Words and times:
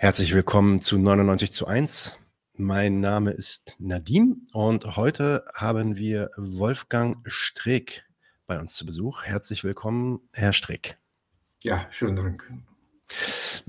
Herzlich 0.00 0.32
willkommen 0.32 0.80
zu 0.80 0.96
99 0.96 1.52
zu 1.52 1.66
1. 1.66 2.20
Mein 2.54 3.00
Name 3.00 3.32
ist 3.32 3.74
Nadim 3.80 4.46
und 4.52 4.96
heute 4.96 5.44
haben 5.56 5.96
wir 5.96 6.30
Wolfgang 6.36 7.16
Streeck 7.26 8.04
bei 8.46 8.60
uns 8.60 8.76
zu 8.76 8.86
Besuch. 8.86 9.24
Herzlich 9.24 9.64
willkommen, 9.64 10.20
Herr 10.32 10.52
Streeck. 10.52 10.96
Ja, 11.64 11.84
schönen 11.90 12.14
Dank. 12.14 12.48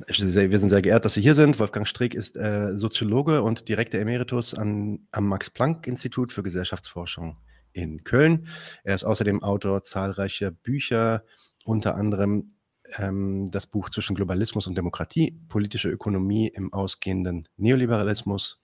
Wir 0.06 0.60
sind 0.60 0.70
sehr 0.70 0.82
geehrt, 0.84 1.04
dass 1.04 1.16
Sie 1.16 1.22
hier 1.22 1.34
sind. 1.34 1.58
Wolfgang 1.58 1.88
Streeck 1.88 2.14
ist 2.14 2.38
äh, 2.38 2.78
Soziologe 2.78 3.42
und 3.42 3.68
Direktor 3.68 4.00
Emeritus 4.00 4.54
an, 4.54 5.08
am 5.12 5.28
Max-Planck-Institut 5.30 6.32
für 6.32 6.44
Gesellschaftsforschung 6.44 7.38
in 7.74 8.04
Köln. 8.04 8.48
Er 8.84 8.94
ist 8.94 9.04
außerdem 9.04 9.42
Autor 9.42 9.82
zahlreicher 9.82 10.52
Bücher, 10.52 11.24
unter 11.66 11.96
anderem 11.96 12.54
ähm, 12.98 13.52
das 13.52 13.68
Buch 13.68 13.90
Zwischen 13.90 14.16
Globalismus 14.16 14.68
und 14.68 14.76
Demokratie, 14.76 15.38
politische 15.48 15.90
Ökonomie 15.90 16.48
im 16.48 16.74
ausgehenden 16.74 17.48
Neoliberalismus. 17.58 18.62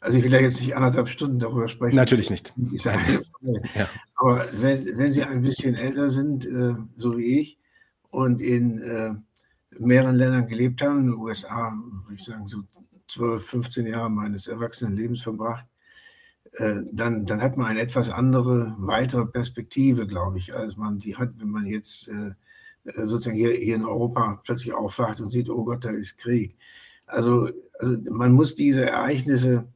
Also 0.00 0.18
ich 0.18 0.24
will 0.24 0.32
ja 0.32 0.40
jetzt 0.40 0.60
nicht 0.60 0.76
anderthalb 0.76 1.08
Stunden 1.08 1.40
darüber 1.40 1.66
sprechen. 1.68 1.96
Natürlich 1.96 2.30
nicht. 2.30 2.54
ja. 3.74 3.88
Aber 4.14 4.46
wenn, 4.52 4.96
wenn 4.96 5.12
Sie 5.12 5.24
ein 5.24 5.42
bisschen 5.42 5.74
älter 5.74 6.08
sind, 6.08 6.46
äh, 6.46 6.74
so 6.96 7.18
wie 7.18 7.40
ich, 7.40 7.58
und 8.10 8.40
in 8.40 8.78
äh, 8.78 9.14
mehreren 9.70 10.16
Ländern 10.16 10.46
gelebt 10.46 10.82
haben, 10.82 11.00
in 11.00 11.06
den 11.10 11.18
USA, 11.18 11.72
würde 12.04 12.14
ich 12.14 12.24
sagen, 12.24 12.46
so 12.46 12.62
12, 13.08 13.44
15 13.44 13.86
Jahre 13.86 14.10
meines 14.10 14.48
Erwachsenenlebens 14.48 15.22
verbracht, 15.22 15.66
äh, 16.52 16.82
dann, 16.92 17.26
dann 17.26 17.42
hat 17.42 17.56
man 17.56 17.66
eine 17.66 17.80
etwas 17.80 18.10
andere, 18.10 18.74
weitere 18.78 19.26
Perspektive, 19.26 20.06
glaube 20.06 20.38
ich, 20.38 20.54
als 20.54 20.76
man 20.76 20.98
die 20.98 21.16
hat, 21.16 21.30
wenn 21.38 21.50
man 21.50 21.66
jetzt 21.66 22.08
äh, 22.08 22.32
äh, 22.84 23.04
sozusagen 23.04 23.36
hier, 23.36 23.52
hier 23.52 23.76
in 23.76 23.84
Europa 23.84 24.40
plötzlich 24.44 24.72
aufwacht 24.72 25.20
und 25.20 25.30
sieht, 25.30 25.50
oh 25.50 25.64
Gott, 25.64 25.84
da 25.84 25.90
ist 25.90 26.18
Krieg. 26.18 26.56
Also, 27.06 27.50
also 27.78 27.98
man 28.10 28.32
muss 28.32 28.54
diese 28.54 28.84
Ereignisse, 28.84 29.66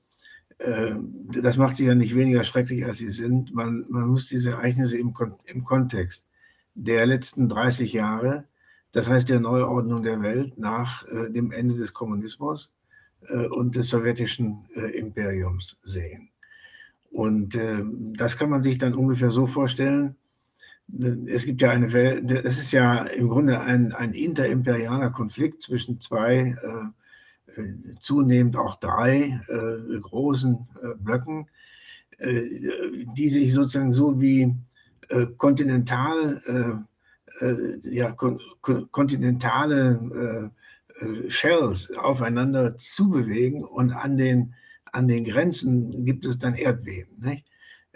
das 1.42 1.56
macht 1.56 1.76
sie 1.76 1.86
ja 1.86 1.96
nicht 1.96 2.14
weniger 2.14 2.44
schrecklich, 2.44 2.84
als 2.84 2.98
sie 2.98 3.08
sind, 3.08 3.52
man, 3.52 3.84
man 3.88 4.06
muss 4.06 4.28
diese 4.28 4.50
Ereignisse 4.50 4.96
im, 4.96 5.12
im 5.46 5.64
Kontext 5.64 6.28
der 6.74 7.04
letzten 7.04 7.48
30 7.48 7.92
Jahre 7.92 8.44
das 8.92 9.08
heißt 9.08 9.30
der 9.30 9.40
Neuordnung 9.40 10.02
der 10.02 10.22
Welt 10.22 10.58
nach 10.58 11.06
äh, 11.08 11.30
dem 11.30 11.50
Ende 11.50 11.76
des 11.76 11.94
Kommunismus 11.94 12.72
äh, 13.28 13.46
und 13.46 13.74
des 13.74 13.88
sowjetischen 13.88 14.66
äh, 14.74 14.98
Imperiums 14.98 15.78
sehen. 15.82 16.30
Und 17.10 17.54
äh, 17.54 17.82
das 18.16 18.36
kann 18.36 18.50
man 18.50 18.62
sich 18.62 18.78
dann 18.78 18.94
ungefähr 18.94 19.30
so 19.30 19.46
vorstellen. 19.46 20.16
Es 21.26 21.46
gibt 21.46 21.62
ja 21.62 21.70
eine 21.70 21.92
Welt, 21.92 22.30
es 22.30 22.58
ist 22.58 22.72
ja 22.72 23.04
im 23.04 23.28
Grunde 23.28 23.60
ein, 23.60 23.92
ein 23.92 24.12
interimperialer 24.12 25.10
Konflikt 25.10 25.62
zwischen 25.62 26.00
zwei, 26.00 26.56
äh, 26.62 27.60
äh, 27.60 27.74
zunehmend 28.00 28.56
auch 28.56 28.74
drei 28.74 29.40
großen 30.00 30.66
Blöcken, 30.98 31.46
die 32.20 33.30
sich 33.30 33.52
sozusagen 33.52 33.92
so 33.92 34.20
wie 34.20 34.54
kontinental 35.36 36.40
äh, 36.46 36.91
ja, 37.82 38.12
kon 38.12 38.40
kontinentale 38.90 40.52
äh, 41.00 41.04
äh, 41.04 41.30
Shells 41.30 41.90
aufeinander 41.96 42.76
zubewegen 42.78 43.64
und 43.64 43.92
an 43.92 44.16
den, 44.16 44.54
an 44.92 45.08
den 45.08 45.24
Grenzen 45.24 46.04
gibt 46.04 46.24
es 46.26 46.38
dann 46.38 46.54
Erdbeben. 46.54 47.18
Nicht? 47.20 47.46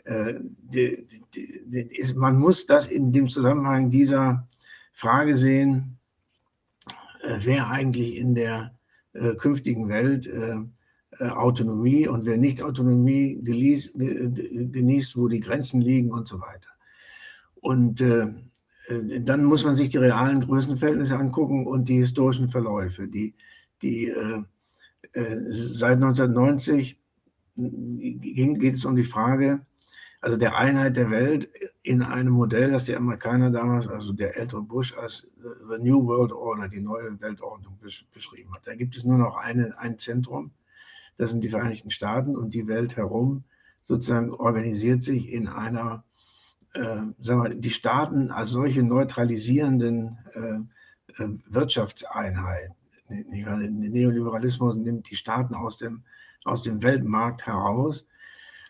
Die, 0.09 1.05
die, 1.35 1.63
die, 1.67 1.81
ist, 1.99 2.15
man 2.15 2.39
muss 2.39 2.67
das 2.67 2.87
in 2.87 3.13
dem 3.13 3.29
Zusammenhang 3.29 3.91
dieser 3.91 4.47
Frage 4.93 5.35
sehen, 5.35 5.99
wer 7.41 7.71
eigentlich 7.71 8.15
in 8.15 8.37
der 8.37 8.79
künftigen 9.39 9.89
Welt 9.89 10.31
Autonomie 11.19 12.07
und 12.07 12.25
wer 12.25 12.37
nicht 12.37 12.63
Autonomie 12.63 13.41
genießt, 13.43 13.97
wo 15.17 15.27
die 15.27 15.41
Grenzen 15.41 15.81
liegen 15.81 16.13
und 16.13 16.29
so 16.29 16.41
weiter. 16.41 16.71
Und 17.61 18.01
äh, 18.01 18.27
äh, 18.27 18.29
dann 18.89 19.45
muss 19.45 19.65
man 19.65 19.77
sich 19.77 19.89
die 19.89 19.99
realen 19.99 20.41
Größenverhältnisse 20.41 21.19
angucken 21.19 21.67
und 21.67 21.89
die 21.89 21.99
historischen 21.99 22.49
Verläufe. 22.49 23.09
Die, 23.09 23.35
die 23.83 24.07
äh, 24.07 24.43
äh 25.13 25.37
seit 25.49 25.95
1990 25.95 26.99
ging, 27.57 28.59
geht 28.59 28.75
es 28.75 28.85
um 28.85 28.97
die 28.97 29.05
Frage, 29.05 29.61
also 30.21 30.37
der 30.37 30.57
Einheit 30.57 30.97
der 30.97 31.11
Welt 31.11 31.49
in 31.83 32.03
einem 32.03 32.33
Modell, 32.33 32.73
das 32.73 32.85
die 32.85 32.97
Amerikaner 32.97 33.51
damals, 33.51 33.89
also 33.89 34.13
der 34.13 34.37
ältere 34.37 34.63
Bush, 34.63 34.97
als 34.97 35.27
The 35.69 35.83
New 35.83 36.07
World 36.07 36.33
Order, 36.33 36.69
die 36.69 36.81
neue 36.81 37.21
Weltordnung 37.21 37.79
beschrieben 38.13 38.55
hat. 38.55 38.67
Da 38.67 38.75
gibt 38.75 38.97
es 38.97 39.05
nur 39.05 39.19
noch 39.19 39.37
eine, 39.37 39.79
ein 39.79 39.99
Zentrum, 39.99 40.53
das 41.17 41.31
sind 41.31 41.45
die 41.45 41.49
Vereinigten 41.49 41.91
Staaten 41.91 42.37
und 42.37 42.55
die 42.55 42.67
Welt 42.67 42.97
herum 42.97 43.45
sozusagen 43.85 44.33
organisiert 44.33 45.05
sich 45.05 45.33
in 45.33 45.47
einer 45.47 46.03
äh, 46.03 46.06
sagen 47.21 47.43
wir, 47.43 47.55
die 47.55 47.71
Staaten 47.71 48.31
als 48.31 48.51
solche 48.51 48.83
neutralisierenden 48.83 50.19
äh, 50.35 51.23
äh 51.23 51.29
Wirtschaftseinheit. 51.47 52.71
Der 53.09 53.57
Neoliberalismus 53.57 54.77
nimmt 54.77 55.11
die 55.11 55.17
Staaten 55.17 55.55
aus 55.55 55.79
dem, 55.79 56.03
aus 56.45 56.63
dem 56.63 56.83
Weltmarkt 56.83 57.47
heraus. 57.47 58.07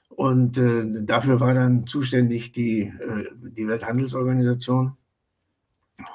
Und 0.09 0.59
äh, 0.59 1.03
dafür 1.03 1.41
war 1.41 1.55
dann 1.55 1.87
zuständig 1.87 2.53
die, 2.53 2.83
äh, 2.83 3.27
die 3.50 3.66
Welthandelsorganisation, 3.66 4.97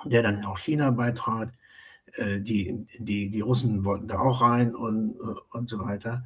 der 0.05 0.23
dann 0.23 0.45
auch 0.45 0.59
China 0.59 0.91
beitrat. 0.91 1.51
Äh, 2.13 2.41
die, 2.41 2.85
die, 2.99 3.29
die 3.29 3.41
Russen 3.41 3.83
wollten 3.83 4.07
da 4.07 4.19
auch 4.19 4.41
rein 4.41 4.75
und, 4.75 5.15
und 5.51 5.69
so 5.69 5.79
weiter. 5.79 6.23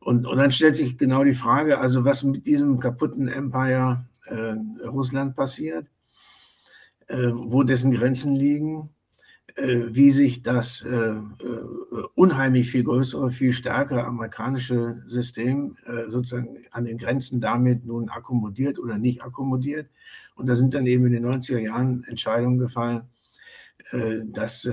Und, 0.00 0.26
und 0.26 0.36
dann 0.36 0.50
stellt 0.50 0.76
sich 0.76 0.98
genau 0.98 1.22
die 1.22 1.34
Frage, 1.34 1.78
also 1.78 2.04
was 2.04 2.24
mit 2.24 2.46
diesem 2.46 2.80
kaputten 2.80 3.28
Empire 3.28 4.04
äh, 4.26 4.56
Russland 4.86 5.34
passiert, 5.34 5.86
äh, 7.06 7.30
wo 7.32 7.62
dessen 7.62 7.90
Grenzen 7.90 8.34
liegen, 8.34 8.90
äh, 9.54 9.94
wie 9.94 10.10
sich 10.10 10.42
das 10.42 10.82
äh, 10.82 10.96
äh, 10.96 11.20
unheimlich 12.14 12.70
viel 12.70 12.84
größere, 12.84 13.30
viel 13.30 13.52
stärkere 13.52 14.04
amerikanische 14.04 15.02
System 15.06 15.76
äh, 15.84 16.08
sozusagen 16.08 16.56
an 16.70 16.84
den 16.84 16.96
Grenzen 16.96 17.40
damit 17.40 17.84
nun 17.84 18.08
akkommodiert 18.08 18.78
oder 18.78 18.96
nicht 18.96 19.22
akkommodiert. 19.22 19.90
Und 20.36 20.46
da 20.46 20.54
sind 20.54 20.74
dann 20.74 20.86
eben 20.86 21.04
in 21.06 21.12
den 21.12 21.26
90er 21.26 21.58
Jahren 21.58 22.04
Entscheidungen 22.04 22.58
gefallen, 22.58 23.02
dass 24.24 24.68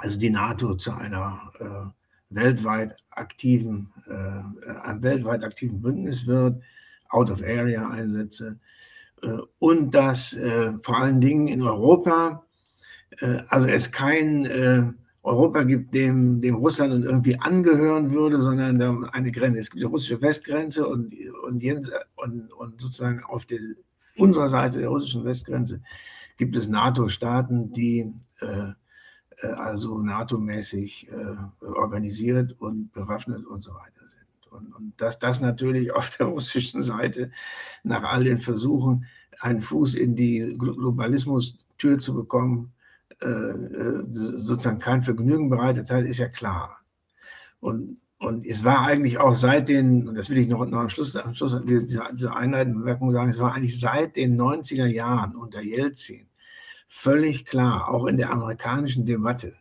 also 0.00 0.18
die 0.18 0.30
NATO 0.30 0.76
zu 0.76 0.92
einer 0.92 1.92
weltweit 2.30 2.96
aktiven, 3.10 3.92
einem 4.06 5.02
weltweit 5.02 5.44
aktiven 5.44 5.82
Bündnis 5.82 6.26
wird, 6.26 6.62
Out-of-Area-Einsätze 7.14 8.58
äh, 9.22 9.38
und 9.58 9.94
dass 9.94 10.34
äh, 10.34 10.72
vor 10.82 10.98
allen 10.98 11.20
Dingen 11.20 11.48
in 11.48 11.62
Europa, 11.62 12.44
äh, 13.20 13.38
also 13.48 13.68
es 13.68 13.92
kein 13.92 14.96
Europa 15.22 15.62
gibt, 15.62 15.94
dem, 15.94 16.42
dem 16.42 16.56
Russland 16.56 17.04
irgendwie 17.04 17.40
angehören 17.40 18.10
würde, 18.10 18.42
sondern 18.42 19.06
eine 19.06 19.32
Grenze. 19.32 19.60
Es 19.60 19.70
gibt 19.70 19.82
die 19.82 19.86
russische 19.86 20.20
Westgrenze 20.20 20.86
und, 20.86 21.14
und, 21.44 21.64
und, 22.16 22.52
und 22.52 22.80
sozusagen 22.80 23.24
auf 23.24 23.46
der 23.46 23.58
unserer 24.16 24.48
Seite 24.48 24.80
der 24.80 24.88
russischen 24.88 25.24
Westgrenze 25.24 25.80
gibt 26.36 26.56
es 26.56 26.68
NATO-Staaten, 26.68 27.72
die 27.72 28.12
äh, 28.40 28.72
also 29.56 29.98
NATO-mäßig 29.98 31.08
äh, 31.10 31.64
organisiert 31.64 32.54
und 32.60 32.92
bewaffnet 32.92 33.46
und 33.46 33.62
so 33.62 33.72
weiter 33.72 34.08
sind. 34.08 34.23
Und, 34.54 34.72
und 34.74 34.92
dass 34.96 35.18
das 35.18 35.40
natürlich 35.40 35.92
auf 35.92 36.16
der 36.16 36.26
russischen 36.34 36.82
Seite 36.82 37.30
nach 37.82 38.04
all 38.04 38.24
den 38.24 38.40
Versuchen, 38.40 39.06
einen 39.40 39.62
Fuß 39.62 39.94
in 39.94 40.14
die 40.14 40.56
Globalismus-Tür 40.58 41.98
zu 41.98 42.14
bekommen, 42.14 42.72
äh, 43.20 43.26
äh, 43.26 44.04
sozusagen 44.10 44.78
kein 44.78 45.02
Vergnügen 45.02 45.50
bereitet 45.50 45.90
hat, 45.90 46.04
ist 46.04 46.18
ja 46.18 46.28
klar. 46.28 46.78
Und, 47.60 47.98
und 48.18 48.46
es 48.46 48.64
war 48.64 48.82
eigentlich 48.82 49.18
auch 49.18 49.34
seit 49.34 49.68
den, 49.68 50.08
und 50.08 50.16
das 50.16 50.30
will 50.30 50.38
ich 50.38 50.48
noch, 50.48 50.64
noch 50.66 50.78
am 50.78 50.90
Schluss, 50.90 51.16
am 51.16 51.34
Schluss 51.34 51.60
dieser, 51.64 52.12
dieser 52.12 52.36
einleitenden 52.36 52.80
Bemerkung 52.80 53.10
sagen, 53.10 53.30
es 53.30 53.40
war 53.40 53.54
eigentlich 53.54 53.78
seit 53.78 54.16
den 54.16 54.40
90er 54.40 54.86
Jahren 54.86 55.34
unter 55.34 55.62
Jelzin 55.62 56.28
völlig 56.88 57.44
klar, 57.44 57.88
auch 57.88 58.06
in 58.06 58.16
der 58.16 58.30
amerikanischen 58.30 59.04
Debatte, 59.04 59.54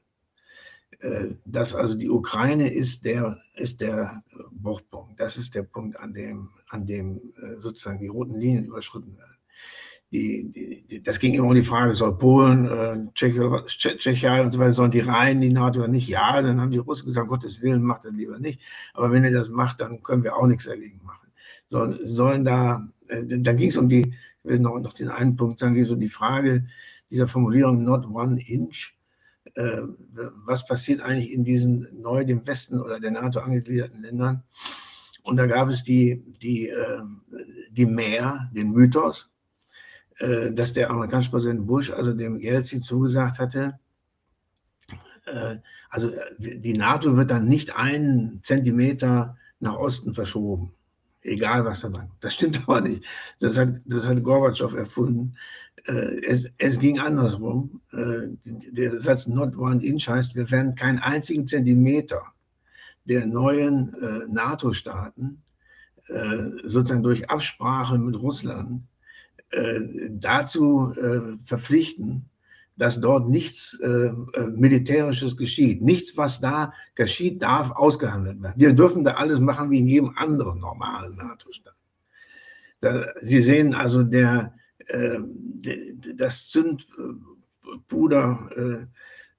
dass 1.46 1.76
also 1.76 1.96
die 1.96 2.10
Ukraine 2.10 2.74
ist 2.74 3.06
der, 3.06 3.38
ist 3.56 3.82
der 3.82 4.24
Bruchpunkt. 4.52 5.20
Das 5.20 5.38
ist 5.38 5.56
der 5.56 5.64
Punkt, 5.64 6.00
an 6.00 6.14
dem, 6.14 6.50
an 6.70 6.86
dem 6.86 7.18
äh, 7.42 7.60
sozusagen 7.60 8.00
die 8.00 8.08
roten 8.08 8.40
Linien 8.40 8.66
überschritten 8.66 9.18
werden. 9.18 9.38
Die, 10.12 10.52
die, 10.52 10.86
die, 10.86 11.04
das 11.04 11.20
ging 11.20 11.34
immer 11.34 11.48
um 11.48 11.56
die 11.56 11.64
Frage, 11.64 11.94
soll 11.94 12.18
Polen, 12.18 12.68
äh, 12.68 12.98
Tschechei 13.16 14.44
und 14.44 14.52
so 14.52 14.60
weiter, 14.60 14.72
sollen 14.72 14.92
die 14.92 15.00
rein, 15.00 15.42
die 15.42 15.52
NATO 15.52 15.80
oder 15.80 15.88
nicht? 15.88 16.08
Ja, 16.08 16.42
dann 16.42 16.62
haben 16.62 16.72
die 16.72 16.78
Russen 16.78 17.08
gesagt, 17.08 17.28
Gottes 17.28 17.62
Willen, 17.62 17.82
macht 17.82 18.06
das 18.06 18.14
lieber 18.14 18.38
nicht. 18.38 18.62
Aber 18.94 19.12
wenn 19.12 19.24
ihr 19.24 19.32
das 19.32 19.50
macht, 19.50 19.82
dann 19.82 20.04
können 20.04 20.24
wir 20.24 20.36
auch 20.38 20.46
nichts 20.46 20.66
dagegen 20.66 21.02
machen. 21.04 21.32
So, 21.68 21.92
sollen 22.06 22.46
da, 22.46 22.88
äh, 23.08 23.24
dann 23.26 23.58
ging 23.58 23.70
es 23.70 23.78
um 23.78 23.90
die, 23.90 24.02
ich 24.02 24.16
will 24.44 24.60
noch, 24.60 24.80
noch 24.80 24.94
den 24.94 25.10
einen 25.10 25.36
Punkt 25.36 25.58
sagen, 25.58 25.74
ging 25.74 25.84
es 25.84 25.92
um 25.92 26.00
die 26.00 26.10
Frage, 26.10 26.68
dieser 27.10 27.28
Formulierung 27.28 27.84
not 27.84 28.06
one 28.06 28.40
inch. 28.40 28.94
Äh, 29.56 29.82
was 30.46 30.66
passiert 30.66 31.02
eigentlich 31.02 31.32
in 31.32 31.44
diesen 31.44 31.88
neu 32.02 32.26
dem 32.26 32.46
Westen 32.48 32.82
oder 32.82 33.00
der 33.00 33.12
NATO 33.12 33.40
angegliederten 33.40 34.02
Ländern? 34.02 34.44
Und 35.24 35.38
da 35.38 35.46
gab 35.46 35.70
es 35.70 35.84
die, 35.84 36.24
die, 36.42 36.70
äh, 36.70 37.02
die 37.72 37.86
Mehr, 37.86 38.50
den 38.54 38.72
Mythos, 38.72 39.32
äh, 40.18 40.52
dass 40.52 40.74
der 40.74 40.90
amerikanische 40.90 41.32
Präsident 41.32 41.66
Bush, 41.66 41.92
also 41.92 42.14
dem 42.14 42.40
Jelzin 42.40 42.82
zugesagt 42.82 43.40
hatte, 43.40 43.80
äh, 45.26 45.58
also 45.90 46.12
die 46.40 46.78
NATO 46.78 47.16
wird 47.16 47.32
dann 47.32 47.48
nicht 47.48 47.76
einen 47.76 48.40
Zentimeter 48.44 49.38
nach 49.60 49.76
Osten 49.76 50.14
verschoben, 50.14 50.74
egal 51.22 51.66
was 51.66 51.82
da 51.82 51.90
dran 51.90 52.12
Das 52.20 52.34
stimmt 52.34 52.62
aber 52.64 52.82
nicht. 52.82 53.04
Das 53.40 53.58
hat, 53.58 53.76
das 53.86 54.08
hat 54.08 54.24
Gorbatschow 54.24 54.74
erfunden. 54.74 55.38
Äh, 55.86 56.26
es, 56.26 56.50
es 56.58 56.80
ging 56.80 57.00
andersrum. 57.00 57.82
Äh, 57.92 58.30
der 58.44 59.00
Satz 59.00 59.28
not 59.28 59.58
one 59.58 59.84
inch 59.84 60.08
heißt, 60.08 60.36
wir 60.36 60.50
werden 60.52 60.76
keinen 60.76 61.00
einzigen 61.00 61.48
Zentimeter 61.48 62.22
der 63.06 63.26
neuen 63.26 63.94
äh, 63.96 64.28
NATO-Staaten 64.30 65.40
sozusagen 66.66 67.02
durch 67.02 67.30
Absprache 67.30 67.98
mit 67.98 68.20
Russland 68.20 68.84
dazu 70.10 70.94
verpflichten, 71.46 72.30
dass 72.76 73.00
dort 73.00 73.30
nichts 73.30 73.82
Militärisches 74.52 75.38
geschieht. 75.38 75.82
Nichts, 75.82 76.18
was 76.18 76.42
da 76.42 76.74
geschieht, 76.94 77.42
darf 77.42 77.72
ausgehandelt 77.72 78.44
werden. 78.44 78.60
Wir 78.60 78.74
dürfen 78.74 79.06
da 79.06 79.14
alles 79.14 79.40
machen 79.40 79.72
wie 79.72 79.80
in 79.80 79.88
jedem 79.88 80.12
anderen 80.18 80.60
normalen 80.60 81.16
NATO-Staat. 81.16 81.78
Sie 83.22 83.40
sehen 83.40 83.74
also, 83.74 84.04
der, 84.04 84.54
das 86.16 86.50
Zündpuder, 86.50 88.50
äh, 88.56 88.86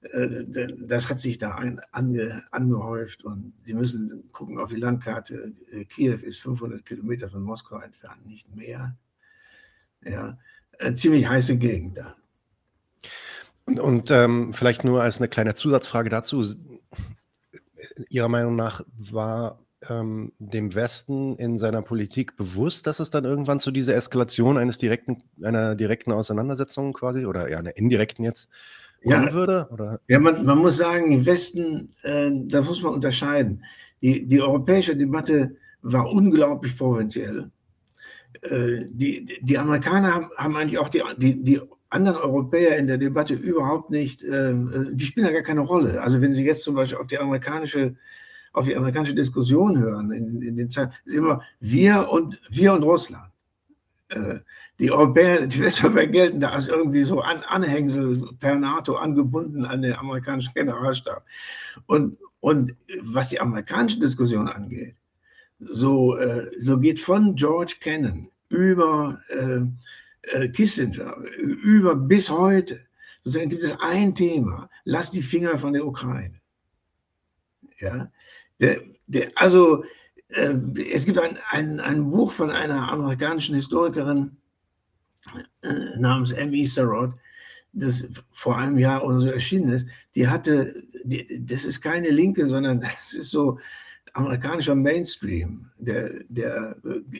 äh, 0.07 0.45
das 0.79 1.09
hat 1.09 1.19
sich 1.19 1.37
da 1.37 1.51
ange, 1.91 2.43
angehäuft 2.51 3.23
und 3.23 3.53
Sie 3.63 3.73
müssen 3.73 4.31
gucken 4.31 4.59
auf 4.59 4.69
die 4.69 4.79
Landkarte. 4.79 5.53
Äh, 5.71 5.85
Kiew 5.85 6.17
ist 6.21 6.41
500 6.41 6.85
Kilometer 6.85 7.29
von 7.29 7.41
Moskau 7.41 7.79
entfernt, 7.79 8.25
nicht 8.25 8.53
mehr. 8.55 8.95
Ja, 10.03 10.37
ziemlich 10.93 11.27
heiße 11.27 11.57
Gegend 11.57 11.97
da. 11.97 12.15
Und, 13.65 13.79
und 13.79 14.11
ähm, 14.11 14.53
vielleicht 14.53 14.83
nur 14.83 15.01
als 15.01 15.17
eine 15.17 15.27
kleine 15.27 15.55
Zusatzfrage 15.55 16.09
dazu. 16.09 16.45
Ihrer 18.09 18.27
Meinung 18.27 18.55
nach 18.55 18.85
war 18.95 19.64
ähm, 19.89 20.31
dem 20.39 20.73
Westen 20.75 21.35
in 21.37 21.57
seiner 21.57 21.81
Politik 21.81 22.37
bewusst, 22.37 22.87
dass 22.87 22.99
es 22.99 23.09
dann 23.09 23.25
irgendwann 23.25 23.59
zu 23.59 23.71
dieser 23.71 23.95
Eskalation 23.95 24.57
eines 24.57 24.77
direkten, 24.77 25.23
einer 25.41 25.75
direkten 25.75 26.11
Auseinandersetzung 26.11 26.93
quasi 26.93 27.25
oder 27.25 27.49
ja, 27.49 27.59
einer 27.59 27.77
indirekten 27.77 28.23
jetzt 28.25 28.49
kommen 29.03 29.27
ja, 29.27 29.33
würde? 29.33 29.67
Oder? 29.71 29.99
Ja, 30.07 30.19
man, 30.19 30.45
man 30.45 30.57
muss 30.57 30.77
sagen, 30.77 31.11
im 31.11 31.25
Westen, 31.25 31.89
äh, 32.03 32.31
da 32.47 32.61
muss 32.61 32.81
man 32.81 32.93
unterscheiden. 32.93 33.63
Die, 34.01 34.27
die 34.27 34.41
europäische 34.41 34.95
Debatte 34.95 35.55
war 35.81 36.09
unglaublich 36.09 36.77
provinziell. 36.77 37.51
Äh, 38.41 38.85
die, 38.89 39.39
die 39.41 39.57
Amerikaner 39.57 40.13
haben, 40.13 40.29
haben 40.37 40.55
eigentlich 40.55 40.79
auch 40.79 40.89
die, 40.89 41.03
die, 41.17 41.43
die 41.43 41.61
anderen 41.89 42.17
Europäer 42.17 42.77
in 42.77 42.87
der 42.87 42.97
Debatte 42.97 43.33
überhaupt 43.33 43.89
nicht, 43.89 44.23
äh, 44.23 44.53
die 44.91 45.05
spielen 45.05 45.25
ja 45.25 45.31
gar 45.31 45.43
keine 45.43 45.61
Rolle. 45.61 46.01
Also 46.01 46.21
wenn 46.21 46.33
Sie 46.33 46.45
jetzt 46.45 46.63
zum 46.63 46.75
Beispiel 46.75 46.97
auf 46.97 47.07
die 47.07 47.19
amerikanische 47.19 47.95
auf 48.55 48.65
die 48.65 48.75
amerikanische 48.75 49.15
Diskussion 49.15 49.77
hören, 49.77 50.11
in, 50.11 50.41
in 50.41 50.55
den 50.55 50.69
Zeiten, 50.69 50.93
ist 51.03 51.13
immer 51.13 51.41
wir 51.59 52.09
und 52.09 52.41
wir 52.49 52.73
und 52.73 52.83
Russland. 52.83 53.31
Äh, 54.07 54.39
die 54.79 54.91
Europäer, 54.91 55.45
die 55.47 55.61
Westeuropäer 55.61 56.07
gelten 56.07 56.39
da 56.39 56.49
als 56.49 56.69
irgendwie 56.69 57.03
so 57.03 57.19
an, 57.19 57.43
Anhängsel 57.43 58.29
per 58.39 58.55
NATO 58.55 58.95
angebunden 58.95 59.65
an 59.65 59.81
den 59.81 59.93
amerikanischen 59.93 60.53
Generalstab. 60.53 61.25
Und, 61.85 62.17
und 62.39 62.75
was 63.03 63.29
die 63.29 63.41
amerikanische 63.41 63.99
Diskussion 63.99 64.47
angeht, 64.47 64.95
so, 65.59 66.15
äh, 66.17 66.49
so 66.57 66.77
geht 66.77 66.99
von 66.99 67.35
George 67.35 67.75
Kennan 67.79 68.29
über 68.47 69.19
äh, 69.29 69.61
äh 70.21 70.49
Kissinger, 70.49 71.17
über 71.37 71.95
bis 71.95 72.29
heute, 72.29 72.79
sozusagen 73.23 73.49
gibt 73.49 73.63
es 73.63 73.77
ein 73.81 74.15
Thema, 74.15 74.69
lass 74.85 75.11
die 75.11 75.21
Finger 75.21 75.57
von 75.57 75.73
der 75.73 75.85
Ukraine. 75.85 76.39
Ja, 77.79 78.09
der, 78.59 78.81
der, 79.07 79.31
also 79.35 79.83
äh, 80.29 80.55
es 80.91 81.05
gibt 81.05 81.19
ein, 81.19 81.37
ein, 81.49 81.79
ein 81.79 82.09
Buch 82.09 82.31
von 82.31 82.51
einer 82.51 82.91
amerikanischen 82.91 83.55
Historikerin 83.55 84.37
äh, 85.61 85.99
namens 85.99 86.31
M.E. 86.31 86.65
Sarot, 86.65 87.13
das 87.73 88.07
vor 88.31 88.57
einem 88.57 88.77
Jahr 88.77 89.03
oder 89.03 89.19
so 89.19 89.27
erschienen 89.27 89.69
ist. 89.69 89.87
Die 90.15 90.27
hatte, 90.27 90.83
die, 91.03 91.43
das 91.45 91.65
ist 91.65 91.81
keine 91.81 92.09
Linke, 92.09 92.47
sondern 92.47 92.81
das 93.01 93.13
ist 93.13 93.31
so 93.31 93.59
amerikanischer 94.13 94.75
Mainstream 94.75 95.71
der, 95.77 96.09
der 96.29 96.77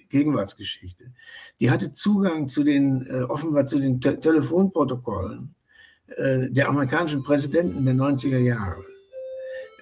Gegenwartsgeschichte. 0.09 1.11
Die 1.59 1.69
hatte 1.69 1.91
Zugang 1.91 2.47
zu 2.47 2.63
den, 2.63 3.05
äh, 3.05 3.23
offenbar 3.23 3.67
zu 3.67 3.79
den 3.79 3.99
Te 3.99 4.19
Telefonprotokollen 4.19 5.55
äh, 6.07 6.49
der 6.49 6.69
amerikanischen 6.69 7.23
Präsidenten 7.23 7.85
der 7.85 7.95
90er 7.95 8.37
Jahre. 8.37 8.83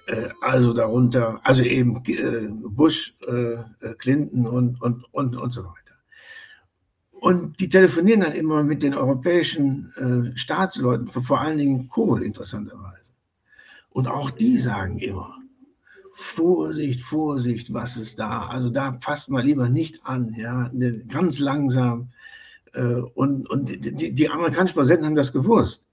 Äh, 0.06 0.28
also 0.40 0.74
darunter, 0.74 1.40
also 1.44 1.62
eben 1.62 2.02
äh, 2.06 2.48
Bush, 2.68 3.14
äh, 3.26 3.94
Clinton 3.96 4.46
und, 4.46 4.80
und, 4.82 5.04
und, 5.12 5.36
und 5.36 5.50
so 5.50 5.64
weiter. 5.64 5.94
Und 7.12 7.58
die 7.58 7.70
telefonieren 7.70 8.20
dann 8.20 8.32
immer 8.32 8.62
mit 8.62 8.82
den 8.82 8.92
europäischen 8.92 10.34
Staatsleuten, 10.34 11.08
vor 11.08 11.40
allen 11.40 11.56
Dingen 11.56 11.88
Kohl 11.88 12.22
interessanterweise. 12.22 13.12
Und 13.88 14.08
auch 14.08 14.30
die 14.30 14.58
sagen 14.58 14.98
immer, 14.98 15.34
Vorsicht, 16.12 17.00
Vorsicht, 17.00 17.72
was 17.72 17.96
ist 17.96 18.18
da? 18.18 18.48
Also 18.48 18.68
da 18.68 18.90
passt 18.90 19.30
mal 19.30 19.42
lieber 19.42 19.70
nicht 19.70 20.04
an, 20.04 20.34
ja, 20.36 20.68
ne, 20.70 21.02
ganz 21.08 21.38
langsam. 21.38 22.10
Und, 23.14 23.48
und 23.48 23.70
die, 23.70 24.12
die 24.12 24.28
amerikanischen 24.28 24.74
Präsidenten 24.74 25.06
haben 25.06 25.14
das 25.14 25.32
gewusst. 25.32 25.83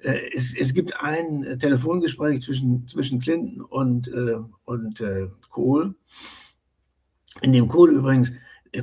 Äh, 0.00 0.30
es, 0.34 0.54
es, 0.56 0.74
gibt 0.74 1.00
ein 1.00 1.44
äh, 1.44 1.58
Telefongespräch 1.58 2.40
zwischen, 2.42 2.86
zwischen 2.86 3.18
Clinton 3.18 3.60
und, 3.62 4.08
äh, 4.08 4.36
und 4.64 5.02
Kohl, 5.50 5.94
in 7.42 7.52
dem 7.52 7.68
Kohl 7.68 7.90
übrigens, 7.90 8.32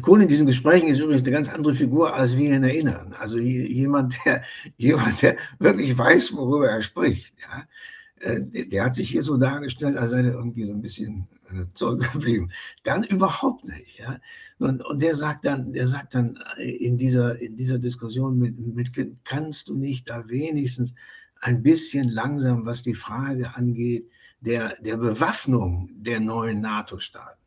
Kohl 0.02 0.22
in 0.22 0.28
diesen 0.28 0.48
Gesprächen 0.48 0.88
ist 0.88 1.00
übrigens 1.00 1.24
eine 1.24 1.32
ganz 1.32 1.50
andere 1.50 1.74
Figur, 1.74 2.14
als 2.14 2.36
wir 2.38 2.56
ihn 2.56 2.64
erinnern. 2.64 3.14
Also 3.20 3.38
jemand, 3.38 4.16
der, 4.26 4.44
jemand, 4.78 5.22
der 5.22 5.38
wirklich 5.60 5.98
weiß, 5.98 6.34
worüber 6.34 6.70
er 6.70 6.82
spricht. 6.82 7.36
Ja? 7.40 8.38
Der 8.48 8.86
hat 8.86 8.96
sich 8.96 9.10
hier 9.10 9.22
so 9.22 9.38
dargestellt, 9.38 9.98
als 9.98 10.12
sei 10.12 10.20
er 10.20 10.34
irgendwie 10.34 10.66
so 10.66 10.72
ein 10.72 10.82
bisschen 10.82 11.28
zurückgeblieben. 11.74 12.52
Dann 12.84 13.04
überhaupt 13.04 13.66
nicht. 13.66 14.00
Ja? 14.00 14.20
Und, 14.60 14.84
und 14.84 15.02
der 15.02 15.16
sagt 15.16 15.46
dann, 15.46 15.74
der 15.74 15.88
sagt 15.88 16.16
dann 16.16 16.38
in 16.58 16.98
dieser, 16.98 17.40
in 17.40 17.56
dieser 17.58 17.80
Diskussion 17.80 18.38
mit, 18.38 18.58
mit 18.58 18.94
Clinton, 18.94 19.20
kannst 19.24 19.70
du 19.70 19.76
nicht 19.76 20.10
da 20.10 20.28
wenigstens 20.28 20.94
ein 21.42 21.64
bisschen 21.64 22.10
langsam, 22.10 22.66
was 22.66 22.84
die 22.84 22.96
Frage 22.96 23.56
angeht, 23.56 24.10
der, 24.40 24.76
der 24.82 24.98
Bewaffnung 24.98 25.90
der 25.94 26.20
neuen 26.20 26.62
NATO-Staaten. 26.62 27.40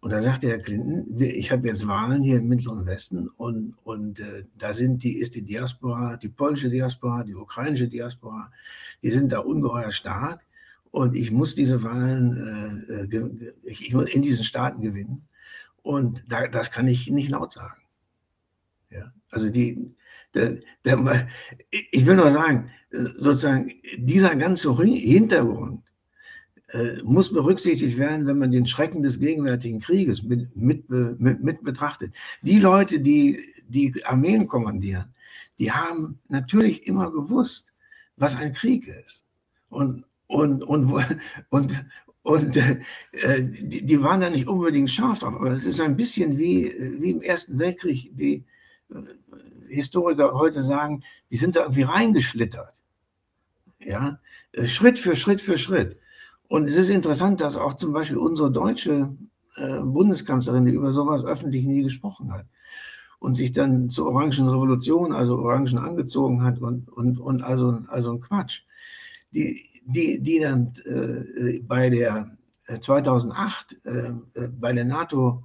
Und 0.00 0.12
da 0.12 0.20
sagte 0.20 0.48
Herr 0.48 0.58
Clinton, 0.58 1.20
ich 1.20 1.50
habe 1.50 1.66
jetzt 1.66 1.86
Wahlen 1.88 2.22
hier 2.22 2.38
im 2.38 2.46
Mittleren 2.46 2.86
Westen 2.86 3.28
und, 3.28 3.74
und 3.82 4.20
äh, 4.20 4.44
da 4.56 4.72
sind 4.72 5.02
die, 5.02 5.18
ist 5.18 5.34
die 5.34 5.42
Diaspora, 5.42 6.16
die 6.16 6.28
polnische 6.28 6.70
Diaspora, 6.70 7.24
die 7.24 7.34
ukrainische 7.34 7.88
Diaspora, 7.88 8.52
die 9.02 9.10
sind 9.10 9.32
da 9.32 9.40
ungeheuer 9.40 9.90
stark 9.90 10.46
und 10.90 11.14
ich 11.14 11.30
muss 11.30 11.54
diese 11.54 11.82
Wahlen 11.82 12.86
äh, 12.88 13.16
äh 13.16 13.52
ich, 13.64 13.92
muss 13.92 14.10
in 14.10 14.22
diesen 14.22 14.44
Staaten 14.44 14.82
gewinnen. 14.82 15.26
Und 15.82 16.24
da, 16.28 16.48
das 16.48 16.70
kann 16.70 16.88
ich 16.88 17.10
nicht 17.10 17.30
laut 17.30 17.52
sagen. 17.52 17.82
Ja, 18.90 19.12
also 19.30 19.50
die, 19.50 19.94
der, 20.34 20.58
der, 20.84 21.28
ich 21.70 22.06
will 22.06 22.16
nur 22.16 22.30
sagen, 22.30 22.70
sozusagen 22.90 23.70
dieser 23.98 24.34
ganze 24.36 24.76
Hintergrund 24.82 25.82
äh, 26.68 27.02
muss 27.02 27.32
berücksichtigt 27.32 27.98
werden, 27.98 28.26
wenn 28.26 28.38
man 28.38 28.50
den 28.50 28.66
Schrecken 28.66 29.02
des 29.02 29.20
gegenwärtigen 29.20 29.80
Krieges 29.80 30.22
mit, 30.22 30.54
mit, 30.56 30.88
mit, 30.90 31.42
mit 31.42 31.64
betrachtet. 31.64 32.14
Die 32.42 32.58
Leute, 32.58 33.00
die 33.00 33.38
die 33.68 34.04
Armeen 34.04 34.46
kommandieren, 34.46 35.14
die 35.58 35.72
haben 35.72 36.18
natürlich 36.28 36.86
immer 36.86 37.10
gewusst, 37.10 37.72
was 38.16 38.36
ein 38.36 38.52
Krieg 38.52 38.86
ist. 38.86 39.24
Und, 39.68 40.04
und, 40.28 40.62
und, 40.62 40.94
und, 41.48 41.84
und 42.22 42.56
äh, 42.56 43.42
die, 43.42 43.84
die, 43.84 44.02
waren 44.02 44.20
da 44.20 44.30
nicht 44.30 44.46
unbedingt 44.46 44.90
scharf 44.90 45.18
drauf. 45.20 45.34
Aber 45.34 45.50
es 45.50 45.64
ist 45.64 45.80
ein 45.80 45.96
bisschen 45.96 46.38
wie, 46.38 46.72
wie 47.00 47.10
im 47.10 47.22
Ersten 47.22 47.58
Weltkrieg. 47.58 48.10
Die 48.14 48.44
äh, 48.90 48.94
Historiker 49.68 50.32
heute 50.34 50.62
sagen, 50.62 51.02
die 51.30 51.36
sind 51.36 51.56
da 51.56 51.62
irgendwie 51.62 51.82
reingeschlittert. 51.82 52.82
Ja, 53.80 54.20
äh, 54.52 54.66
Schritt 54.66 54.98
für 54.98 55.16
Schritt 55.16 55.40
für 55.40 55.58
Schritt. 55.58 55.98
Und 56.46 56.66
es 56.66 56.76
ist 56.76 56.90
interessant, 56.90 57.40
dass 57.40 57.56
auch 57.56 57.74
zum 57.74 57.92
Beispiel 57.92 58.18
unsere 58.18 58.50
deutsche 58.50 59.14
äh, 59.56 59.80
Bundeskanzlerin 59.80 60.66
über 60.66 60.92
sowas 60.92 61.24
öffentlich 61.24 61.64
nie 61.64 61.82
gesprochen 61.82 62.32
hat 62.32 62.46
und 63.18 63.34
sich 63.34 63.52
dann 63.52 63.90
zur 63.90 64.08
Orangen 64.08 64.48
Revolution, 64.48 65.12
also 65.12 65.38
Orangen 65.38 65.78
angezogen 65.78 66.42
hat 66.42 66.58
und, 66.60 66.88
und, 66.88 67.18
und 67.18 67.42
also, 67.42 67.78
also 67.88 68.12
ein 68.12 68.20
Quatsch. 68.20 68.62
Die, 69.30 69.62
die, 69.88 70.20
die 70.22 70.40
dann 70.40 70.72
äh, 70.84 71.60
bei 71.60 71.90
der 71.90 72.30
2008 72.80 73.76
äh, 73.84 73.90
äh, 73.90 74.08
äh, 74.34 74.48
bei 74.48 74.72
der 74.72 74.84
NATO 74.84 75.44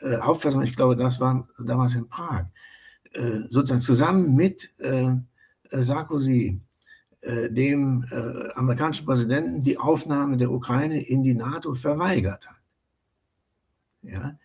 äh, 0.00 0.18
Hauptversammlung, 0.18 0.68
ich 0.68 0.76
glaube, 0.76 0.96
das 0.96 1.20
war 1.20 1.46
damals 1.58 1.94
in 1.94 2.08
Prag, 2.08 2.46
äh, 3.12 3.40
sozusagen 3.48 3.80
zusammen 3.80 4.34
mit 4.34 4.70
Sarkozy 5.70 6.60
äh, 7.24 7.50
dem 7.50 8.04
äh, 8.10 8.52
amerikanischen 8.54 9.06
Präsidenten 9.06 9.62
die 9.62 9.78
Aufnahme 9.78 10.36
der 10.36 10.50
Ukraine 10.50 11.02
in 11.02 11.22
die 11.22 11.34
NATO 11.34 11.72
verweigert 11.72 12.46
hat. 12.46 12.56
Ja? 14.02 14.38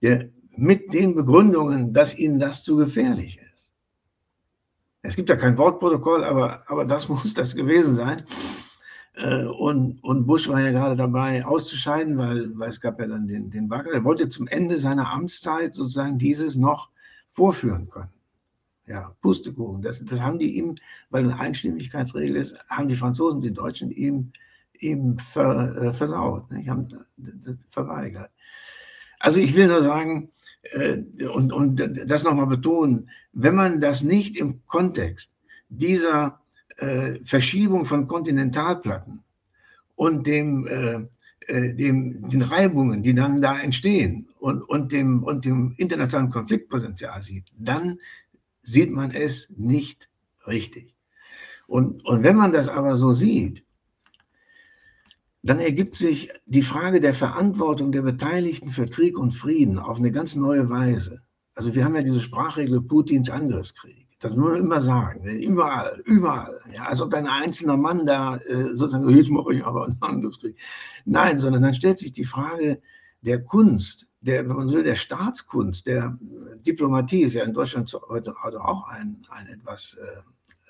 Der, 0.00 0.28
mit 0.56 0.94
den 0.94 1.16
Begründungen, 1.16 1.92
dass 1.92 2.16
ihnen 2.16 2.38
das 2.38 2.62
zu 2.62 2.76
gefährlich 2.76 3.40
ist. 3.40 3.72
Es 5.02 5.16
gibt 5.16 5.28
ja 5.28 5.34
kein 5.34 5.58
Wortprotokoll, 5.58 6.22
aber, 6.22 6.62
aber 6.70 6.84
das 6.84 7.08
muss 7.08 7.34
das 7.34 7.56
gewesen 7.56 7.96
sein. 7.96 8.22
Äh, 9.22 9.44
und, 9.44 10.02
und 10.02 10.26
Bush 10.26 10.48
war 10.48 10.60
ja 10.60 10.70
gerade 10.70 10.96
dabei 10.96 11.44
auszuscheiden, 11.44 12.16
weil, 12.18 12.58
weil 12.58 12.68
es 12.68 12.80
gab 12.80 13.00
ja 13.00 13.06
dann 13.06 13.26
den, 13.26 13.50
den 13.50 13.70
Wackel. 13.70 13.92
Er 13.92 14.04
wollte 14.04 14.28
zum 14.28 14.46
Ende 14.46 14.78
seiner 14.78 15.10
Amtszeit 15.12 15.74
sozusagen 15.74 16.18
dieses 16.18 16.56
noch 16.56 16.90
vorführen 17.30 17.88
können. 17.88 18.10
Ja, 18.86 19.14
Pustekuchen. 19.20 19.82
Das, 19.82 20.04
das 20.04 20.20
haben 20.20 20.38
die 20.38 20.56
ihm, 20.56 20.76
weil 21.10 21.24
eine 21.24 21.38
Einstimmigkeitsregel 21.38 22.36
ist, 22.36 22.58
haben 22.68 22.88
die 22.88 22.96
Franzosen, 22.96 23.40
die 23.40 23.52
Deutschen 23.52 23.90
ihm, 23.90 24.32
ihm 24.78 25.18
ver, 25.18 25.76
äh, 25.76 25.92
versaut, 25.92 26.50
nicht? 26.50 26.68
haben 26.68 26.88
verweigert. 27.68 28.30
Also 29.20 29.38
ich 29.38 29.54
will 29.54 29.68
nur 29.68 29.82
sagen, 29.82 30.30
äh, 30.62 30.96
und, 31.26 31.52
und 31.52 31.76
das 32.06 32.24
nochmal 32.24 32.46
betonen, 32.46 33.10
wenn 33.32 33.54
man 33.54 33.80
das 33.80 34.02
nicht 34.02 34.36
im 34.36 34.66
Kontext 34.66 35.36
dieser 35.68 36.39
äh, 36.80 37.20
Verschiebung 37.24 37.84
von 37.86 38.06
Kontinentalplatten 38.06 39.22
und 39.94 40.26
dem, 40.26 40.66
äh, 40.66 41.06
äh, 41.46 41.74
dem, 41.74 42.28
den 42.28 42.42
Reibungen, 42.42 43.02
die 43.02 43.14
dann 43.14 43.42
da 43.42 43.58
entstehen 43.58 44.28
und, 44.38 44.62
und, 44.62 44.92
dem, 44.92 45.22
und 45.22 45.44
dem 45.44 45.74
internationalen 45.76 46.30
Konfliktpotenzial 46.30 47.22
sieht, 47.22 47.46
dann 47.56 47.98
sieht 48.62 48.90
man 48.90 49.10
es 49.10 49.52
nicht 49.56 50.08
richtig. 50.46 50.94
Und, 51.66 52.04
und 52.04 52.22
wenn 52.22 52.36
man 52.36 52.52
das 52.52 52.68
aber 52.68 52.96
so 52.96 53.12
sieht, 53.12 53.64
dann 55.42 55.58
ergibt 55.58 55.96
sich 55.96 56.30
die 56.46 56.62
Frage 56.62 57.00
der 57.00 57.14
Verantwortung 57.14 57.92
der 57.92 58.02
Beteiligten 58.02 58.70
für 58.70 58.86
Krieg 58.86 59.18
und 59.18 59.32
Frieden 59.32 59.78
auf 59.78 59.98
eine 59.98 60.12
ganz 60.12 60.36
neue 60.36 60.68
Weise. 60.68 61.22
Also 61.54 61.74
wir 61.74 61.84
haben 61.84 61.94
ja 61.94 62.02
diese 62.02 62.20
Sprachregel 62.20 62.80
Putins 62.82 63.30
Angriffskrieg. 63.30 64.06
Das 64.20 64.36
muss 64.36 64.50
man 64.50 64.60
immer 64.60 64.80
sagen. 64.80 65.24
Ne? 65.24 65.32
Überall, 65.32 66.00
überall. 66.04 66.60
Ja, 66.72 66.84
als 66.84 67.00
ob 67.00 67.12
ein 67.14 67.26
einzelner 67.26 67.78
Mann 67.78 68.04
da 68.04 68.36
äh, 68.36 68.74
sozusagen, 68.74 69.08
jetzt 69.08 69.30
mache 69.30 69.54
ich 69.54 69.64
aber 69.64 69.86
einen 69.86 69.96
Angriffskrieg. 70.00 70.56
Nein, 71.06 71.38
sondern 71.38 71.62
dann 71.62 71.72
stellt 71.74 71.98
sich 71.98 72.12
die 72.12 72.26
Frage 72.26 72.82
der 73.22 73.42
Kunst, 73.42 74.08
der, 74.20 74.46
wenn 74.46 74.56
man 74.56 74.68
so 74.68 74.76
will, 74.76 74.84
der 74.84 74.96
Staatskunst, 74.96 75.86
der 75.86 76.18
Diplomatie 76.66 77.22
ist 77.22 77.32
ja 77.34 77.44
in 77.44 77.54
Deutschland 77.54 77.90
heute, 78.08 78.34
heute 78.42 78.62
auch 78.62 78.88
ein, 78.88 79.22
ein 79.30 79.46
etwas 79.46 79.94
äh, 79.94 80.04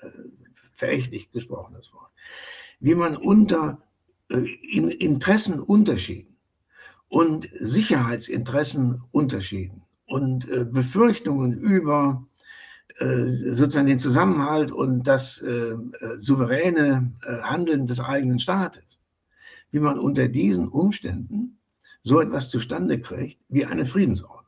äh, 0.07 0.11
verächtlich 0.71 1.31
gesprochenes 1.31 1.91
Wort. 1.93 2.11
Wie 2.79 2.95
man 2.95 3.17
unter 3.17 3.81
äh, 4.29 4.45
in 4.71 4.87
Interessenunterschieden 4.89 6.37
und 7.09 7.49
Sicherheitsinteressenunterschieden 7.59 9.83
und 10.05 10.49
äh, 10.49 10.63
Befürchtungen 10.63 11.51
über 11.53 12.25
äh, 12.25 12.30
sozusagen 13.03 13.87
den 13.87 13.99
Zusammenhalt 13.99 14.71
und 14.71 15.03
das 15.07 15.41
äh, 15.41 15.75
souveräne 16.17 17.11
Handeln 17.41 17.85
des 17.85 17.99
eigenen 17.99 18.39
Staates, 18.39 18.99
wie 19.71 19.79
man 19.79 19.97
unter 19.97 20.27
diesen 20.27 20.67
Umständen 20.67 21.57
so 22.03 22.21
etwas 22.21 22.49
zustande 22.49 22.99
kriegt 22.99 23.39
wie 23.49 23.65
eine 23.65 23.85
Friedensordnung. 23.85 24.41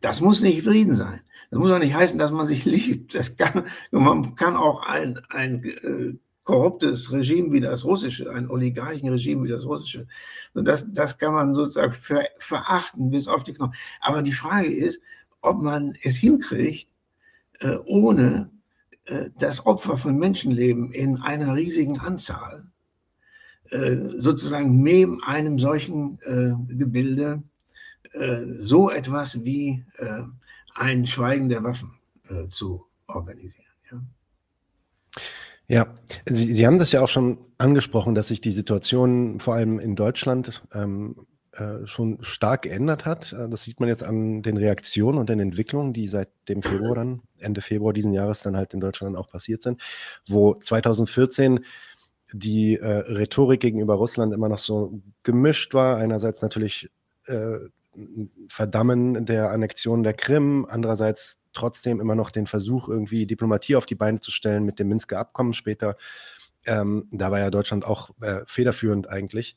Das 0.00 0.20
muss 0.20 0.42
nicht 0.42 0.62
Frieden 0.62 0.94
sein. 0.94 1.20
Das 1.50 1.58
muss 1.58 1.70
auch 1.70 1.78
nicht 1.78 1.94
heißen, 1.94 2.18
dass 2.18 2.30
man 2.30 2.46
sich 2.46 2.64
liebt. 2.64 3.14
Das 3.14 3.36
kann, 3.36 3.64
man 3.90 4.34
kann 4.34 4.56
auch 4.56 4.82
ein, 4.82 5.20
ein 5.28 5.64
äh, 5.64 6.14
korruptes 6.42 7.12
Regime 7.12 7.52
wie 7.52 7.60
das 7.60 7.84
russische, 7.84 8.30
ein 8.30 8.50
Oligarchenregime 8.50 9.44
wie 9.44 9.48
das 9.48 9.64
russische, 9.64 10.06
und 10.52 10.66
das, 10.66 10.92
das 10.92 11.18
kann 11.18 11.32
man 11.32 11.54
sozusagen 11.54 11.92
ver, 11.92 12.26
verachten 12.38 13.10
bis 13.10 13.28
auf 13.28 13.44
die 13.44 13.54
Knochen. 13.54 13.74
Aber 14.00 14.22
die 14.22 14.32
Frage 14.32 14.68
ist, 14.68 15.00
ob 15.40 15.62
man 15.62 15.96
es 16.02 16.16
hinkriegt, 16.16 16.88
äh, 17.60 17.76
ohne 17.86 18.50
äh, 19.04 19.30
das 19.38 19.66
Opfer 19.66 19.96
von 19.96 20.18
Menschenleben 20.18 20.92
in 20.92 21.20
einer 21.20 21.54
riesigen 21.54 22.00
Anzahl 22.00 22.66
äh, 23.70 23.96
sozusagen 24.16 24.82
neben 24.82 25.22
einem 25.22 25.58
solchen 25.58 26.18
äh, 26.22 26.52
Gebilde 26.74 27.42
äh, 28.12 28.42
so 28.58 28.90
etwas 28.90 29.44
wie 29.44 29.84
äh, 29.98 30.22
ein 30.74 31.06
Schweigen 31.06 31.48
der 31.48 31.62
Waffen 31.62 31.98
zu 32.48 32.86
organisieren. 33.06 33.76
Ja. 33.92 34.02
Ja, 35.66 35.94
Sie 36.26 36.66
haben 36.66 36.78
das 36.78 36.92
ja 36.92 37.02
auch 37.02 37.08
schon 37.08 37.38
angesprochen, 37.58 38.14
dass 38.14 38.28
sich 38.28 38.40
die 38.40 38.52
Situation 38.52 39.40
vor 39.40 39.54
allem 39.54 39.78
in 39.78 39.94
Deutschland 39.94 40.62
ähm, 40.72 41.16
äh, 41.18 41.33
schon 41.84 42.18
stark 42.22 42.62
geändert 42.62 43.04
hat. 43.04 43.32
Das 43.32 43.62
sieht 43.62 43.80
man 43.80 43.88
jetzt 43.88 44.02
an 44.02 44.42
den 44.42 44.56
Reaktionen 44.56 45.18
und 45.18 45.28
den 45.28 45.40
Entwicklungen, 45.40 45.92
die 45.92 46.08
seit 46.08 46.28
dem 46.48 46.62
Februar 46.62 46.94
dann, 46.94 47.22
Ende 47.38 47.60
Februar 47.60 47.92
diesen 47.92 48.12
Jahres 48.12 48.42
dann 48.42 48.56
halt 48.56 48.74
in 48.74 48.80
Deutschland 48.80 49.16
auch 49.16 49.28
passiert 49.28 49.62
sind, 49.62 49.80
wo 50.28 50.54
2014 50.54 51.60
die 52.32 52.76
äh, 52.76 52.86
Rhetorik 52.86 53.60
gegenüber 53.60 53.94
Russland 53.94 54.34
immer 54.34 54.48
noch 54.48 54.58
so 54.58 55.00
gemischt 55.22 55.74
war. 55.74 55.98
Einerseits 55.98 56.42
natürlich 56.42 56.90
äh, 57.26 57.58
Verdammen 58.48 59.24
der 59.24 59.50
Annexion 59.50 60.02
der 60.02 60.14
Krim, 60.14 60.66
andererseits 60.68 61.36
trotzdem 61.52 62.00
immer 62.00 62.16
noch 62.16 62.30
den 62.30 62.46
Versuch, 62.46 62.88
irgendwie 62.88 63.26
Diplomatie 63.26 63.76
auf 63.76 63.86
die 63.86 63.94
Beine 63.94 64.18
zu 64.18 64.32
stellen 64.32 64.64
mit 64.64 64.80
dem 64.80 64.88
Minsker 64.88 65.18
Abkommen 65.18 65.54
später. 65.54 65.96
Ähm, 66.66 67.08
da 67.12 67.30
war 67.30 67.38
ja 67.38 67.50
Deutschland 67.50 67.84
auch 67.84 68.10
äh, 68.20 68.40
federführend 68.46 69.08
eigentlich. 69.08 69.56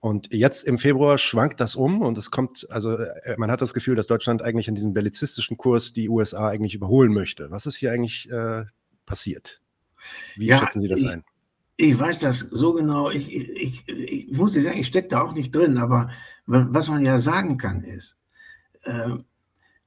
Und 0.00 0.32
jetzt 0.32 0.64
im 0.64 0.78
Februar 0.78 1.18
schwankt 1.18 1.60
das 1.60 1.74
um 1.74 2.02
und 2.02 2.18
es 2.18 2.30
kommt, 2.30 2.66
also 2.70 2.96
äh, 2.96 3.36
man 3.38 3.50
hat 3.50 3.60
das 3.60 3.74
Gefühl, 3.74 3.96
dass 3.96 4.06
Deutschland 4.06 4.42
eigentlich 4.42 4.68
in 4.68 4.74
diesem 4.74 4.92
bellizistischen 4.92 5.56
Kurs 5.56 5.92
die 5.92 6.08
USA 6.08 6.48
eigentlich 6.48 6.74
überholen 6.74 7.12
möchte. 7.12 7.50
Was 7.50 7.66
ist 7.66 7.76
hier 7.76 7.92
eigentlich 7.92 8.30
äh, 8.30 8.64
passiert? 9.06 9.60
Wie 10.36 10.46
ja, 10.46 10.58
schätzen 10.58 10.80
Sie 10.80 10.88
das 10.88 11.02
ein? 11.02 11.24
Ich 11.78 11.98
weiß 11.98 12.20
das 12.20 12.40
so 12.40 12.72
genau. 12.72 13.10
Ich, 13.10 13.34
ich, 13.34 13.88
ich, 13.88 14.36
muss 14.36 14.52
dir 14.52 14.62
sagen, 14.62 14.78
ich 14.78 14.86
stecke 14.86 15.08
da 15.08 15.22
auch 15.22 15.34
nicht 15.34 15.54
drin, 15.54 15.78
aber 15.78 16.10
was 16.46 16.88
man 16.88 17.04
ja 17.04 17.18
sagen 17.18 17.58
kann 17.58 17.82
ist, 17.82 18.16
äh, 18.82 19.10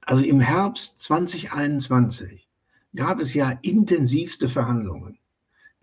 also 0.02 0.24
im 0.24 0.40
Herbst 0.40 1.02
2021 1.04 2.48
gab 2.96 3.20
es 3.20 3.34
ja 3.34 3.52
intensivste 3.62 4.50
Verhandlungen. 4.50 5.20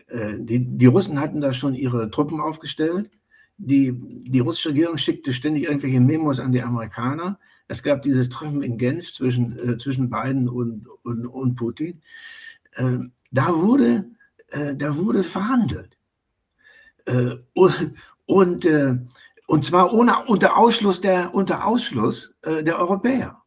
Äh, 0.07 0.37
die, 0.39 0.65
die 0.65 0.85
Russen 0.85 1.19
hatten 1.19 1.41
da 1.41 1.53
schon 1.53 1.75
ihre 1.75 2.11
Truppen 2.11 2.39
aufgestellt 2.39 3.09
die, 3.57 3.93
die 4.29 4.39
russische 4.39 4.69
Regierung 4.69 4.97
schickte 4.97 5.33
ständig 5.33 5.63
irgendwelche 5.63 5.99
Memos 5.99 6.39
an 6.39 6.51
die 6.51 6.61
Amerikaner. 6.61 7.39
Es 7.67 7.83
gab 7.83 8.01
dieses 8.03 8.29
Treffen 8.29 8.63
in 8.63 8.77
Genf 8.77 9.11
zwischen, 9.11 9.57
äh, 9.57 9.77
zwischen 9.77 10.09
Biden 10.09 10.47
und, 10.47 10.87
und, 11.03 11.25
und 11.25 11.55
Putin. 11.55 12.01
Äh, 12.73 12.99
da, 13.31 13.53
wurde, 13.55 14.05
äh, 14.49 14.75
da 14.75 14.95
wurde 14.95 15.23
verhandelt. 15.23 15.97
Äh, 17.05 17.37
und, 17.53 17.93
und, 18.25 18.65
äh, 18.65 18.97
und 19.47 19.65
zwar 19.65 19.93
ohne, 19.93 20.25
unter 20.27 20.57
Ausschluss 20.57 21.01
der, 21.01 21.33
unter 21.33 21.65
Ausschluss 21.65 22.37
äh, 22.43 22.63
der 22.63 22.77
Europäer. 22.77 23.41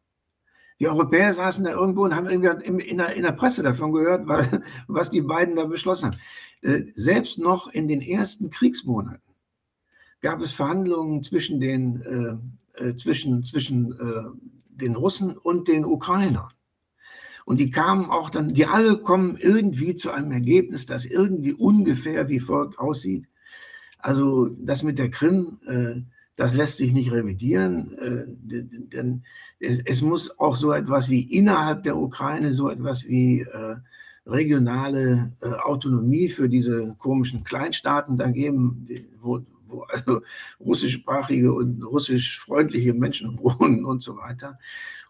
Die 0.79 0.87
Europäer 0.87 1.31
saßen 1.31 1.63
da 1.63 1.71
irgendwo 1.71 2.03
und 2.03 2.15
haben 2.15 2.27
irgendwie 2.27 2.65
in, 2.65 2.79
in, 2.79 2.97
der, 2.97 3.15
in 3.15 3.23
der 3.23 3.33
Presse 3.33 3.63
davon 3.63 3.93
gehört, 3.93 4.23
was, 4.27 4.59
was 4.87 5.09
die 5.09 5.21
beiden 5.21 5.55
da 5.55 5.65
beschlossen 5.65 6.11
haben. 6.11 6.91
Selbst 6.93 7.39
noch 7.39 7.69
in 7.69 7.87
den 7.87 8.03
ersten 8.03 8.51
Kriegsmonaten 8.51 9.30
gab 10.21 10.41
es 10.41 10.53
Verhandlungen 10.53 11.23
zwischen 11.23 11.59
den, 11.59 12.41
äh, 12.77 12.89
äh, 12.89 12.95
zwischen, 12.95 13.43
zwischen 13.43 13.93
äh, 13.93 14.47
den 14.69 14.95
Russen 14.95 15.37
und 15.37 15.67
den 15.67 15.85
Ukrainern. 15.85 16.49
Und 17.45 17.59
die 17.59 17.71
kamen 17.71 18.05
auch 18.05 18.29
dann, 18.29 18.53
die 18.53 18.65
alle 18.65 18.97
kommen 18.97 19.37
irgendwie 19.37 19.95
zu 19.95 20.11
einem 20.11 20.31
Ergebnis, 20.31 20.85
das 20.85 21.05
irgendwie 21.05 21.53
ungefähr 21.53 22.29
wie 22.29 22.39
folgt 22.39 22.77
aussieht. 22.77 23.25
Also 23.97 24.49
das 24.59 24.83
mit 24.83 24.99
der 24.99 25.09
Krim, 25.09 25.59
äh, 25.67 26.01
das 26.35 26.55
lässt 26.55 26.77
sich 26.77 26.93
nicht 26.93 27.11
revidieren, 27.11 27.91
äh, 27.97 28.23
denn 28.27 29.23
es, 29.59 29.79
es, 29.79 30.01
muss 30.01 30.39
auch 30.39 30.55
so 30.55 30.71
etwas 30.71 31.09
wie 31.09 31.21
innerhalb 31.21 31.83
der 31.83 31.97
Ukraine, 31.97 32.53
so 32.53 32.69
etwas 32.69 33.07
wie 33.07 33.41
äh, 33.41 33.75
regionale 34.25 35.33
äh, 35.41 35.49
Autonomie 35.49 36.29
für 36.29 36.49
diese 36.49 36.95
komischen 36.97 37.43
Kleinstaaten 37.43 38.17
da 38.17 38.31
geben, 38.31 38.87
wo, 39.21 39.41
wo 39.71 39.81
also 39.83 40.21
russischsprachige 40.59 41.53
und 41.53 41.83
russischfreundliche 41.83 42.93
Menschen 42.93 43.39
wohnen 43.39 43.85
und 43.85 44.03
so 44.03 44.17
weiter. 44.17 44.59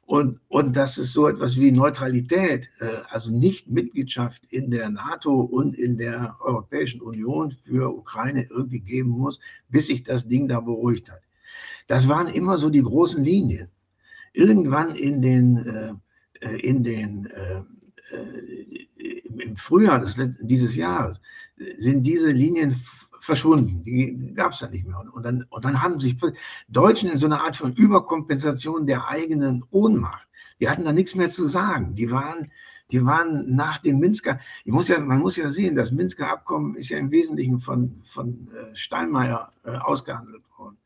Und, 0.06 0.42
und 0.50 0.76
dass 0.76 0.98
es 0.98 1.14
so 1.14 1.28
etwas 1.28 1.58
wie 1.58 1.72
Neutralität, 1.72 2.70
äh, 2.80 2.98
also 3.10 3.32
nicht 3.32 3.70
Mitgliedschaft 3.70 4.44
in 4.50 4.70
der 4.70 4.90
NATO 4.90 5.40
und 5.40 5.78
in 5.78 5.98
der 5.98 6.36
Europäischen 6.42 7.02
Union 7.02 7.52
für 7.52 7.96
Ukraine 7.96 8.46
irgendwie 8.50 8.82
geben 8.82 9.12
muss, 9.12 9.40
bis 9.70 9.88
sich 9.88 10.04
das 10.04 10.28
Ding 10.28 10.48
da 10.48 10.60
beruhigt 10.60 11.10
hat. 11.12 11.22
Das 11.88 12.10
waren 12.10 12.28
immer 12.28 12.58
so 12.58 12.70
die 12.70 12.82
großen 12.82 13.24
Linien. 13.24 13.70
Irgendwann 14.34 14.96
in 14.96 15.22
den, 15.22 15.58
äh, 15.58 15.94
äh 16.46 16.60
in 16.60 16.84
den 16.84 17.30
im 19.40 19.56
Frühjahr 19.56 20.00
des, 20.00 20.18
dieses 20.42 20.76
Jahres 20.76 21.22
sind 21.78 22.04
diese 22.06 22.30
Linien 22.30 22.76
verschwunden. 23.22 23.84
Die 23.86 24.34
gab 24.34 24.52
es 24.52 24.60
dann 24.60 24.72
nicht 24.72 24.86
mehr. 24.86 25.00
Und 25.14 25.24
dann, 25.24 25.46
und 25.50 25.64
dann 25.64 25.82
haben 25.82 26.00
sich 26.00 26.18
Deutschen 26.68 27.10
in 27.10 27.18
so 27.18 27.28
einer 27.28 27.44
Art 27.44 27.56
von 27.56 27.74
Überkompensation 27.74 28.88
der 28.88 29.08
eigenen 29.08 29.64
Ohnmacht, 29.72 30.28
die 30.60 30.70
hatten 30.70 30.84
da 30.84 30.92
nichts 30.92 31.16
mehr 31.16 31.30
zu 31.30 31.48
sagen. 31.48 31.96
Die 31.96 32.12
waren, 32.12 32.52
die 32.92 33.06
waren 33.06 33.56
nach 33.56 33.78
dem 33.78 34.00
Minsker, 34.00 34.40
ich 34.66 34.74
muss 34.74 34.90
ja, 34.90 35.00
man 35.00 35.20
muss 35.20 35.38
ja 35.38 35.50
sehen, 35.50 35.76
das 35.76 35.92
Minsker 35.92 36.30
Abkommen 36.30 36.76
ist 36.76 36.90
ja 36.90 36.98
im 36.98 37.12
Wesentlichen 37.12 37.60
von, 37.60 38.02
von 38.04 38.50
äh, 38.50 38.76
Steinmeier 38.76 39.52
äh, 39.64 39.78
ausgehandelt 39.78 40.44
worden 40.58 40.78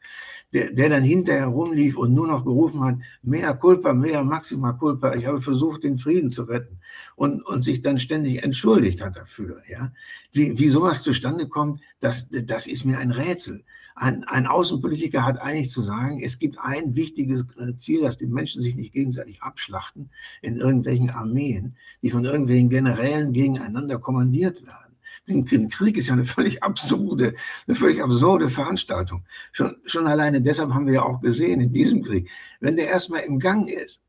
der, 0.55 0.71
der 0.71 0.87
dann 0.87 1.03
hinterher 1.03 1.47
rumlief 1.47 1.97
und 1.97 2.13
nur 2.13 2.27
noch 2.27 2.45
gerufen 2.45 2.81
hat, 2.81 2.95
mehr 3.21 3.53
Culpa, 3.55 3.93
mehr 3.93 4.23
Maxima 4.23 4.71
Culpa, 4.71 5.13
ich 5.13 5.25
habe 5.25 5.41
versucht, 5.41 5.83
den 5.83 5.97
Frieden 5.97 6.31
zu 6.31 6.43
retten 6.43 6.79
und, 7.17 7.45
und 7.45 7.63
sich 7.63 7.81
dann 7.81 7.99
ständig 7.99 8.41
entschuldigt 8.41 9.03
hat 9.03 9.17
dafür. 9.17 9.61
Ja? 9.67 9.91
Wie, 10.31 10.57
wie 10.57 10.69
sowas 10.69 11.03
zustande 11.03 11.49
kommt, 11.49 11.81
das, 11.99 12.29
das 12.29 12.67
ist 12.67 12.85
mir 12.85 12.99
ein 12.99 13.11
Rätsel. 13.11 13.65
Ein, 13.95 14.23
ein 14.23 14.47
Außenpolitiker 14.47 15.25
hat 15.25 15.39
eigentlich 15.39 15.69
zu 15.69 15.81
sagen, 15.81 16.21
es 16.23 16.39
gibt 16.39 16.57
ein 16.59 16.95
wichtiges 16.95 17.45
äh, 17.57 17.75
Ziel, 17.77 18.01
dass 18.01 18.17
die 18.17 18.27
Menschen 18.27 18.61
sich 18.61 18.77
nicht 18.77 18.93
gegenseitig 18.93 19.43
abschlachten 19.43 20.09
in 20.41 20.55
irgendwelchen 20.55 21.09
Armeen, 21.09 21.75
die 22.01 22.11
von 22.11 22.23
irgendwelchen 22.23 22.69
Generälen 22.69 23.33
gegeneinander 23.33 23.99
kommandiert 23.99 24.65
werden. 24.65 24.84
Ein 25.27 25.69
Krieg 25.69 25.97
ist 25.97 26.07
ja 26.07 26.13
eine 26.13 26.25
völlig 26.25 26.61
absurde, 26.61 27.33
eine 27.67 27.75
völlig 27.75 28.03
absurde 28.03 28.49
Veranstaltung. 28.49 29.23
Schon, 29.51 29.75
schon 29.85 30.05
alleine 30.05 30.41
deshalb 30.41 30.73
haben 30.73 30.85
wir 30.85 30.93
ja 30.93 31.03
auch 31.03 31.19
gesehen 31.19 31.61
in 31.61 31.73
diesem 31.73 32.03
Krieg, 32.03 32.29
wenn 32.59 32.75
der 32.75 32.89
erstmal 32.89 33.21
im 33.21 33.39
Gang 33.39 33.67
ist, 33.67 34.03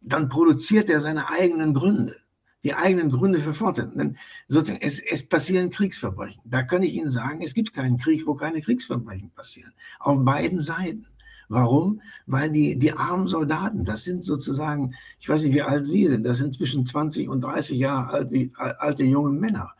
dann 0.00 0.28
produziert 0.28 0.90
er 0.90 1.00
seine 1.00 1.30
eigenen 1.30 1.74
Gründe, 1.74 2.16
die 2.64 2.74
eigenen 2.74 3.10
Gründe 3.10 3.38
für 3.38 3.54
Fortsetzung. 3.54 4.16
sozusagen, 4.48 4.82
es, 4.82 4.98
es 4.98 5.28
passieren 5.28 5.70
Kriegsverbrechen. 5.70 6.42
Da 6.44 6.62
kann 6.62 6.82
ich 6.82 6.94
Ihnen 6.94 7.10
sagen, 7.10 7.42
es 7.42 7.54
gibt 7.54 7.72
keinen 7.72 7.98
Krieg, 7.98 8.26
wo 8.26 8.34
keine 8.34 8.60
Kriegsverbrechen 8.60 9.30
passieren. 9.30 9.72
Auf 10.00 10.24
beiden 10.24 10.60
Seiten. 10.60 11.06
Warum? 11.48 12.00
Weil 12.26 12.50
die, 12.50 12.78
die 12.78 12.92
armen 12.92 13.26
Soldaten, 13.26 13.84
das 13.84 14.04
sind 14.04 14.24
sozusagen, 14.24 14.94
ich 15.18 15.28
weiß 15.28 15.42
nicht, 15.42 15.54
wie 15.54 15.62
alt 15.62 15.86
sie 15.86 16.06
sind, 16.06 16.24
das 16.24 16.38
sind 16.38 16.54
zwischen 16.54 16.86
20 16.86 17.28
und 17.28 17.42
30 17.42 17.76
Jahre 17.76 18.12
alte, 18.12 18.50
alte 18.56 19.04
junge 19.04 19.30
Männer 19.32 19.74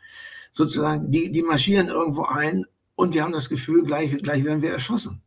sozusagen, 0.53 1.11
die, 1.11 1.31
die 1.33 1.43
marschieren 1.43 1.89
irgendwo 1.89 2.25
ein 2.25 2.65
und 2.95 3.15
die 3.15 3.23
haben 3.23 3.33
das 3.33 3.49
Gefühl, 3.49 3.85
gleich, 3.85 4.23
gleich 4.23 4.45
werden 4.45 4.63
wir 4.63 4.73
erschossen. 4.73 5.23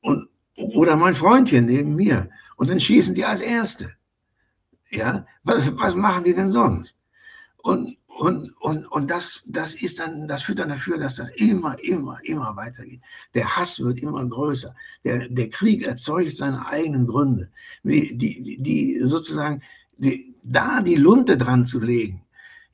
Und, 0.00 0.28
oder 0.56 0.96
mein 0.96 1.14
Freund 1.14 1.48
hier 1.48 1.62
neben 1.62 1.94
mir. 1.94 2.30
Und 2.56 2.70
dann 2.70 2.80
schießen 2.80 3.14
die 3.14 3.24
als 3.24 3.40
Erste. 3.40 3.92
Ja, 4.90 5.26
was, 5.42 5.72
was 5.76 5.94
machen 5.94 6.24
die 6.24 6.34
denn 6.34 6.50
sonst? 6.50 6.96
Und, 7.58 7.96
und, 8.06 8.52
und, 8.60 8.86
und 8.86 9.10
das, 9.10 9.42
das 9.46 9.74
ist 9.74 9.98
dann, 9.98 10.28
das 10.28 10.42
führt 10.42 10.60
dann 10.60 10.68
dafür, 10.68 10.98
dass 10.98 11.16
das 11.16 11.30
immer, 11.30 11.76
immer, 11.82 12.18
immer 12.22 12.54
weitergeht. 12.54 13.00
Der 13.34 13.56
Hass 13.56 13.80
wird 13.80 13.98
immer 13.98 14.24
größer. 14.24 14.74
Der, 15.02 15.28
der 15.28 15.50
Krieg 15.50 15.84
erzeugt 15.84 16.32
seine 16.34 16.66
eigenen 16.66 17.06
Gründe. 17.06 17.50
Die, 17.82 18.16
die, 18.16 18.58
die 18.60 19.00
sozusagen, 19.02 19.62
die, 19.96 20.34
da 20.44 20.80
die 20.80 20.94
Lunte 20.94 21.36
dran 21.36 21.66
zu 21.66 21.80
legen, 21.80 22.23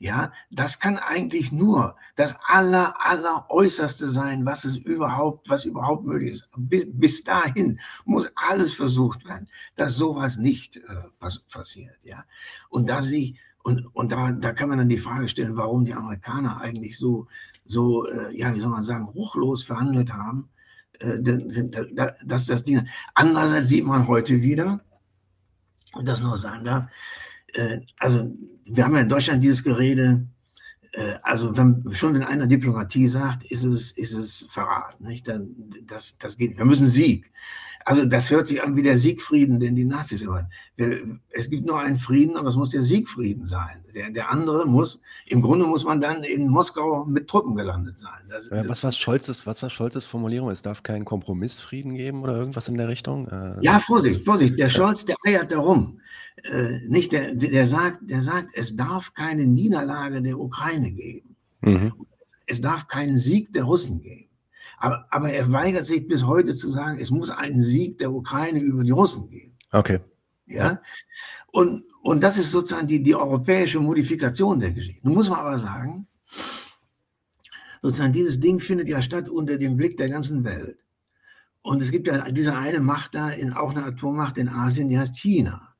ja, 0.02 0.32
das 0.50 0.80
kann 0.80 0.96
eigentlich 0.96 1.52
nur 1.52 1.94
das 2.16 2.34
aller, 2.46 2.94
aller 3.04 3.44
Äußerste 3.50 4.08
sein, 4.08 4.46
was 4.46 4.64
es 4.64 4.78
überhaupt, 4.78 5.50
was 5.50 5.66
überhaupt 5.66 6.06
möglich 6.06 6.30
ist. 6.32 6.48
Bis, 6.56 6.86
bis 6.88 7.22
dahin 7.22 7.78
muss 8.06 8.30
alles 8.34 8.72
versucht 8.72 9.26
werden, 9.26 9.46
dass 9.74 9.96
sowas 9.96 10.38
nicht 10.38 10.78
äh, 10.78 10.80
pass 11.18 11.40
passiert, 11.40 11.98
ja. 12.02 12.24
Und 12.70 12.88
da 12.88 13.02
sehe 13.02 13.34
und, 13.62 13.94
und 13.94 14.10
da, 14.10 14.32
da 14.32 14.54
kann 14.54 14.70
man 14.70 14.78
dann 14.78 14.88
die 14.88 14.96
Frage 14.96 15.28
stellen, 15.28 15.58
warum 15.58 15.84
die 15.84 15.92
Amerikaner 15.92 16.62
eigentlich 16.62 16.96
so, 16.96 17.26
so, 17.66 18.06
äh, 18.06 18.34
ja, 18.34 18.54
wie 18.54 18.60
soll 18.60 18.70
man 18.70 18.82
sagen, 18.82 19.04
ruchlos 19.04 19.64
verhandelt 19.64 20.14
haben, 20.14 20.48
äh, 20.98 21.20
dass 22.24 22.46
das 22.46 22.64
Ding. 22.64 22.88
Andererseits 23.14 23.68
sieht 23.68 23.84
man 23.84 24.08
heute 24.08 24.40
wieder, 24.40 24.80
und 25.92 26.08
das 26.08 26.22
noch 26.22 26.38
sagen 26.38 26.64
darf, 26.64 26.86
äh, 27.52 27.80
also 27.98 28.34
wir 28.72 28.84
haben 28.84 28.94
ja 28.94 29.00
in 29.00 29.08
Deutschland 29.08 29.42
dieses 29.42 29.64
Gerede, 29.64 30.26
äh, 30.92 31.14
also 31.22 31.56
wenn, 31.56 31.84
schon 31.92 32.14
wenn 32.14 32.22
einer 32.22 32.46
Diplomatie 32.46 33.08
sagt, 33.08 33.44
ist 33.44 33.64
es, 33.64 33.92
ist 33.92 34.14
es 34.14 34.46
Verrat. 34.50 35.00
Nicht? 35.00 35.28
Dann, 35.28 35.54
das, 35.86 36.16
das 36.18 36.36
geht, 36.36 36.56
wir 36.56 36.64
müssen 36.64 36.86
Sieg. 36.86 37.30
Also 37.84 38.04
das 38.04 38.30
hört 38.30 38.46
sich 38.46 38.62
an 38.62 38.76
wie 38.76 38.82
der 38.82 38.98
Siegfrieden, 38.98 39.58
den 39.58 39.74
die 39.74 39.84
Nazis 39.84 40.22
immer. 40.22 40.48
Es 41.30 41.48
gibt 41.48 41.66
nur 41.66 41.80
einen 41.80 41.98
Frieden, 41.98 42.36
aber 42.36 42.48
es 42.48 42.56
muss 42.56 42.70
der 42.70 42.82
Siegfrieden 42.82 43.46
sein. 43.46 43.84
Der, 43.94 44.10
der 44.10 44.30
andere 44.30 44.66
muss, 44.66 45.02
im 45.26 45.42
Grunde 45.42 45.66
muss 45.66 45.84
man 45.84 46.00
dann 46.00 46.22
in 46.22 46.48
Moskau 46.48 47.04
mit 47.04 47.28
Truppen 47.28 47.56
gelandet 47.56 47.98
sein. 47.98 48.20
Das, 48.28 48.50
ja, 48.50 48.68
was 48.68 48.82
war 48.84 48.92
Scholzes, 48.92 49.46
was 49.46 49.62
war 49.62 49.70
Scholzes 49.70 50.04
Formulierung? 50.04 50.50
Es 50.50 50.62
darf 50.62 50.82
keinen 50.82 51.04
Kompromissfrieden 51.04 51.94
geben 51.94 52.22
oder 52.22 52.36
irgendwas 52.36 52.68
in 52.68 52.76
der 52.76 52.88
Richtung? 52.88 53.28
Äh, 53.28 53.56
ja, 53.62 53.78
Vorsicht, 53.78 54.24
Vorsicht. 54.24 54.58
Der 54.58 54.68
Scholz, 54.68 55.06
der 55.06 55.16
eiert 55.26 55.50
darum. 55.50 56.00
Äh, 56.44 56.86
nicht 56.86 57.12
der, 57.12 57.34
der 57.34 57.66
sagt, 57.66 57.98
der 58.02 58.22
sagt, 58.22 58.50
es 58.54 58.76
darf 58.76 59.14
keine 59.14 59.46
Niederlage 59.46 60.22
der 60.22 60.38
Ukraine 60.38 60.92
geben. 60.92 61.36
Mhm. 61.62 61.92
Es 62.46 62.60
darf 62.60 62.88
keinen 62.88 63.18
Sieg 63.18 63.52
der 63.52 63.64
Russen 63.64 64.00
geben. 64.00 64.29
Aber, 64.80 65.06
aber 65.10 65.30
er 65.30 65.52
weigert 65.52 65.84
sich 65.84 66.08
bis 66.08 66.24
heute 66.24 66.56
zu 66.56 66.70
sagen, 66.70 66.98
es 66.98 67.10
muss 67.10 67.30
einen 67.30 67.60
Sieg 67.60 67.98
der 67.98 68.12
Ukraine 68.12 68.60
über 68.60 68.82
die 68.82 68.90
Russen 68.90 69.28
geben. 69.28 69.54
Okay. 69.70 70.00
Ja. 70.46 70.80
Und, 71.52 71.84
und 72.02 72.22
das 72.22 72.38
ist 72.38 72.50
sozusagen 72.50 72.86
die, 72.86 73.02
die 73.02 73.14
europäische 73.14 73.78
Modifikation 73.78 74.58
der 74.58 74.72
Geschichte. 74.72 75.06
Nun 75.06 75.16
muss 75.16 75.28
man 75.28 75.40
aber 75.40 75.58
sagen, 75.58 76.06
sozusagen 77.82 78.14
dieses 78.14 78.40
Ding 78.40 78.58
findet 78.58 78.88
ja 78.88 79.02
statt 79.02 79.28
unter 79.28 79.58
dem 79.58 79.76
Blick 79.76 79.98
der 79.98 80.08
ganzen 80.08 80.44
Welt. 80.44 80.78
Und 81.60 81.82
es 81.82 81.90
gibt 81.90 82.06
ja 82.06 82.30
diese 82.30 82.56
eine 82.56 82.80
Macht 82.80 83.14
da, 83.14 83.28
in, 83.28 83.52
auch 83.52 83.72
eine 83.72 83.84
Atommacht 83.84 84.38
in 84.38 84.48
Asien, 84.48 84.88
die 84.88 84.98
heißt 84.98 85.18
China. 85.18 85.74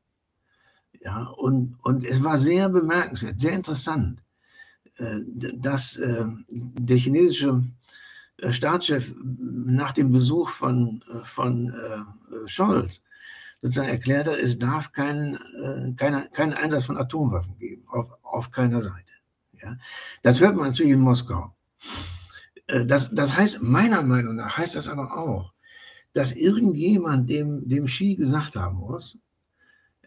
Ja, 1.01 1.23
und, 1.39 1.77
und 1.83 2.05
es 2.05 2.23
war 2.23 2.37
sehr 2.37 2.69
bemerkenswert, 2.69 3.41
sehr 3.41 3.53
interessant, 3.53 4.23
äh, 4.97 5.21
dass 5.57 5.97
äh, 5.97 6.27
der 6.49 6.99
chinesische 6.99 7.65
Staatschef 8.51 9.13
nach 9.23 9.93
dem 9.93 10.13
Besuch 10.13 10.51
von, 10.51 11.03
äh, 11.13 11.25
von 11.25 11.69
äh, 11.69 12.49
Scholz 12.49 13.03
sozusagen 13.61 13.89
erklärt 13.89 14.27
hat, 14.27 14.39
es 14.39 14.59
darf 14.59 14.93
keinen, 14.93 15.37
äh, 15.37 15.93
keinen, 15.95 16.31
keinen 16.33 16.55
Einsatz 16.55 16.87
von 16.87 16.97
Atomwaffen 16.97 17.59
geben, 17.59 17.85
auf, 17.89 18.07
auf 18.23 18.51
keiner 18.51 18.81
Seite. 18.81 19.13
Ja? 19.63 19.77
Das 20.23 20.41
hört 20.41 20.57
man 20.57 20.69
natürlich 20.69 20.93
in 20.93 21.01
Moskau. 21.01 21.55
Äh, 22.67 22.87
das, 22.87 23.11
das 23.11 23.37
heißt, 23.37 23.63
meiner 23.63 24.03
Meinung 24.03 24.37
nach 24.37 24.57
heißt 24.57 24.77
das 24.77 24.89
aber 24.89 25.17
auch, 25.17 25.53
dass 26.13 26.33
irgendjemand 26.33 27.29
dem, 27.29 27.69
dem 27.69 27.87
Ski 27.87 28.17
gesagt 28.17 28.57
haben 28.57 28.79
muss, 28.79 29.19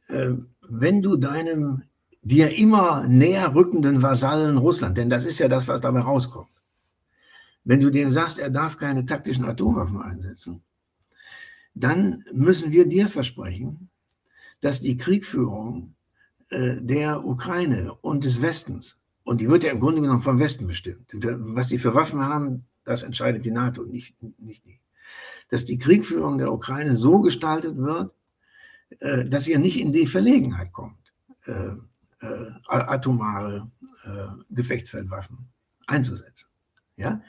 äh, 0.08 0.32
wenn 0.68 1.02
du 1.02 1.18
deinem 1.18 1.84
dir 2.24 2.58
immer 2.58 3.06
näher 3.08 3.54
rückenden 3.54 4.02
Vasallen 4.02 4.58
Russland, 4.58 4.98
denn 4.98 5.10
das 5.10 5.26
ist 5.26 5.40
ja 5.40 5.50
das, 5.50 5.68
was 5.68 5.82
dabei 5.82 6.00
rauskommt, 6.00 6.53
wenn 7.64 7.80
du 7.80 7.90
dem 7.90 8.10
sagst, 8.10 8.40
er 8.40 8.50
darf 8.50 8.78
keine 8.78 9.06
taktischen 9.06 9.46
Atomwaffen 9.46 10.02
einsetzen, 10.02 10.64
dann 11.74 12.24
müssen 12.34 12.72
wir 12.72 12.88
dir 12.88 13.08
versprechen, 13.08 13.90
dass 14.62 14.82
die 14.82 14.98
Kriegführung 14.98 15.96
äh, 16.50 16.82
der 16.82 17.26
Ukraine 17.26 17.94
und 18.02 18.26
des 18.26 18.42
Westens, 18.42 19.00
und 19.24 19.42
die 19.42 19.50
wird 19.50 19.64
ja 19.64 19.72
im 19.72 19.80
Grunde 19.80 20.02
genommen 20.02 20.22
vom 20.22 20.40
Westen 20.40 20.68
bestimmt, 20.68 21.10
was 21.14 21.70
die 21.70 21.80
für 21.80 21.96
Waffen 21.96 22.22
haben, 22.22 22.66
das 22.84 23.04
entscheidet 23.04 23.46
die 23.46 23.52
NATO, 23.52 23.84
nicht, 23.84 24.16
nicht 24.40 24.66
die, 24.66 24.80
dass 25.50 25.66
die 25.66 25.78
Kriegführung 25.78 26.38
der 26.38 26.52
Ukraine 26.52 26.96
so 26.96 27.22
gestaltet 27.22 27.78
wird, 27.78 28.14
äh, 29.00 29.26
dass 29.26 29.48
ihr 29.48 29.60
nicht 29.60 29.80
in 29.80 29.92
die 29.92 30.08
Verlegenheit 30.08 30.72
kommt, 30.74 31.14
äh, 31.46 31.72
äh, 32.20 32.52
atomare 32.68 33.72
äh, 34.04 34.28
Gefechtsfeldwaffen 34.50 35.50
einzusetzen. 35.88 36.48
Ja? 36.98 37.22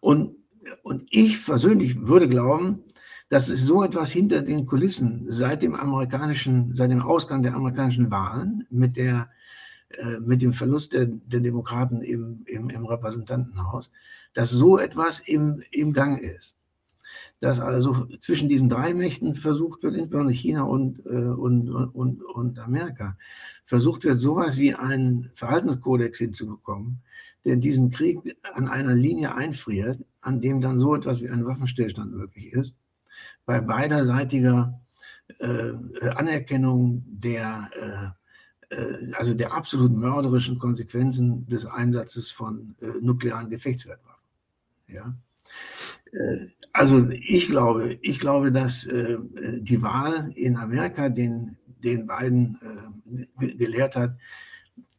Und, 0.00 0.36
und 0.82 1.06
ich 1.10 1.44
persönlich 1.44 2.06
würde 2.06 2.28
glauben, 2.28 2.84
dass 3.28 3.48
es 3.48 3.64
so 3.66 3.82
etwas 3.82 4.12
hinter 4.12 4.42
den 4.42 4.66
Kulissen 4.66 5.24
seit 5.28 5.62
dem 5.62 5.74
amerikanischen, 5.74 6.74
seit 6.74 6.90
dem 6.90 7.02
Ausgang 7.02 7.42
der 7.42 7.54
amerikanischen 7.54 8.10
Wahlen 8.10 8.66
mit 8.70 8.96
der 8.96 9.28
äh, 9.90 10.18
mit 10.20 10.42
dem 10.42 10.52
Verlust 10.52 10.94
der, 10.94 11.06
der 11.06 11.40
Demokraten 11.40 12.02
im, 12.02 12.42
im, 12.46 12.70
im, 12.70 12.86
Repräsentantenhaus, 12.86 13.92
dass 14.34 14.50
so 14.50 14.78
etwas 14.78 15.20
im, 15.20 15.62
im 15.70 15.92
Gang 15.92 16.20
ist. 16.20 16.56
Dass 17.38 17.60
also 17.60 18.06
zwischen 18.18 18.48
diesen 18.48 18.68
drei 18.68 18.94
Mächten 18.94 19.36
versucht 19.36 19.84
wird, 19.84 19.94
insbesondere 19.94 20.34
China 20.34 20.62
und, 20.62 21.06
äh, 21.06 21.28
und, 21.28 21.70
und, 21.70 22.22
und 22.22 22.58
Amerika, 22.58 23.16
versucht 23.64 24.04
wird, 24.04 24.18
sowas 24.18 24.58
wie 24.58 24.74
einen 24.74 25.30
Verhaltenskodex 25.34 26.18
hinzubekommen, 26.18 27.02
der 27.46 27.56
diesen 27.56 27.90
Krieg 27.90 28.18
an 28.54 28.68
einer 28.68 28.94
Linie 28.94 29.34
einfriert, 29.34 30.04
an 30.20 30.40
dem 30.40 30.60
dann 30.60 30.78
so 30.78 30.94
etwas 30.94 31.22
wie 31.22 31.30
ein 31.30 31.46
Waffenstillstand 31.46 32.12
möglich 32.12 32.52
ist 32.52 32.76
bei 33.46 33.60
beiderseitiger 33.60 34.80
äh, 35.38 35.72
Anerkennung 36.14 37.04
der, 37.06 37.70
äh, 38.70 38.76
äh, 38.76 39.12
also 39.14 39.34
der 39.34 39.52
absolut 39.52 39.92
mörderischen 39.92 40.58
Konsequenzen 40.58 41.46
des 41.46 41.64
Einsatzes 41.64 42.30
von 42.30 42.74
äh, 42.80 42.86
nuklearen 43.00 43.48
Gefechtswertwaffen. 43.48 44.22
Ja? 44.88 45.14
Äh, 46.12 46.48
also 46.72 47.08
ich 47.08 47.48
glaube, 47.48 47.98
ich 48.02 48.18
glaube, 48.18 48.52
dass 48.52 48.86
äh, 48.86 49.18
die 49.60 49.80
Wahl 49.80 50.32
in 50.34 50.56
Amerika 50.56 51.08
den, 51.08 51.56
den 51.82 52.06
beiden 52.06 52.58
gelehrt 53.38 53.96
hat, 53.96 54.16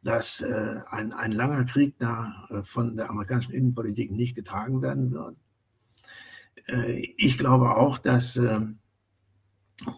dass 0.08 0.42
ein, 0.42 1.12
ein 1.12 1.34
langer 1.34 1.66
Krieg 1.66 1.96
da 2.00 2.48
von 2.64 2.96
der 2.96 3.10
amerikanischen 3.10 3.52
Innenpolitik 3.52 4.12
nicht 4.12 4.36
getragen 4.36 4.82
werden 4.82 5.12
wird 5.12 5.36
äh, 6.68 7.14
ich 7.18 7.38
glaube 7.38 7.76
auch, 7.76 7.98
dass 7.98 8.38
ähm, 8.38 8.80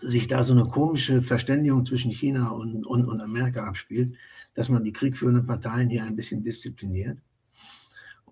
sich 0.01 0.27
da 0.27 0.43
so 0.43 0.53
eine 0.53 0.65
komische 0.65 1.21
Verständigung 1.21 1.85
zwischen 1.85 2.11
China 2.11 2.49
und, 2.49 2.85
und, 2.85 3.05
und 3.05 3.21
Amerika 3.21 3.65
abspielt, 3.65 4.15
dass 4.53 4.69
man 4.69 4.83
die 4.83 4.93
kriegführenden 4.93 5.45
Parteien 5.45 5.89
hier 5.89 6.03
ein 6.03 6.15
bisschen 6.15 6.43
diszipliniert. 6.43 7.19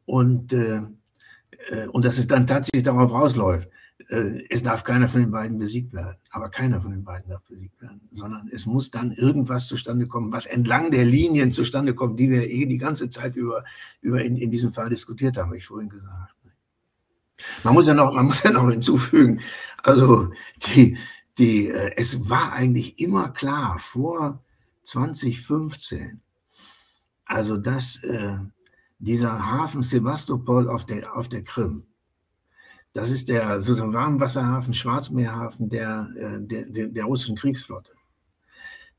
Und, 0.05 0.53
äh, 0.53 0.81
äh, 1.69 1.87
und 1.87 2.05
dass 2.05 2.17
es 2.17 2.27
dann 2.27 2.47
tatsächlich 2.47 2.83
darauf 2.83 3.11
rausläuft, 3.11 3.67
äh, 3.67 3.71
es 4.10 4.63
darf 4.63 4.86
keiner 4.86 5.10
von 5.10 5.20
den 5.20 5.32
beiden 5.32 5.58
besiegt 5.58 5.91
werden. 5.93 6.15
Aber 6.30 6.50
keiner 6.50 6.82
von 6.82 6.91
den 6.91 7.04
beiden 7.04 7.30
darf 7.30 7.43
besiegt 7.43 7.82
werden, 7.82 8.08
sondern 8.13 8.50
es 8.52 8.65
muss 8.65 8.89
dann 8.89 9.12
irgendwas 9.12 9.67
zustande 9.67 10.08
kommen, 10.08 10.32
was 10.32 10.46
entlang 10.46 10.91
der 10.91 11.06
Linien 11.06 11.52
zustande 11.52 11.93
kommt, 11.93 12.20
die 12.20 12.30
wir 12.30 12.50
eh 12.50 12.65
die 12.65 12.78
ganze 12.78 13.10
Zeit 13.10 13.36
über, 13.36 13.63
über 14.02 14.22
in, 14.24 14.38
in 14.38 14.50
diesem 14.50 14.72
Fall 14.72 14.89
diskutiert 14.89 15.38
haben, 15.38 15.48
habe 15.48 15.58
ich 15.58 15.65
vorhin 15.65 15.89
gesagt. 15.89 16.38
Man 17.63 17.74
muss 17.74 17.88
ja 17.88 17.93
noch, 17.93 18.13
man 18.13 18.26
muss 18.26 18.43
ja 18.43 18.52
noch 18.52 18.70
hinzufügen, 18.70 19.41
also 19.84 20.32
die, 20.67 20.98
die, 21.38 21.67
äh, 21.67 21.91
es 21.96 22.30
war 22.30 22.54
eigentlich 22.54 23.00
immer 23.00 23.30
klar 23.30 23.78
vor 23.80 24.43
2015, 24.84 26.22
also 27.26 27.58
dass 27.58 28.04
äh, 28.04 28.38
dieser 29.00 29.46
Hafen 29.46 29.84
Sebastopol 29.84 30.70
auf 30.70 30.86
der, 30.86 31.15
auf 31.15 31.30
der 31.30 31.43
Krim, 31.43 31.84
das 32.97 33.12
ist 33.12 33.29
der 33.29 33.62
sozusagen 33.62 33.93
Warmwasserhafen, 33.93 34.73
Schwarzmeerhafen 34.73 35.69
der, 35.69 36.10
äh, 36.17 36.39
der, 36.41 36.65
der, 36.65 36.88
der 36.88 37.03
russischen 37.05 37.36
Kriegsflotte. 37.36 37.91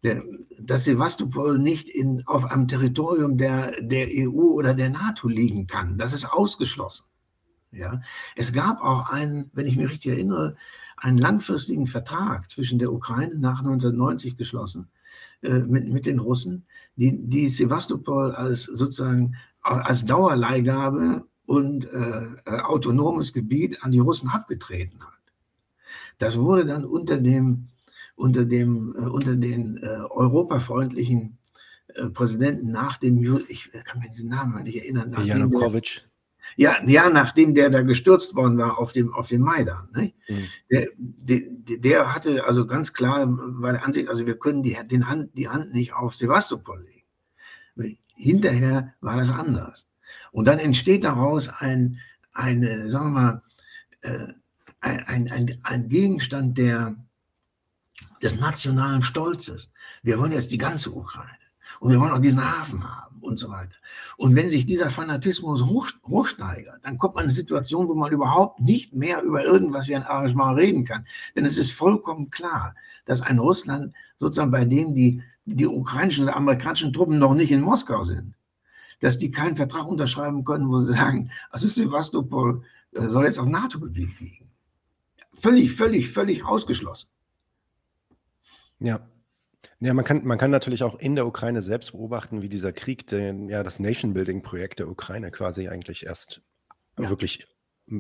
Der, 0.05 0.23
dass 0.61 0.85
Sebastopol 0.85 1.59
nicht 1.59 1.89
in, 1.89 2.23
auf 2.25 2.45
einem 2.45 2.69
Territorium 2.69 3.37
der, 3.37 3.73
der 3.81 4.07
EU 4.09 4.53
oder 4.53 4.73
der 4.73 4.91
NATO 4.91 5.27
liegen 5.27 5.67
kann, 5.67 5.99
das 5.99 6.13
ist 6.13 6.33
ausgeschlossen. 6.33 7.07
Ja, 7.73 8.01
es 8.37 8.53
gab 8.53 8.81
auch 8.81 9.11
einen, 9.11 9.51
wenn 9.53 9.67
ich 9.67 9.77
mich 9.77 9.91
richtig 9.91 10.13
erinnere, 10.13 10.55
einen 10.97 11.19
langfristigen 11.19 11.89
Vertrag 11.89 12.49
zwischen 12.49 12.79
der 12.79 12.93
Ukraine 12.93 13.35
nach 13.35 13.59
1990 13.59 14.37
geschlossen 14.37 14.91
äh, 15.43 15.59
mit, 15.59 15.89
mit 15.89 16.07
den 16.07 16.21
Russen, 16.21 16.67
die, 16.95 17.29
die 17.29 17.49
Sevastopol 17.49 18.33
als 18.33 18.63
sozusagen 18.63 19.35
als 19.61 20.07
Dauerleihgabe 20.07 21.27
und 21.49 21.91
äh, 21.91 22.27
äh, 22.45 22.61
autonomes 22.61 23.33
Gebiet 23.33 23.83
an 23.83 23.91
die 23.91 24.01
Russen 24.01 24.29
abgetreten 24.29 25.01
hat. 25.01 25.15
Das 26.19 26.37
wurde 26.37 26.67
dann 26.67 26.85
unter 26.85 27.17
dem 27.17 27.69
unter 28.17 28.45
dem 28.45 28.95
äh, 28.95 29.07
unter 29.07 29.35
den 29.35 29.79
äh, 29.79 29.87
europafreundlichen 30.11 31.39
äh, 31.95 32.11
Präsidenten 32.11 32.71
nach 32.71 32.99
dem 32.99 33.17
ich 33.49 33.73
kann 33.73 34.01
mir 34.01 34.11
diesen 34.11 34.29
Namen 34.29 34.63
nicht 34.63 34.77
erinnern. 34.77 35.17
Janukowitsch. 35.25 36.03
Ja, 36.57 36.77
ja, 36.87 37.09
nachdem 37.09 37.55
der 37.55 37.71
da 37.71 37.81
gestürzt 37.81 38.35
worden 38.35 38.59
war 38.59 38.79
auf 38.79 38.93
dem, 38.93 39.15
auf 39.15 39.29
dem 39.29 39.43
Maidan. 39.43 39.89
Ne? 39.95 40.13
Mhm. 40.29 40.45
Der, 40.71 40.89
der, 40.97 41.79
der, 41.79 42.15
hatte 42.15 42.45
also 42.45 42.67
ganz 42.67 42.95
klar, 42.95 43.27
war 43.29 43.73
der 43.73 43.85
Ansicht, 43.85 44.09
also 44.09 44.27
wir 44.27 44.39
können 44.39 44.63
die, 44.63 44.77
den 44.91 45.09
Hand, 45.09 45.37
die 45.37 45.49
Hand 45.49 45.75
nicht 45.75 45.93
auf 45.93 46.15
Sevastopol 46.15 46.87
legen. 47.77 47.99
Hinterher 48.15 48.95
war 49.01 49.17
das 49.17 49.31
anders. 49.31 49.89
Und 50.33 50.47
dann 50.47 50.59
entsteht 50.59 51.05
daraus 51.05 51.49
ein, 51.49 51.99
eine, 52.33 52.89
sagen 52.89 53.13
wir 53.13 53.21
mal, 53.21 53.43
äh, 54.03 54.33
ein, 54.81 55.31
ein, 55.31 55.59
ein 55.63 55.89
Gegenstand 55.89 56.57
der, 56.57 56.97
des 58.23 58.39
nationalen 58.39 59.03
Stolzes. 59.03 59.71
Wir 60.03 60.19
wollen 60.19 60.33
jetzt 60.33 60.53
die 60.53 60.59
ganze 60.59 60.93
Ukraine. 60.93 61.37
Und 61.81 61.93
wir 61.93 62.01
wollen 62.01 62.13
auch 62.13 62.21
diesen 62.21 62.45
Hafen 62.45 62.83
haben 62.85 63.21
und 63.21 63.39
so 63.39 63.51
weiter. 63.51 63.77
Und 64.17 64.35
wenn 64.35 64.49
sich 64.49 64.67
dieser 64.67 64.91
Fanatismus 64.91 65.65
hoch, 65.67 65.89
hochsteigert, 66.07 66.81
dann 66.83 66.99
kommt 66.99 67.15
man 67.15 67.25
in 67.25 67.29
eine 67.29 67.35
Situation, 67.35 67.89
wo 67.89 67.95
man 67.95 68.13
überhaupt 68.13 68.61
nicht 68.61 68.95
mehr 68.95 69.23
über 69.23 69.45
irgendwas 69.45 69.89
wie 69.89 69.95
ein 69.95 70.03
Arrangement 70.03 70.57
reden 70.57 70.85
kann. 70.85 71.07
Denn 71.37 71.45
es 71.45 71.59
ist 71.59 71.73
vollkommen 71.73 72.31
klar, 72.31 72.75
dass 73.05 73.21
ein 73.21 73.39
Russland 73.39 73.95
sozusagen 74.19 74.51
bei 74.51 74.65
dem 74.65 74.95
die, 74.95 75.23
die 75.45 75.67
ukrainischen 75.67 76.25
oder 76.25 76.37
amerikanischen 76.37 76.93
Truppen 76.93 77.19
noch 77.19 77.35
nicht 77.35 77.53
in 77.53 77.61
Moskau 77.61 78.05
sind, 78.05 78.35
dass 79.01 79.19
die 79.19 79.31
keinen 79.31 79.57
Vertrag 79.57 79.87
unterschreiben 79.87 80.45
können, 80.45 80.69
wo 80.69 80.81
sie 80.81 80.93
sagen, 80.93 81.31
also 81.51 81.67
Sevastopol 81.69 82.63
äh, 82.93 83.07
soll 83.07 83.25
jetzt 83.25 83.39
auf 83.39 83.47
NATO-Gebiet 83.47 84.21
liegen. 84.21 84.51
Völlig, 85.35 85.73
völlig, 85.73 86.11
völlig 86.11 86.45
ausgeschlossen. 86.45 87.09
Ja, 88.81 89.09
ja, 89.81 89.95
man 89.95 90.05
kann, 90.05 90.25
man 90.25 90.39
kann 90.39 90.51
natürlich 90.51 90.83
auch 90.83 90.99
in 90.99 91.15
der 91.15 91.27
Ukraine 91.27 91.63
selbst 91.63 91.93
beobachten, 91.93 92.43
wie 92.43 92.49
dieser 92.49 92.73
Krieg, 92.73 93.07
den, 93.07 93.49
ja, 93.49 93.63
das 93.63 93.79
Nation-Building-Projekt 93.79 94.81
der 94.81 94.89
Ukraine 94.89 95.31
quasi 95.31 95.69
eigentlich 95.69 96.05
erst 96.05 96.43
ja. 96.99 97.09
wirklich 97.09 97.47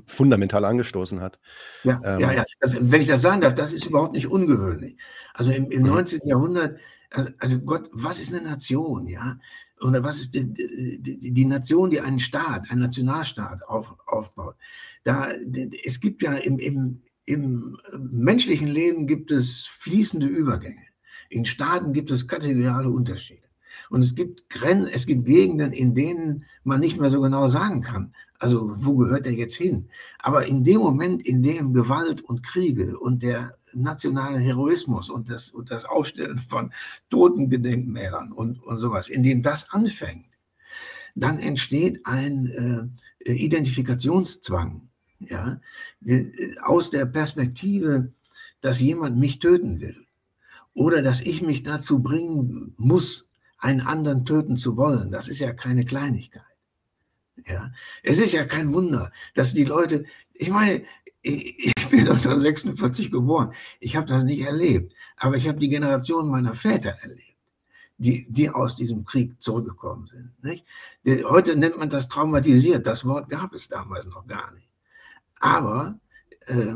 fundamental 0.06 0.64
angestoßen 0.64 1.20
hat. 1.20 1.38
Ja, 1.84 2.00
ähm, 2.04 2.20
ja, 2.20 2.32
ja. 2.32 2.44
Das, 2.61 2.76
wenn 2.80 3.00
ich 3.00 3.06
das 3.06 3.22
sagen 3.22 3.40
darf, 3.40 3.54
das 3.54 3.72
ist 3.72 3.87
überhaupt 3.87 4.12
nicht 4.12 4.26
ungewöhnlich. 4.26 4.98
Also 5.34 5.52
im, 5.52 5.70
im 5.70 5.82
19. 5.84 6.20
Mhm. 6.24 6.28
Jahrhundert, 6.28 6.80
also, 7.11 7.30
also, 7.38 7.61
Gott, 7.61 7.88
was 7.92 8.18
ist 8.18 8.34
eine 8.34 8.42
Nation, 8.42 9.06
ja? 9.06 9.38
Oder 9.80 10.02
was 10.02 10.18
ist 10.18 10.34
die, 10.34 10.52
die, 10.52 11.32
die 11.32 11.44
Nation, 11.44 11.90
die 11.90 12.00
einen 12.00 12.20
Staat, 12.20 12.70
einen 12.70 12.82
Nationalstaat 12.82 13.62
auf, 13.62 13.94
aufbaut? 14.06 14.56
Da, 15.04 15.30
es 15.84 16.00
gibt 16.00 16.22
ja 16.22 16.34
im, 16.34 16.58
im, 16.58 17.02
im 17.24 17.78
menschlichen 17.96 18.68
Leben 18.68 19.06
gibt 19.06 19.30
es 19.30 19.66
fließende 19.66 20.26
Übergänge. 20.26 20.82
In 21.28 21.44
Staaten 21.44 21.92
gibt 21.92 22.10
es 22.10 22.26
kategoriale 22.26 22.90
Unterschiede. 22.90 23.42
Und 23.90 24.02
es 24.02 24.14
gibt 24.14 24.48
Grenzen, 24.48 24.90
es 24.92 25.06
gibt 25.06 25.26
Gegenden, 25.26 25.72
in 25.72 25.94
denen 25.94 26.44
man 26.64 26.80
nicht 26.80 26.98
mehr 26.98 27.10
so 27.10 27.20
genau 27.20 27.48
sagen 27.48 27.80
kann, 27.80 28.14
also 28.38 28.72
wo 28.84 28.96
gehört 28.96 29.26
er 29.26 29.32
jetzt 29.32 29.56
hin? 29.56 29.88
Aber 30.18 30.46
in 30.46 30.62
dem 30.62 30.78
Moment, 30.78 31.24
in 31.26 31.42
dem 31.42 31.72
Gewalt 31.72 32.20
und 32.20 32.42
Kriege 32.42 32.98
und 32.98 33.22
der 33.22 33.54
nationale 33.74 34.38
Heroismus 34.38 35.11
und 35.11 35.31
das, 35.31 35.50
und 35.50 35.70
das 35.70 35.85
Aufstellen 35.85 36.38
von 36.38 36.72
Totengedenkmälern 37.11 38.33
und, 38.33 38.62
und 38.62 38.78
sowas, 38.78 39.09
in 39.09 39.22
dem 39.22 39.42
das 39.42 39.70
anfängt, 39.70 40.26
dann 41.14 41.38
entsteht 41.38 42.07
ein, 42.07 42.46
äh, 42.46 43.28
äh, 43.28 43.33
Identifikationszwang, 43.33 44.88
ja, 45.20 45.61
aus 46.62 46.90
der 46.90 47.07
Perspektive, 47.07 48.12
dass 48.61 48.81
jemand 48.81 49.18
mich 49.18 49.40
töten 49.40 49.81
will 49.81 50.07
oder 50.74 51.02
dass 51.02 51.20
ich 51.20 51.42
mich 51.42 51.64
dazu 51.64 52.00
bringen 52.00 52.74
muss, 52.76 53.31
einen 53.59 53.81
anderen 53.81 54.24
töten 54.24 54.57
zu 54.57 54.76
wollen. 54.76 55.11
Das 55.11 55.28
ist 55.28 55.40
ja 55.40 55.52
keine 55.52 55.85
Kleinigkeit. 55.85 56.44
Ja, 57.46 57.72
es 58.02 58.18
ist 58.18 58.33
ja 58.33 58.44
kein 58.44 58.72
Wunder, 58.72 59.12
dass 59.35 59.54
die 59.54 59.64
Leute, 59.64 60.04
ich 60.35 60.50
meine, 60.50 60.83
ich, 61.22 61.74
bin 61.90 62.00
1946 62.00 63.11
geboren, 63.11 63.52
ich 63.81 63.96
habe 63.96 64.07
das 64.07 64.24
nicht 64.24 64.40
erlebt, 64.40 64.92
aber 65.16 65.37
ich 65.37 65.48
habe 65.48 65.59
die 65.59 65.68
Generation 65.68 66.28
meiner 66.28 66.54
Väter 66.54 66.90
erlebt, 67.02 67.37
die, 67.98 68.26
die 68.31 68.50
aus 68.50 68.76
diesem 68.76 69.04
Krieg 69.04 69.40
zurückgekommen 69.42 70.09
sind. 70.09 70.33
Nicht? 70.44 70.64
Heute 71.24 71.57
nennt 71.57 71.78
man 71.78 71.90
das 71.90 72.09
traumatisiert, 72.09 72.87
das 72.87 73.04
Wort 73.04 73.28
gab 73.28 73.52
es 73.54 73.68
damals 73.68 74.07
noch 74.07 74.26
gar 74.26 74.52
nicht. 74.52 74.68
Aber 75.40 75.98
äh, 76.46 76.74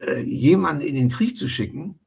äh, 0.00 0.20
jemanden 0.20 0.82
in 0.82 0.94
den 0.94 1.08
Krieg 1.08 1.36
zu 1.36 1.48
schicken 1.48 1.98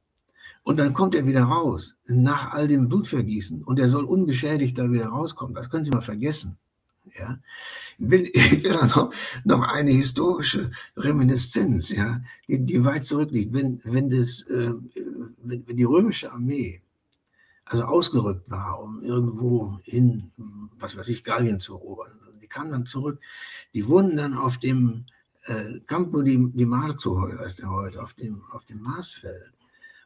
und 0.62 0.78
dann 0.78 0.92
kommt 0.92 1.14
er 1.14 1.26
wieder 1.26 1.44
raus, 1.44 1.96
nach 2.06 2.52
all 2.52 2.68
dem 2.68 2.88
Blutvergießen, 2.88 3.62
und 3.64 3.78
er 3.78 3.88
soll 3.88 4.04
unbeschädigt 4.04 4.76
da 4.76 4.90
wieder 4.90 5.06
rauskommen, 5.06 5.54
das 5.54 5.70
können 5.70 5.84
Sie 5.84 5.92
mal 5.92 6.00
vergessen. 6.00 6.58
Ja? 7.18 7.38
Will, 7.98 8.22
ich 8.32 8.64
will 8.64 8.72
noch, 8.94 9.12
noch 9.44 9.62
eine 9.62 9.90
historische 9.90 10.70
Reminiszenz, 10.96 11.90
ja, 11.90 12.20
die, 12.48 12.64
die 12.64 12.84
weit 12.84 13.04
zurückliegt. 13.04 13.52
Wenn, 13.52 13.80
wenn, 13.84 14.10
das, 14.10 14.42
äh, 14.42 14.72
wenn, 15.42 15.66
wenn 15.66 15.76
die 15.76 15.84
römische 15.84 16.32
Armee 16.32 16.82
also 17.64 17.84
ausgerückt 17.84 18.50
war, 18.50 18.80
um 18.80 19.02
irgendwo 19.02 19.78
in, 19.84 20.30
was 20.78 20.96
weiß 20.96 21.08
ich, 21.08 21.24
Gallien 21.24 21.58
zu 21.60 21.74
erobern, 21.74 22.12
die 22.40 22.46
kamen 22.46 22.70
dann 22.70 22.86
zurück, 22.86 23.20
die 23.74 23.88
wurden 23.88 24.16
dann 24.16 24.34
auf 24.34 24.58
dem 24.58 25.06
äh, 25.46 25.80
Campo 25.86 26.22
di, 26.22 26.38
di 26.52 26.64
Marzo, 26.64 27.28
heißt 27.38 27.60
er 27.60 27.70
heute, 27.70 28.02
auf 28.02 28.14
dem, 28.14 28.42
auf 28.52 28.64
dem 28.66 28.82
Marsfeld, 28.82 29.52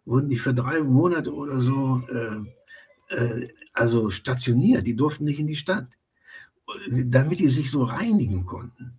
wurden 0.07 0.31
die 0.31 0.37
für 0.37 0.55
drei 0.55 0.83
Monate 0.83 1.35
oder 1.35 1.61
so 1.61 2.03
äh, 2.09 3.15
äh, 3.15 3.49
also 3.73 4.11
stationiert, 4.11 4.87
die 4.87 4.97
durften 4.97 5.25
nicht 5.25 5.39
in 5.39 5.47
die 5.47 5.57
Stadt 5.57 5.89
damit 7.05 7.41
die 7.41 7.49
sich 7.49 7.71
so 7.71 7.85
reinigen 7.85 8.47
konnten. 8.47 8.99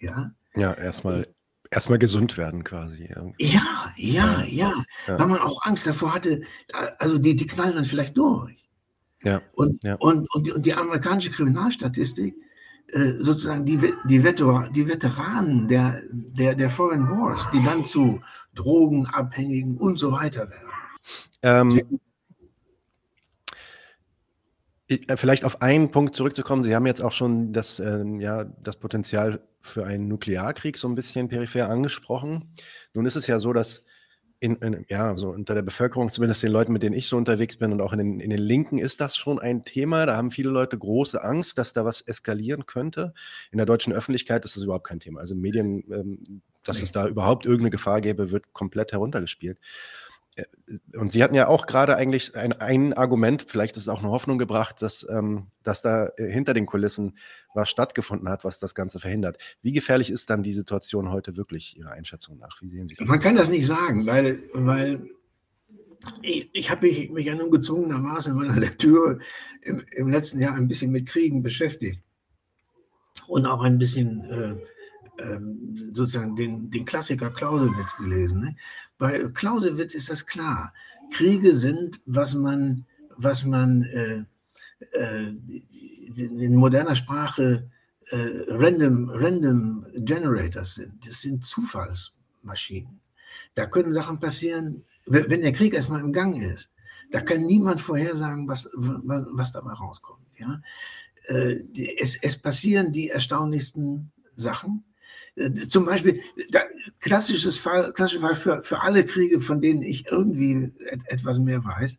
Ja, 0.00 0.32
ja 0.54 0.72
erstmal 0.72 1.26
erstmal 1.70 1.98
gesund 1.98 2.36
werden 2.36 2.64
quasi. 2.64 3.08
Ja, 3.38 3.92
ja, 3.96 4.44
ja, 4.44 4.44
ja, 4.44 4.84
Weil 5.06 5.26
man 5.26 5.38
auch 5.38 5.64
Angst 5.64 5.86
davor 5.86 6.14
hatte, 6.14 6.42
also 6.98 7.18
die, 7.18 7.36
die 7.36 7.46
knallen 7.46 7.76
dann 7.76 7.84
vielleicht 7.84 8.16
durch. 8.16 8.68
Ja. 9.22 9.42
Und, 9.52 9.82
ja. 9.84 9.94
Und, 9.96 10.26
und, 10.34 10.46
die, 10.46 10.52
und 10.52 10.66
die 10.66 10.74
amerikanische 10.74 11.30
Kriminalstatistik, 11.30 12.34
äh, 12.88 13.12
sozusagen 13.20 13.64
die, 13.64 13.78
die, 14.04 14.20
Veter, 14.20 14.68
die 14.74 14.88
Veteranen 14.88 15.68
der, 15.68 16.02
der, 16.10 16.54
der 16.54 16.70
Foreign 16.70 17.08
Wars, 17.08 17.46
die 17.52 17.62
dann 17.62 17.84
zu 17.84 18.20
Drogenabhängigen 18.54 19.76
und 19.78 19.98
so 19.98 20.12
weiter 20.12 20.48
werden. 20.50 20.70
Ähm, 21.42 21.78
äh, 21.78 21.84
vielleicht 25.16 25.44
auf 25.44 25.62
einen 25.62 25.90
Punkt 25.90 26.16
zurückzukommen. 26.16 26.64
Sie 26.64 26.74
haben 26.74 26.86
jetzt 26.86 27.02
auch 27.02 27.12
schon 27.12 27.52
das, 27.52 27.80
ähm, 27.80 28.20
ja, 28.20 28.44
das 28.44 28.76
Potenzial 28.76 29.40
für 29.60 29.84
einen 29.84 30.08
Nuklearkrieg 30.08 30.76
so 30.76 30.88
ein 30.88 30.94
bisschen 30.94 31.28
peripher 31.28 31.68
angesprochen. 31.68 32.54
Nun 32.94 33.06
ist 33.06 33.16
es 33.16 33.26
ja 33.26 33.38
so, 33.38 33.52
dass 33.52 33.84
in, 34.40 34.56
in, 34.56 34.86
ja, 34.88 35.16
so 35.18 35.28
unter 35.28 35.54
der 35.54 35.62
Bevölkerung, 35.62 36.08
zumindest 36.08 36.42
den 36.42 36.50
Leuten, 36.50 36.72
mit 36.72 36.82
denen 36.82 36.96
ich 36.96 37.08
so 37.08 37.18
unterwegs 37.18 37.58
bin 37.58 37.72
und 37.72 37.82
auch 37.82 37.92
in 37.92 37.98
den, 37.98 38.20
in 38.20 38.30
den 38.30 38.40
Linken, 38.40 38.78
ist 38.78 39.00
das 39.02 39.16
schon 39.16 39.38
ein 39.38 39.64
Thema. 39.64 40.06
Da 40.06 40.16
haben 40.16 40.30
viele 40.30 40.48
Leute 40.48 40.78
große 40.78 41.22
Angst, 41.22 41.58
dass 41.58 41.74
da 41.74 41.84
was 41.84 42.00
eskalieren 42.00 42.64
könnte. 42.64 43.12
In 43.52 43.58
der 43.58 43.66
deutschen 43.66 43.92
Öffentlichkeit 43.92 44.46
ist 44.46 44.56
das 44.56 44.62
überhaupt 44.62 44.86
kein 44.86 44.98
Thema. 44.98 45.20
Also 45.20 45.34
in 45.34 45.42
Medien, 45.42 45.84
ähm, 45.92 46.42
dass 46.64 46.78
nee. 46.78 46.84
es 46.84 46.92
da 46.92 47.06
überhaupt 47.06 47.44
irgendeine 47.44 47.70
Gefahr 47.70 48.00
gäbe, 48.00 48.30
wird 48.30 48.54
komplett 48.54 48.92
heruntergespielt. 48.92 49.58
Äh, 50.40 50.98
und 50.98 51.12
Sie 51.12 51.22
hatten 51.22 51.34
ja 51.34 51.48
auch 51.48 51.66
gerade 51.66 51.96
eigentlich 51.96 52.36
ein, 52.36 52.52
ein, 52.52 52.92
Argument, 52.92 53.46
vielleicht 53.48 53.76
ist 53.76 53.84
es 53.84 53.88
auch 53.88 54.00
eine 54.00 54.10
Hoffnung 54.10 54.38
gebracht, 54.38 54.82
dass, 54.82 55.06
ähm, 55.10 55.48
dass 55.62 55.82
da 55.82 56.10
äh, 56.16 56.30
hinter 56.30 56.54
den 56.54 56.66
Kulissen 56.66 57.16
was 57.54 57.68
stattgefunden 57.68 58.28
hat, 58.28 58.44
was 58.44 58.58
das 58.58 58.74
Ganze 58.74 59.00
verhindert. 59.00 59.38
Wie 59.62 59.72
gefährlich 59.72 60.10
ist 60.10 60.30
dann 60.30 60.42
die 60.42 60.52
Situation 60.52 61.10
heute 61.10 61.36
wirklich 61.36 61.76
Ihrer 61.76 61.92
Einschätzung 61.92 62.38
nach? 62.38 62.60
Wie 62.60 62.68
sehen 62.68 62.88
Sie 62.88 62.94
das? 62.96 63.06
Man 63.06 63.20
kann 63.20 63.36
das 63.36 63.50
nicht 63.50 63.66
sagen, 63.66 64.06
weil, 64.06 64.40
weil 64.54 65.10
ich, 66.22 66.50
ich 66.52 66.70
habe 66.70 66.86
mich, 66.86 67.10
mich 67.10 67.26
ja 67.26 67.34
nun 67.34 67.50
gezwungenermaßen 67.50 68.32
in 68.32 68.38
meiner 68.38 68.56
Lektüre 68.60 69.18
im, 69.62 69.84
im, 69.92 70.08
letzten 70.08 70.40
Jahr 70.40 70.54
ein 70.54 70.68
bisschen 70.68 70.90
mit 70.90 71.08
Kriegen 71.08 71.42
beschäftigt 71.42 72.00
und 73.26 73.46
auch 73.46 73.62
ein 73.62 73.78
bisschen 73.78 74.22
äh, 74.22 74.56
ähm, 75.22 75.92
sozusagen 75.94 76.36
den, 76.36 76.70
den 76.70 76.84
Klassiker 76.84 77.30
Clausewitz 77.30 77.96
gelesen. 77.96 78.40
Ne? 78.40 78.56
Bei 79.00 79.18
Clausewitz 79.32 79.94
ist 79.94 80.10
das 80.10 80.26
klar. 80.26 80.74
Kriege 81.10 81.54
sind, 81.54 82.00
was 82.04 82.34
man, 82.34 82.84
was 83.16 83.46
man 83.46 83.82
äh, 83.82 84.24
äh, 84.92 85.34
in 86.14 86.54
moderner 86.54 86.94
Sprache 86.94 87.70
äh, 88.10 88.28
random, 88.48 89.08
random 89.08 89.86
Generators 89.94 90.74
sind. 90.74 91.06
Das 91.06 91.22
sind 91.22 91.46
Zufallsmaschinen. 91.46 93.00
Da 93.54 93.64
können 93.64 93.94
Sachen 93.94 94.20
passieren, 94.20 94.84
wenn 95.06 95.40
der 95.40 95.52
Krieg 95.52 95.72
erstmal 95.72 96.00
im 96.00 96.12
Gang 96.12 96.40
ist. 96.40 96.70
Da 97.10 97.22
kann 97.22 97.42
niemand 97.42 97.80
vorhersagen, 97.80 98.46
was, 98.48 98.68
was 98.74 99.52
dabei 99.52 99.72
rauskommt. 99.72 100.26
Ja? 100.36 100.60
Äh, 101.24 101.64
es, 101.98 102.22
es 102.22 102.36
passieren 102.36 102.92
die 102.92 103.08
erstaunlichsten 103.08 104.12
Sachen. 104.36 104.84
Zum 105.68 105.86
Beispiel, 105.86 106.20
da, 106.50 106.60
klassisches 106.98 107.56
Fall, 107.56 107.92
klassischer 107.92 108.20
Fall 108.20 108.36
für, 108.36 108.62
für 108.62 108.82
alle 108.82 109.04
Kriege, 109.04 109.40
von 109.40 109.60
denen 109.60 109.82
ich 109.82 110.06
irgendwie 110.06 110.72
et, 110.90 111.00
etwas 111.06 111.38
mehr 111.38 111.64
weiß, 111.64 111.98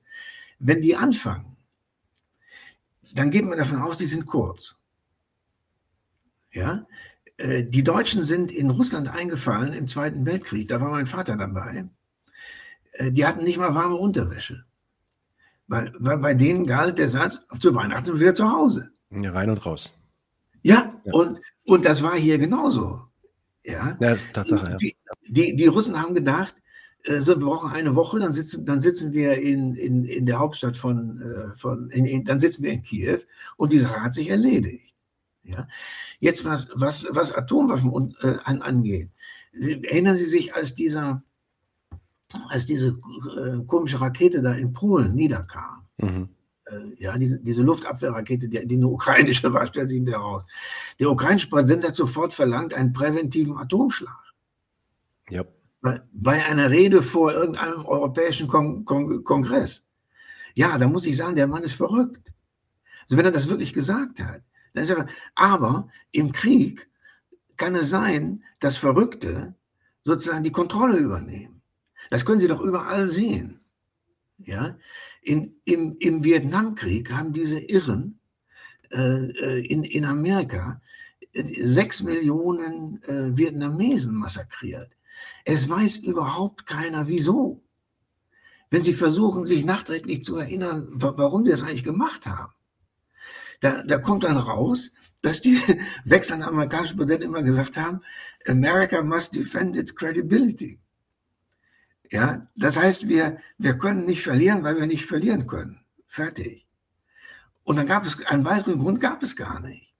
wenn 0.60 0.82
die 0.82 0.96
anfangen, 0.96 1.58
dann 3.14 3.32
geht 3.32 3.46
man 3.46 3.58
davon 3.58 3.82
aus, 3.82 3.98
die 3.98 4.06
sind 4.06 4.26
kurz. 4.26 4.78
Ja, 6.52 6.86
äh, 7.38 7.64
die 7.64 7.84
Deutschen 7.84 8.24
sind 8.24 8.52
in 8.52 8.70
Russland 8.70 9.08
eingefallen 9.08 9.74
im 9.74 9.88
Zweiten 9.88 10.26
Weltkrieg, 10.26 10.68
da 10.68 10.80
war 10.80 10.92
mein 10.92 11.08
Vater 11.08 11.36
dabei. 11.36 11.86
Äh, 12.94 13.12
die 13.12 13.26
hatten 13.26 13.44
nicht 13.44 13.58
mal 13.58 13.74
warme 13.74 13.96
Unterwäsche. 13.96 14.66
Weil, 15.68 15.94
weil 16.00 16.18
bei 16.18 16.34
denen 16.34 16.68
galt 16.68 16.98
der 16.98 17.10
Satz, 17.10 17.42
zu 17.60 17.74
Weihnachten 17.74 18.06
sind 18.06 18.16
wir 18.16 18.22
wieder 18.22 18.36
zu 18.36 18.52
Hause. 18.52 18.92
Ja, 19.10 19.32
rein 19.32 19.50
und 19.50 19.66
raus. 19.66 19.98
Ja, 20.62 20.94
ja, 21.04 21.14
Und, 21.14 21.40
und 21.64 21.86
das 21.86 22.04
war 22.04 22.16
hier 22.16 22.38
genauso. 22.38 23.11
Ja, 23.64 23.98
ja 24.00 24.18
Tatsache. 24.34 24.78
Die, 24.82 24.96
die, 25.28 25.56
die 25.56 25.68
Russen 25.68 26.02
haben 26.02 26.14
gedacht, 26.14 26.56
äh, 27.04 27.20
so, 27.20 27.40
wir 27.40 27.46
brauchen 27.46 27.72
eine 27.72 27.96
Woche, 27.96 28.20
dann 28.20 28.34
sitzen, 28.34 28.66
dann 28.66 28.82
sitzen 28.82 29.14
wir 29.14 29.34
in, 29.34 29.76
in, 29.76 30.06
in 30.06 30.26
der 30.26 30.40
Hauptstadt 30.40 30.78
von, 30.78 31.22
äh, 31.22 31.58
von 31.58 31.90
in, 31.92 32.06
in, 32.06 32.26
dann 32.26 32.40
sitzen 32.40 32.64
wir 32.64 32.72
in 32.72 32.82
Kiew 32.82 33.20
und 33.58 33.72
die 33.74 33.80
Sache 33.80 34.02
hat 34.02 34.14
sich 34.14 34.30
erledigt. 34.30 34.96
Ja? 35.44 35.68
Jetzt, 36.20 36.46
was, 36.46 36.70
was, 36.74 37.08
was 37.12 37.32
Atomwaffen 37.34 37.90
und, 37.90 38.16
äh, 38.24 38.38
an, 38.44 38.62
angeht, 38.62 39.10
erinnern 39.54 40.16
Sie 40.16 40.26
sich, 40.26 40.54
als 40.54 40.76
dieser, 40.76 41.24
als 42.50 42.66
diese 42.66 43.00
äh, 43.38 43.66
komische 43.66 44.00
Rakete 44.00 44.42
da 44.42 44.54
in 44.54 44.74
Polen 44.74 45.16
niederkam? 45.16 45.88
Mhm. 45.98 46.30
Äh, 46.72 46.94
ja, 46.98 47.18
diese, 47.18 47.40
diese 47.40 47.64
Luftabwehrrakete, 47.64 48.48
die, 48.48 48.68
die 48.68 48.76
eine 48.76 48.88
ukrainische 48.88 49.52
war, 49.54 49.68
stellt 49.68 49.90
sich 49.90 49.98
hinterher 49.98 50.22
raus. 50.22 50.44
Der 51.00 51.10
ukrainische 51.10 51.50
Präsident 51.50 51.86
hat 51.86 51.96
sofort 51.96 52.34
verlangt 52.34 52.74
einen 52.74 52.94
präventiven 52.94 53.58
Atomschlag. 53.58 54.34
Ja. 55.30 55.44
Bei, 55.82 56.02
bei 56.14 56.46
einer 56.46 56.70
Rede 56.70 57.02
vor 57.02 57.34
irgendeinem 57.34 57.86
europäischen 57.86 58.48
Kon 58.48 58.86
Kon 58.86 59.24
Kongress. 59.24 59.88
Ja, 60.54 60.78
da 60.78 60.88
muss 60.88 61.08
ich 61.08 61.18
sagen, 61.18 61.36
der 61.36 61.48
Mann 61.48 61.64
ist 61.64 61.74
verrückt. 61.74 62.32
Also 63.04 63.18
wenn 63.18 63.26
er 63.26 63.32
das 63.32 63.50
wirklich 63.50 63.74
gesagt 63.74 64.22
hat. 64.22 64.42
Dann 64.74 64.84
ist 64.84 64.90
er, 64.90 65.08
aber 65.36 65.90
im 66.12 66.32
Krieg 66.32 66.90
kann 67.58 67.76
es 67.76 67.90
sein, 67.90 68.44
dass 68.60 68.78
Verrückte 68.78 69.56
sozusagen 70.04 70.44
die 70.44 70.52
Kontrolle 70.52 70.98
übernehmen. 70.98 71.62
Das 72.10 72.26
können 72.26 72.40
Sie 72.40 72.48
doch 72.48 72.62
überall 72.62 73.06
sehen. 73.06 73.62
Ja, 74.38 74.78
in, 75.22 75.56
im, 75.66 75.96
Im 75.98 76.24
Vietnamkrieg 76.24 77.12
haben 77.12 77.32
diese 77.32 77.60
Irren 77.60 78.20
äh, 78.92 78.98
äh, 78.98 79.66
in, 79.66 79.84
in 79.84 80.04
Amerika 80.04 80.82
äh, 81.32 81.64
sechs 81.64 82.02
Millionen 82.04 83.02
äh, 83.04 83.38
Vietnamesen 83.38 84.16
massakriert. 84.16 84.92
Es 85.46 85.70
weiß 85.70 85.98
überhaupt 85.98 86.66
keiner, 86.66 87.08
wieso. 87.08 87.62
Wenn 88.70 88.82
Sie 88.82 88.94
versuchen, 88.94 89.46
sich 89.46 89.64
nachträglich 89.64 90.24
zu 90.24 90.38
erinnern, 90.38 90.88
warum 90.92 91.46
die 91.46 91.52
das 91.52 91.62
eigentlich 91.62 91.84
gemacht 91.84 92.26
haben, 92.26 92.54
da, 93.60 93.84
da 93.84 93.98
kommt 94.00 94.24
dann 94.24 94.38
raus, 94.38 94.94
dass 95.22 95.42
die 95.42 95.58
wechselnden 96.04 96.48
amerikanischen 96.48 96.98
Präsidenten 96.98 97.28
immer 97.28 97.44
gesagt 97.44 97.78
haben, 97.78 98.02
America 98.48 99.02
must 99.04 99.36
defend 99.36 99.78
its 99.78 99.96
credibility. 99.96 100.81
Ja, 102.12 102.48
das 102.56 102.78
heißt, 102.78 103.08
wir, 103.08 103.38
wir 103.58 103.78
können 103.78 104.06
nicht 104.06 104.22
verlieren, 104.22 104.64
weil 104.64 104.78
wir 104.78 104.86
nicht 104.86 105.06
verlieren 105.06 105.48
können. 105.48 105.80
Fertig. 106.08 106.68
Und 107.64 107.78
dann 107.78 107.88
gab 107.88 108.06
es 108.06 108.26
einen 108.26 108.44
weiteren 108.44 108.80
Grund 108.80 109.00
gab 109.00 109.24
es 109.24 109.36
gar 109.36 109.62
nicht. 109.62 109.94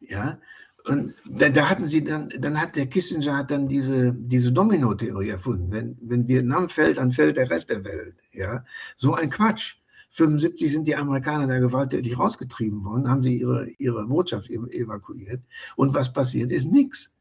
Ja, 0.00 0.38
Und 0.86 1.14
da, 1.26 1.50
da, 1.50 1.68
hatten 1.68 1.86
sie 1.86 2.04
dann, 2.04 2.30
dann 2.38 2.60
hat 2.60 2.76
der 2.76 2.86
Kissinger 2.86 3.36
hat 3.36 3.50
dann 3.50 3.68
diese, 3.68 4.14
diese 4.14 4.52
Domino-Theorie 4.52 5.30
erfunden. 5.30 5.70
Wenn, 5.70 5.98
wenn 6.00 6.26
Vietnam 6.26 6.68
fällt, 6.70 6.98
dann 6.98 7.12
fällt 7.12 7.36
der 7.36 7.50
Rest 7.50 7.70
der 7.70 7.84
Welt. 7.84 8.16
Ja, 8.32 8.64
so 8.96 9.14
ein 9.14 9.30
Quatsch. 9.30 9.76
75 10.10 10.70
sind 10.70 10.86
die 10.86 10.94
Amerikaner 10.94 11.48
da 11.48 11.58
gewalttätig 11.58 12.18
rausgetrieben 12.18 12.84
worden, 12.84 13.10
haben 13.10 13.24
sie 13.24 13.36
ihre, 13.36 13.68
ihre 13.78 14.06
Botschaft 14.06 14.48
evakuiert. 14.48 15.42
Und 15.76 15.92
was 15.94 16.12
passiert 16.12 16.52
ist? 16.52 16.70
Nichts. 16.70 17.12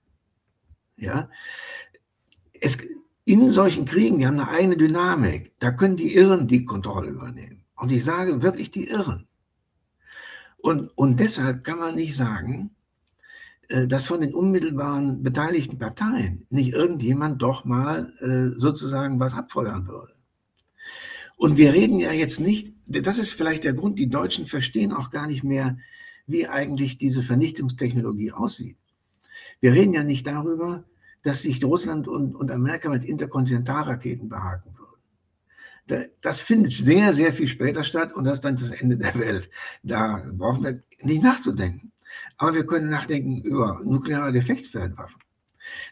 Ja, 0.96 1.30
es, 2.54 2.78
in 3.26 3.50
solchen 3.50 3.86
Kriegen, 3.86 4.18
die 4.18 4.28
haben 4.28 4.40
eine 4.40 4.50
eigene 4.50 4.78
Dynamik. 4.78 5.54
Da 5.60 5.72
können 5.72 5.98
die 5.98 6.16
Irren 6.16 6.48
die 6.48 6.66
Kontrolle 6.66 7.10
übernehmen. 7.10 7.64
Und 7.76 7.92
ich 7.92 8.04
sage 8.04 8.42
wirklich 8.42 8.72
die 8.72 8.88
Irren. 8.88 9.28
Und, 10.58 10.90
und 10.96 11.20
deshalb 11.20 11.64
kann 11.64 11.80
man 11.80 11.96
nicht 11.96 12.16
sagen, 12.16 12.72
äh, 13.70 13.88
dass 13.88 14.08
von 14.08 14.22
den 14.22 14.34
unmittelbaren 14.34 15.24
beteiligten 15.24 15.78
Parteien 15.78 16.46
nicht 16.50 16.74
irgendjemand 16.74 17.42
doch 17.42 17.66
mal 17.66 18.14
äh, 18.20 18.60
sozusagen 18.60 19.20
was 19.20 19.34
abfeuern 19.34 19.88
würde. 19.88 20.14
Und 21.36 21.58
wir 21.58 21.74
reden 21.74 22.00
ja 22.00 22.12
jetzt 22.12 22.40
nicht, 22.40 22.74
das 22.86 23.18
ist 23.18 23.34
vielleicht 23.34 23.64
der 23.64 23.74
Grund, 23.74 24.00
die 24.00 24.10
Deutschen 24.10 24.46
verstehen 24.46 24.94
auch 24.94 25.10
gar 25.10 25.28
nicht 25.28 25.44
mehr, 25.44 25.78
wie 26.28 26.48
eigentlich 26.48 26.98
diese 26.98 27.24
Vernichtungstechnologie 27.24 28.32
aussieht. 28.32 28.78
Wir 29.60 29.74
reden 29.74 29.94
ja 29.94 30.04
nicht 30.04 30.26
darüber, 30.28 30.86
dass 31.24 31.42
sich 31.42 31.64
Russland 31.64 32.08
und, 32.08 32.36
und 32.36 32.52
Amerika 32.52 32.90
mit 32.90 33.04
Interkontinentalraketen 33.04 34.30
behaken 34.30 34.76
würden. 34.78 34.84
Das 36.22 36.40
findet 36.40 36.72
sehr, 36.74 37.12
sehr 37.12 37.34
viel 37.34 37.48
später 37.48 37.84
statt 37.84 38.14
und 38.14 38.26
das 38.26 38.36
ist 38.36 38.46
dann 38.46 38.56
das 38.56 38.72
Ende 38.72 38.98
der 38.98 39.16
Welt. 39.16 39.50
Da 39.84 40.22
brauchen 40.38 40.64
wir 40.64 40.82
nicht 41.02 41.24
nachzudenken. 41.24 41.92
Aber 42.38 42.54
wir 42.56 42.66
können 42.66 42.90
nachdenken 42.90 43.42
über 43.42 43.82
nukleare 43.84 44.32
Gefechtsfeldwaffen. 44.32 45.20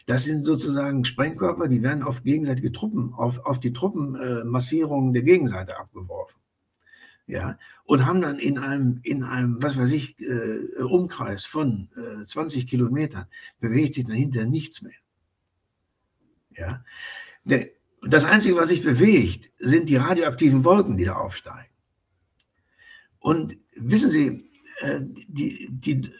Das 0.06 0.24
sind 0.24 0.44
sozusagen 0.44 1.04
Sprengkörper, 1.04 1.68
die 1.68 1.82
werden 1.82 2.02
auf 2.02 2.22
gegenseitige 2.22 2.72
Truppen, 2.72 3.12
auf, 3.14 3.44
auf 3.44 3.60
die 3.60 3.72
Truppenmassierungen 3.72 5.12
der 5.12 5.22
Gegenseite 5.22 5.78
abgeworfen. 5.78 6.40
Ja, 7.26 7.56
und 7.84 8.04
haben 8.04 8.20
dann 8.20 8.38
in 8.38 8.58
einem, 8.58 9.00
in 9.02 9.22
einem, 9.22 9.62
was 9.62 9.78
weiß 9.78 9.92
ich, 9.92 10.20
äh, 10.20 10.82
Umkreis 10.82 11.44
von 11.44 11.88
äh, 11.96 12.24
20 12.26 12.66
Kilometern 12.66 13.26
bewegt 13.60 13.94
sich 13.94 14.04
dahinter 14.04 14.44
nichts 14.44 14.82
mehr. 14.82 14.92
Ja, 16.56 16.84
das 18.02 18.24
Einzige, 18.24 18.56
was 18.56 18.68
sich 18.68 18.82
bewegt, 18.82 19.50
sind 19.58 19.88
die 19.88 19.96
radioaktiven 19.96 20.64
Wolken, 20.64 20.96
die 20.96 21.04
da 21.04 21.14
aufsteigen. 21.14 21.70
Und 23.18 23.56
wissen 23.76 24.10
Sie, 24.10 24.50
äh, 24.80 25.00
die, 25.00 25.68
die, 25.70 26.10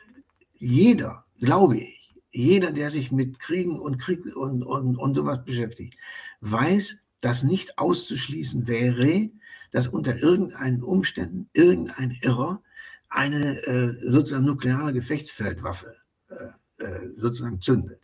jeder, 0.58 1.24
glaube 1.40 1.78
ich, 1.78 2.14
jeder, 2.30 2.72
der 2.72 2.90
sich 2.90 3.12
mit 3.12 3.38
Kriegen 3.40 3.78
und 3.78 3.98
Krieg 3.98 4.24
und, 4.36 4.62
und, 4.62 4.96
und 4.96 5.14
sowas 5.14 5.44
beschäftigt, 5.44 5.98
weiß, 6.40 6.98
dass 7.20 7.42
nicht 7.42 7.78
auszuschließen 7.78 8.66
wäre, 8.66 9.30
dass 9.70 9.88
unter 9.88 10.16
irgendeinen 10.16 10.82
Umständen 10.82 11.48
irgendein 11.52 12.16
Irrer 12.22 12.62
eine 13.08 13.58
äh, 13.66 14.08
sozusagen 14.08 14.46
nukleare 14.46 14.92
Gefechtsfeldwaffe 14.92 15.94
äh, 16.28 16.82
äh, 16.84 17.10
sozusagen 17.14 17.60
zündet. 17.60 18.01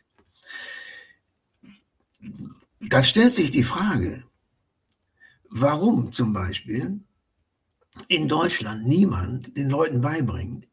Da 2.81 3.03
stellt 3.03 3.35
sich 3.35 3.51
die 3.51 3.63
Frage, 3.63 4.25
warum 5.51 6.13
zum 6.13 6.33
Beispiel 6.33 7.01
in 8.07 8.29
Deutschland 8.29 8.87
niemand 8.87 9.57
den 9.57 9.69
Leuten 9.69 10.01
beibringt, 10.01 10.69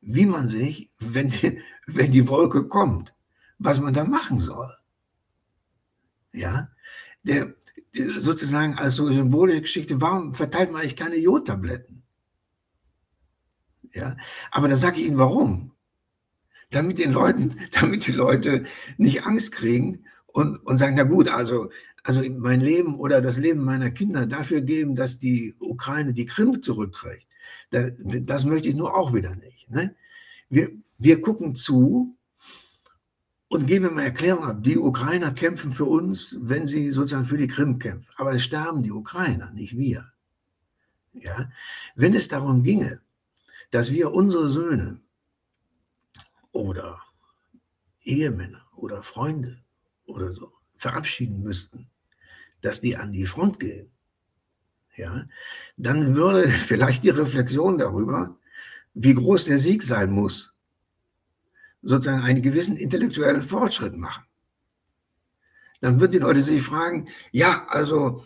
wie 0.00 0.26
man 0.26 0.48
sich, 0.48 0.90
wenn 0.98 1.30
die, 1.30 1.60
wenn 1.86 2.12
die 2.12 2.28
Wolke 2.28 2.68
kommt, 2.68 3.14
was 3.58 3.80
man 3.80 3.94
da 3.94 4.04
machen 4.04 4.38
soll. 4.38 4.74
Ja, 6.32 6.70
der, 7.22 7.54
der 7.94 8.10
sozusagen 8.20 8.78
als 8.78 8.94
so 8.94 9.12
symbolische 9.12 9.62
Geschichte, 9.62 10.00
warum 10.00 10.34
verteilt 10.34 10.70
man 10.70 10.82
eigentlich 10.82 10.96
keine 10.96 11.16
Jodtabletten? 11.16 12.02
Ja, 13.92 14.16
aber 14.52 14.68
da 14.68 14.76
sage 14.76 15.00
ich 15.00 15.06
Ihnen 15.08 15.18
warum. 15.18 15.72
Damit 16.70 17.00
den 17.00 17.12
Leuten, 17.12 17.58
damit 17.72 18.06
die 18.06 18.12
Leute 18.12 18.64
nicht 18.96 19.26
Angst 19.26 19.52
kriegen 19.52 20.04
und, 20.32 20.56
und 20.66 20.78
sagen, 20.78 20.96
na 20.96 21.04
gut, 21.04 21.28
also, 21.28 21.70
also 22.02 22.22
mein 22.28 22.60
Leben 22.60 22.98
oder 22.98 23.20
das 23.20 23.38
Leben 23.38 23.64
meiner 23.64 23.90
Kinder 23.90 24.26
dafür 24.26 24.60
geben, 24.60 24.96
dass 24.96 25.18
die 25.18 25.54
Ukraine 25.60 26.12
die 26.12 26.26
Krim 26.26 26.62
zurückkriegt. 26.62 27.26
Das 27.70 28.44
möchte 28.44 28.68
ich 28.68 28.74
nur 28.74 28.94
auch 28.94 29.14
wieder 29.14 29.34
nicht. 29.36 29.70
Ne? 29.70 29.94
Wir, 30.48 30.70
wir 30.98 31.20
gucken 31.20 31.54
zu 31.54 32.16
und 33.48 33.66
geben 33.66 33.86
immer 33.86 34.04
Erklärung 34.04 34.44
ab. 34.44 34.62
Die 34.62 34.78
Ukrainer 34.78 35.32
kämpfen 35.32 35.72
für 35.72 35.84
uns, 35.84 36.38
wenn 36.40 36.66
sie 36.66 36.90
sozusagen 36.90 37.26
für 37.26 37.38
die 37.38 37.48
Krim 37.48 37.78
kämpfen. 37.78 38.08
Aber 38.16 38.32
es 38.32 38.44
sterben 38.44 38.82
die 38.82 38.92
Ukrainer, 38.92 39.52
nicht 39.52 39.76
wir. 39.76 40.12
Ja? 41.12 41.50
Wenn 41.94 42.14
es 42.14 42.28
darum 42.28 42.62
ginge, 42.62 43.00
dass 43.70 43.92
wir 43.92 44.12
unsere 44.12 44.48
Söhne 44.48 45.00
oder 46.52 47.00
Ehemänner 48.02 48.66
oder 48.76 49.02
Freunde 49.02 49.62
oder 50.10 50.34
so 50.34 50.50
verabschieden 50.76 51.42
müssten, 51.42 51.88
dass 52.60 52.80
die 52.80 52.96
an 52.96 53.12
die 53.12 53.26
Front 53.26 53.60
gehen, 53.60 53.90
ja, 54.96 55.24
dann 55.76 56.14
würde 56.16 56.48
vielleicht 56.48 57.04
die 57.04 57.10
Reflexion 57.10 57.78
darüber, 57.78 58.36
wie 58.94 59.14
groß 59.14 59.46
der 59.46 59.58
Sieg 59.58 59.82
sein 59.82 60.10
muss, 60.10 60.54
sozusagen 61.82 62.22
einen 62.22 62.42
gewissen 62.42 62.76
intellektuellen 62.76 63.42
Fortschritt 63.42 63.96
machen. 63.96 64.24
Dann 65.80 65.98
würden 66.00 66.12
die 66.12 66.18
Leute 66.18 66.42
sich 66.42 66.62
fragen, 66.62 67.08
ja, 67.32 67.66
also 67.68 68.24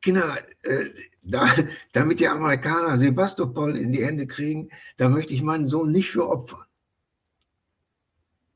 Kinder, 0.00 0.38
äh, 0.62 0.90
da, 1.22 1.52
damit 1.92 2.20
die 2.20 2.28
Amerikaner 2.28 2.96
Sebastopol 2.96 3.76
in 3.76 3.92
die 3.92 4.04
Hände 4.04 4.26
kriegen, 4.26 4.70
da 4.96 5.08
möchte 5.08 5.34
ich 5.34 5.42
meinen 5.42 5.66
Sohn 5.66 5.90
nicht 5.92 6.10
für 6.10 6.28
opfern. 6.28 6.64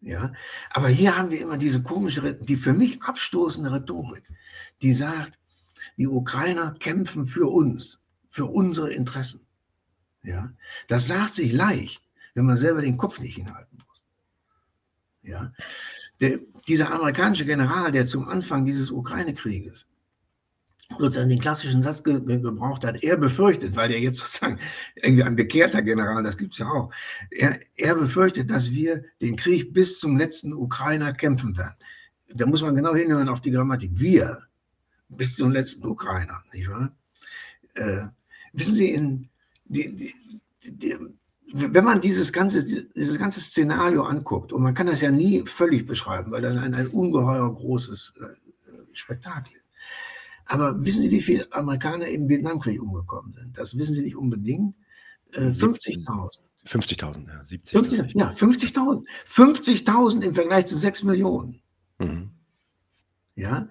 Ja, 0.03 0.33
aber 0.71 0.89
hier 0.89 1.17
haben 1.17 1.31
wir 1.31 1.41
immer 1.41 1.59
diese 1.59 1.83
komische, 1.83 2.35
die 2.35 2.57
für 2.57 2.73
mich 2.73 3.03
abstoßende 3.03 3.71
Rhetorik, 3.71 4.25
die 4.81 4.95
sagt, 4.95 5.39
die 5.99 6.07
Ukrainer 6.07 6.75
kämpfen 6.81 7.27
für 7.27 7.51
uns, 7.51 8.01
für 8.27 8.47
unsere 8.47 8.93
Interessen. 8.93 9.47
Ja, 10.23 10.51
das 10.89 11.07
sagt 11.07 11.35
sich 11.35 11.53
leicht, 11.53 12.03
wenn 12.35 12.47
man 12.47 12.57
selber 12.57 12.81
den 12.81 12.97
Kopf 12.97 13.21
nicht 13.21 13.37
hinhalten 13.37 13.79
muss. 13.87 14.03
Ja, 15.23 15.53
der, 16.21 16.39
dieser 16.67 16.93
amerikanische 16.93 17.45
General, 17.45 17.93
der 17.93 18.07
zum 18.07 18.27
Anfang 18.29 18.65
dieses 18.65 18.91
Ukraine-Krieges 18.91 19.87
sozusagen 20.98 21.29
den 21.29 21.40
klassischen 21.40 21.83
Satz 21.83 22.03
ge 22.03 22.20
ge 22.20 22.38
gebraucht 22.40 22.85
hat, 22.85 23.03
er 23.03 23.16
befürchtet, 23.16 23.76
weil 23.76 23.92
er 23.92 24.00
jetzt 24.00 24.18
sozusagen 24.18 24.59
irgendwie 24.96 25.22
ein 25.22 25.37
bekehrter 25.37 25.83
General, 25.83 26.22
das 26.22 26.37
gibt 26.37 26.55
es 26.55 26.59
ja 26.59 26.68
auch, 26.68 26.90
er, 27.31 27.59
er 27.76 27.94
befürchtet, 27.94 28.50
dass 28.50 28.70
wir 28.70 29.05
den 29.20 29.37
Krieg 29.37 29.72
bis 29.72 29.98
zum 29.98 30.16
letzten 30.16 30.53
Ukrainer 30.53 31.12
kämpfen 31.12 31.57
werden. 31.57 31.76
Da 32.35 32.46
muss 32.46 32.62
man 32.62 32.74
genau 32.74 32.94
hinhören 32.94 33.29
auf 33.29 33.40
die 33.40 33.50
Grammatik. 33.50 33.92
Wir 33.94 34.42
bis 35.09 35.37
zum 35.37 35.50
letzten 35.50 35.87
Ukrainer, 35.87 36.42
nicht 36.53 36.68
wahr? 36.68 36.92
Äh, 37.74 38.03
wissen 38.53 38.74
Sie, 38.74 38.90
in, 38.90 39.29
die, 39.64 39.94
die, 39.96 40.14
die, 40.62 40.96
wenn 41.53 41.85
man 41.85 42.00
dieses 42.00 42.33
ganze, 42.33 42.64
dieses 42.64 43.18
ganze 43.18 43.40
Szenario 43.40 44.05
anguckt, 44.05 44.53
und 44.53 44.62
man 44.62 44.74
kann 44.74 44.87
das 44.87 45.00
ja 45.00 45.11
nie 45.11 45.44
völlig 45.46 45.87
beschreiben, 45.87 46.31
weil 46.31 46.42
das 46.42 46.57
ein, 46.57 46.74
ein 46.74 46.87
ungeheuer 46.87 47.53
großes 47.53 48.14
äh, 48.20 48.26
Spektakel 48.92 49.53
ist. 49.53 49.60
Aber 50.51 50.85
wissen 50.85 51.03
Sie, 51.03 51.13
wie 51.13 51.21
viele 51.21 51.47
Amerikaner 51.53 52.09
im 52.09 52.29
Vietnamkrieg 52.29 52.83
umgekommen 52.83 53.33
sind? 53.35 53.57
Das 53.57 53.79
wissen 53.79 53.95
Sie 53.95 54.03
nicht 54.03 54.16
unbedingt. 54.16 54.74
Äh, 55.33 55.51
50.000. 55.51 56.29
50.000, 56.66 57.29
ja, 57.29 57.45
70. 57.45 57.70
50, 57.70 58.14
ja, 58.14 58.33
50.000. 58.33 59.05
50.000 59.29 60.22
im 60.22 60.35
Vergleich 60.35 60.66
zu 60.66 60.77
6 60.77 61.05
Millionen. 61.05 61.62
Mhm. 62.01 62.33
Ja, 63.37 63.68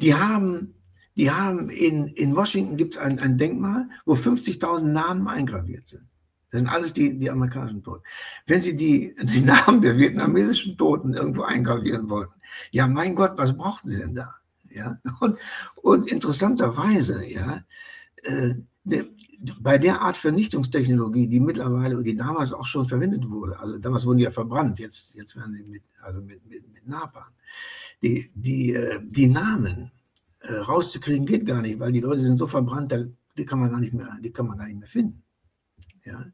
die 0.00 0.14
haben, 0.14 0.76
die 1.16 1.32
haben 1.32 1.68
in, 1.68 2.06
in 2.06 2.36
Washington 2.36 2.76
gibt 2.76 2.94
es 2.94 3.00
ein, 3.00 3.18
ein 3.18 3.36
Denkmal, 3.36 3.88
wo 4.06 4.14
50.000 4.14 4.84
Namen 4.84 5.26
eingraviert 5.26 5.88
sind. 5.88 6.06
Das 6.52 6.60
sind 6.60 6.70
alles 6.70 6.92
die, 6.92 7.18
die 7.18 7.28
amerikanischen 7.28 7.82
Toten. 7.82 8.04
Wenn 8.46 8.60
Sie 8.60 8.76
die, 8.76 9.16
die 9.20 9.40
Namen 9.40 9.82
der 9.82 9.98
vietnamesischen 9.98 10.76
Toten 10.76 11.12
irgendwo 11.12 11.42
eingravieren 11.42 12.08
wollten, 12.08 12.40
ja, 12.70 12.86
mein 12.86 13.16
Gott, 13.16 13.32
was 13.34 13.56
brauchten 13.56 13.88
Sie 13.88 13.98
denn 13.98 14.14
da? 14.14 14.39
Ja, 14.70 15.00
und, 15.20 15.36
und 15.82 16.12
interessanterweise, 16.12 17.26
ja, 17.26 17.64
äh, 18.22 18.54
de, 18.84 19.10
bei 19.60 19.78
der 19.78 20.00
Art 20.02 20.16
Vernichtungstechnologie, 20.16 21.26
die 21.26 21.40
mittlerweile 21.40 21.96
und 21.96 22.04
die 22.04 22.16
damals 22.16 22.52
auch 22.52 22.66
schon 22.66 22.86
verwendet 22.86 23.28
wurde, 23.30 23.58
also 23.58 23.78
damals 23.78 24.04
wurden 24.04 24.18
die 24.18 24.24
ja 24.24 24.30
verbrannt, 24.30 24.78
jetzt, 24.78 25.14
jetzt 25.14 25.34
werden 25.34 25.54
sie 25.54 25.64
mit, 25.64 25.82
also 26.02 26.20
mit, 26.20 26.46
mit, 26.48 26.70
mit 26.72 26.86
Napalm, 26.86 27.32
die, 28.02 28.30
die, 28.34 28.74
äh, 28.74 29.00
die 29.02 29.28
Namen 29.28 29.90
äh, 30.40 30.54
rauszukriegen 30.54 31.26
geht 31.26 31.46
gar 31.46 31.62
nicht, 31.62 31.80
weil 31.80 31.92
die 31.92 32.00
Leute 32.00 32.20
sind 32.20 32.36
so 32.36 32.46
verbrannt, 32.46 32.94
die 33.36 33.44
kann 33.44 33.60
man 33.60 33.70
gar 33.70 33.80
nicht 33.80 33.94
mehr, 33.94 34.18
die 34.22 34.32
kann 34.32 34.46
man 34.46 34.58
gar 34.58 34.66
nicht 34.66 34.78
mehr 34.78 34.88
finden. 34.88 35.22
Ja. 36.04 36.26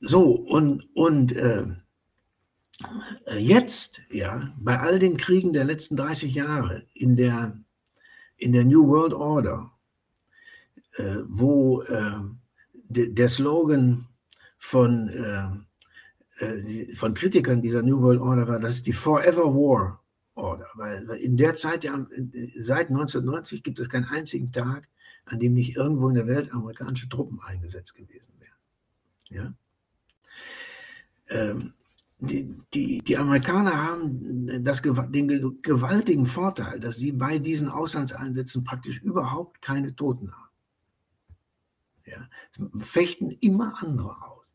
So, 0.00 0.32
und, 0.32 0.88
und 0.94 1.32
äh, 1.32 1.66
jetzt, 3.38 4.02
ja, 4.10 4.52
bei 4.58 4.78
all 4.78 4.98
den 4.98 5.16
Kriegen 5.16 5.52
der 5.52 5.64
letzten 5.64 5.96
30 5.96 6.34
Jahre 6.34 6.84
in 6.94 7.16
der, 7.16 7.56
in 8.36 8.52
der 8.52 8.64
New 8.64 8.86
World 8.88 9.14
Order, 9.14 9.70
äh, 10.96 11.18
wo 11.26 11.82
äh, 11.82 12.20
de, 12.72 13.12
der 13.12 13.28
Slogan 13.28 14.08
von, 14.58 15.08
äh, 15.08 16.44
äh 16.44 16.94
von 16.94 17.14
Kritikern 17.14 17.62
dieser 17.62 17.82
New 17.82 18.00
World 18.00 18.20
Order 18.20 18.48
war, 18.48 18.58
das 18.58 18.74
ist 18.74 18.86
die 18.86 18.92
Forever 18.92 19.54
War 19.54 20.00
Order, 20.34 20.68
weil 20.74 21.08
in 21.20 21.36
der 21.36 21.54
Zeit, 21.54 21.84
ja, 21.84 21.94
seit 22.58 22.88
1990 22.88 23.62
gibt 23.62 23.78
es 23.78 23.88
keinen 23.88 24.06
einzigen 24.06 24.50
Tag, 24.50 24.88
an 25.26 25.38
dem 25.38 25.54
nicht 25.54 25.76
irgendwo 25.76 26.08
in 26.08 26.16
der 26.16 26.26
Welt 26.26 26.52
amerikanische 26.52 27.08
Truppen 27.08 27.40
eingesetzt 27.40 27.94
gewesen 27.94 28.26
wären. 28.38 28.54
Ja? 29.30 29.54
Ähm, 31.28 31.72
die, 32.26 32.54
die, 32.72 33.02
die, 33.02 33.16
Amerikaner 33.16 33.82
haben 33.82 34.64
das, 34.64 34.82
den 34.82 35.62
gewaltigen 35.62 36.26
Vorteil, 36.26 36.80
dass 36.80 36.96
sie 36.96 37.12
bei 37.12 37.38
diesen 37.38 37.68
Auslandseinsätzen 37.68 38.64
praktisch 38.64 39.00
überhaupt 39.00 39.62
keine 39.62 39.94
Toten 39.94 40.32
haben. 40.32 40.50
Ja? 42.06 42.28
Fechten 42.80 43.30
immer 43.30 43.74
andere 43.82 44.16
aus. 44.22 44.54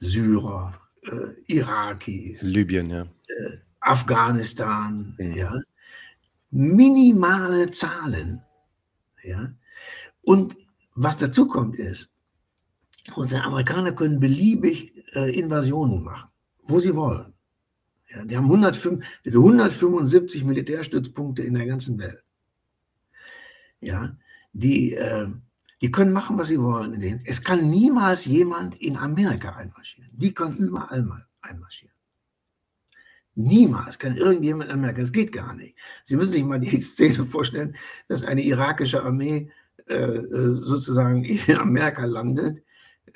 Syrer, 0.00 0.74
äh, 1.02 1.52
Irakis, 1.52 2.42
Libyen, 2.42 2.90
ja. 2.90 3.02
Äh, 3.02 3.58
Afghanistan, 3.80 5.14
mhm. 5.18 5.32
ja. 5.32 5.54
Minimale 6.50 7.70
Zahlen 7.72 8.42
ja? 9.22 9.52
Und 10.22 10.56
was 10.94 11.16
dazu 11.18 11.46
kommt 11.46 11.78
ist, 11.78 12.10
unsere 13.14 13.44
Amerikaner 13.44 13.92
können 13.92 14.20
beliebig 14.20 14.92
äh, 15.14 15.38
Invasionen 15.38 16.02
machen, 16.02 16.28
wo 16.68 16.78
sie 16.78 16.94
wollen. 16.94 17.32
Ja, 18.08 18.24
die 18.24 18.36
haben 18.36 18.46
105, 18.46 19.04
175 19.26 20.44
Militärstützpunkte 20.44 21.42
in 21.42 21.54
der 21.54 21.66
ganzen 21.66 21.98
Welt. 21.98 22.22
Ja, 23.80 24.16
die, 24.52 24.94
äh, 24.94 25.28
die 25.80 25.90
können 25.90 26.12
machen, 26.12 26.38
was 26.38 26.48
sie 26.48 26.60
wollen. 26.60 27.20
Es 27.24 27.42
kann 27.42 27.68
niemals 27.68 28.24
jemand 28.24 28.80
in 28.80 28.96
Amerika 28.96 29.56
einmarschieren. 29.56 30.10
Die 30.12 30.32
können 30.32 30.56
überall 30.56 31.02
mal 31.02 31.26
einmarschieren. 31.40 31.94
Niemals 33.34 34.00
kann 34.00 34.16
irgendjemand 34.16 34.70
anmerken, 34.70 35.00
das 35.00 35.12
geht 35.12 35.30
gar 35.30 35.54
nicht. 35.54 35.76
Sie 36.04 36.16
müssen 36.16 36.32
sich 36.32 36.44
mal 36.44 36.58
die 36.58 36.80
Szene 36.82 37.24
vorstellen, 37.24 37.76
dass 38.08 38.24
eine 38.24 38.42
irakische 38.42 39.02
Armee 39.02 39.50
äh, 39.86 39.94
äh, 39.94 40.54
sozusagen 40.60 41.24
in 41.24 41.56
Amerika 41.56 42.04
landet, 42.04 42.64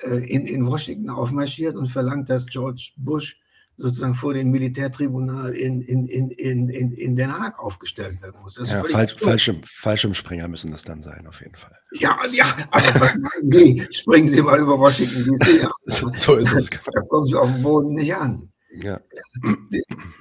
in, 0.00 0.46
in 0.46 0.66
Washington 0.66 1.10
aufmarschiert 1.10 1.76
und 1.76 1.88
verlangt, 1.88 2.30
dass 2.30 2.46
George 2.46 2.90
Bush 2.96 3.36
sozusagen 3.76 4.14
vor 4.14 4.34
dem 4.34 4.50
Militärtribunal 4.50 5.54
in, 5.54 5.80
in, 5.82 6.06
in, 6.06 6.30
in, 6.30 6.92
in 6.92 7.16
Den 7.16 7.32
Haag 7.32 7.58
aufgestellt 7.58 8.20
werden 8.22 8.40
muss. 8.42 8.56
ja, 8.58 8.82
falsch, 8.84 9.16
Fallschirm, 9.18 9.60
Fallschirmspringer 9.64 10.46
müssen 10.48 10.70
das 10.70 10.82
dann 10.82 11.02
sein, 11.02 11.26
auf 11.26 11.40
jeden 11.40 11.56
Fall. 11.56 11.76
Ja, 11.94 12.18
ja, 12.30 12.46
aber 12.70 13.00
was 13.00 13.16
machen 13.18 13.50
Sie? 13.50 13.86
Springen 13.92 14.28
Sie 14.28 14.42
mal 14.42 14.60
über 14.60 14.78
Washington 14.78 15.24
DC. 15.24 15.68
so, 15.86 16.10
so 16.14 16.36
ist 16.36 16.52
es. 16.52 16.70
Da 16.70 17.00
kommen 17.08 17.26
Sie 17.26 17.34
auf 17.34 17.50
dem 17.50 17.62
Boden 17.62 17.94
nicht 17.94 18.14
an. 18.14 18.50
Ja. 18.80 19.00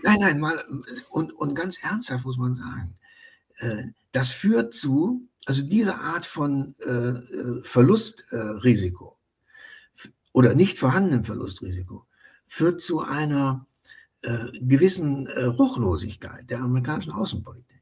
Nein, 0.04 0.18
nein, 0.20 0.40
mal, 0.40 0.62
und, 1.10 1.32
und 1.34 1.56
ganz 1.56 1.82
ernsthaft 1.84 2.26
muss 2.26 2.38
man 2.38 2.56
sagen, 2.56 2.96
äh, 3.60 3.84
das 4.12 4.32
führt 4.32 4.74
zu, 4.74 5.28
also 5.46 5.64
diese 5.64 5.96
Art 5.96 6.26
von 6.26 6.76
äh, 6.86 6.90
äh, 6.90 7.64
Verlustrisiko 7.64 9.18
oder 10.32 10.56
nicht 10.56 10.80
vorhandenem 10.80 11.26
Verlustrisiko 11.26 12.06
führt 12.46 12.82
zu 12.82 13.02
einer 13.02 13.66
gewissen 14.22 15.28
Ruchlosigkeit 15.28 16.48
der 16.50 16.60
amerikanischen 16.60 17.12
Außenpolitik. 17.12 17.82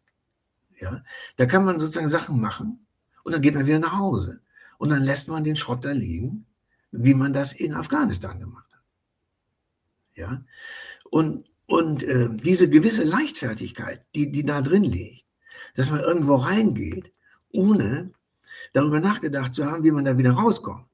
Ja, 0.79 1.03
da 1.35 1.45
kann 1.45 1.65
man 1.65 1.79
sozusagen 1.79 2.07
Sachen 2.07 2.39
machen 2.39 2.85
und 3.23 3.33
dann 3.33 3.41
geht 3.41 3.55
man 3.55 3.67
wieder 3.67 3.79
nach 3.79 3.97
Hause 3.97 4.41
und 4.77 4.89
dann 4.89 5.03
lässt 5.03 5.27
man 5.27 5.43
den 5.43 5.57
Schrott 5.57 5.83
da 5.83 5.91
liegen, 5.91 6.45
wie 6.91 7.13
man 7.13 7.33
das 7.33 7.53
in 7.53 7.73
Afghanistan 7.73 8.39
gemacht 8.39 8.71
hat. 8.71 8.83
Ja? 10.15 10.43
Und, 11.11 11.45
und 11.65 12.03
äh, 12.03 12.29
diese 12.29 12.69
gewisse 12.69 13.03
Leichtfertigkeit, 13.03 14.05
die, 14.15 14.31
die 14.31 14.43
da 14.43 14.61
drin 14.61 14.83
liegt, 14.83 15.25
dass 15.75 15.91
man 15.91 15.99
irgendwo 15.99 16.35
reingeht, 16.35 17.11
ohne 17.51 18.11
darüber 18.73 18.99
nachgedacht 18.99 19.53
zu 19.53 19.65
haben, 19.65 19.83
wie 19.83 19.91
man 19.91 20.05
da 20.05 20.17
wieder 20.17 20.31
rauskommt. 20.31 20.85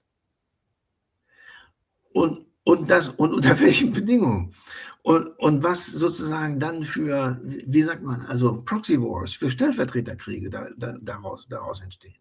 Und, 2.15 2.45
und, 2.63 2.89
das, 2.89 3.09
und 3.09 3.33
unter 3.33 3.59
welchen 3.65 3.91
Bedingungen. 3.91 4.55
Und, 5.01 5.27
und 5.37 5.63
was 5.63 5.85
sozusagen 5.85 6.61
dann 6.61 6.85
für, 6.85 7.41
wie 7.43 7.83
sagt 7.83 8.03
man, 8.03 8.25
also 8.25 8.61
Proxy 8.61 8.99
Wars, 9.01 9.33
für 9.33 9.49
Stellvertreterkriege 9.49 10.49
da, 10.49 10.69
da, 10.77 10.97
daraus, 11.01 11.45
daraus 11.49 11.81
entstehen. 11.81 12.15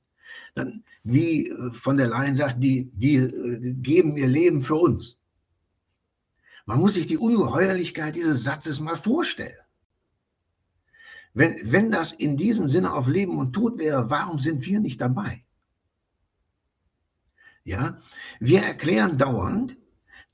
Dann, 0.56 0.82
wie 1.04 1.48
äh, 1.48 1.70
von 1.70 1.96
der 1.96 2.08
Leyen 2.08 2.34
sagt, 2.34 2.56
die, 2.62 2.90
die 2.92 3.14
äh, 3.14 3.74
geben 3.74 4.16
ihr 4.16 4.26
Leben 4.26 4.64
für 4.64 4.74
uns. 4.74 5.20
Man 6.66 6.80
muss 6.80 6.94
sich 6.94 7.06
die 7.06 7.18
Ungeheuerlichkeit 7.18 8.16
dieses 8.16 8.42
Satzes 8.42 8.80
mal 8.80 8.96
vorstellen. 8.96 9.54
Wenn, 11.34 11.56
wenn 11.70 11.92
das 11.92 12.12
in 12.12 12.36
diesem 12.36 12.68
Sinne 12.68 12.92
auf 12.92 13.06
Leben 13.06 13.38
und 13.38 13.52
Tod 13.52 13.78
wäre, 13.78 14.10
warum 14.10 14.40
sind 14.40 14.66
wir 14.66 14.80
nicht 14.80 15.00
dabei? 15.00 15.44
Ja, 17.62 18.02
wir 18.40 18.62
erklären 18.62 19.18
dauernd, 19.18 19.76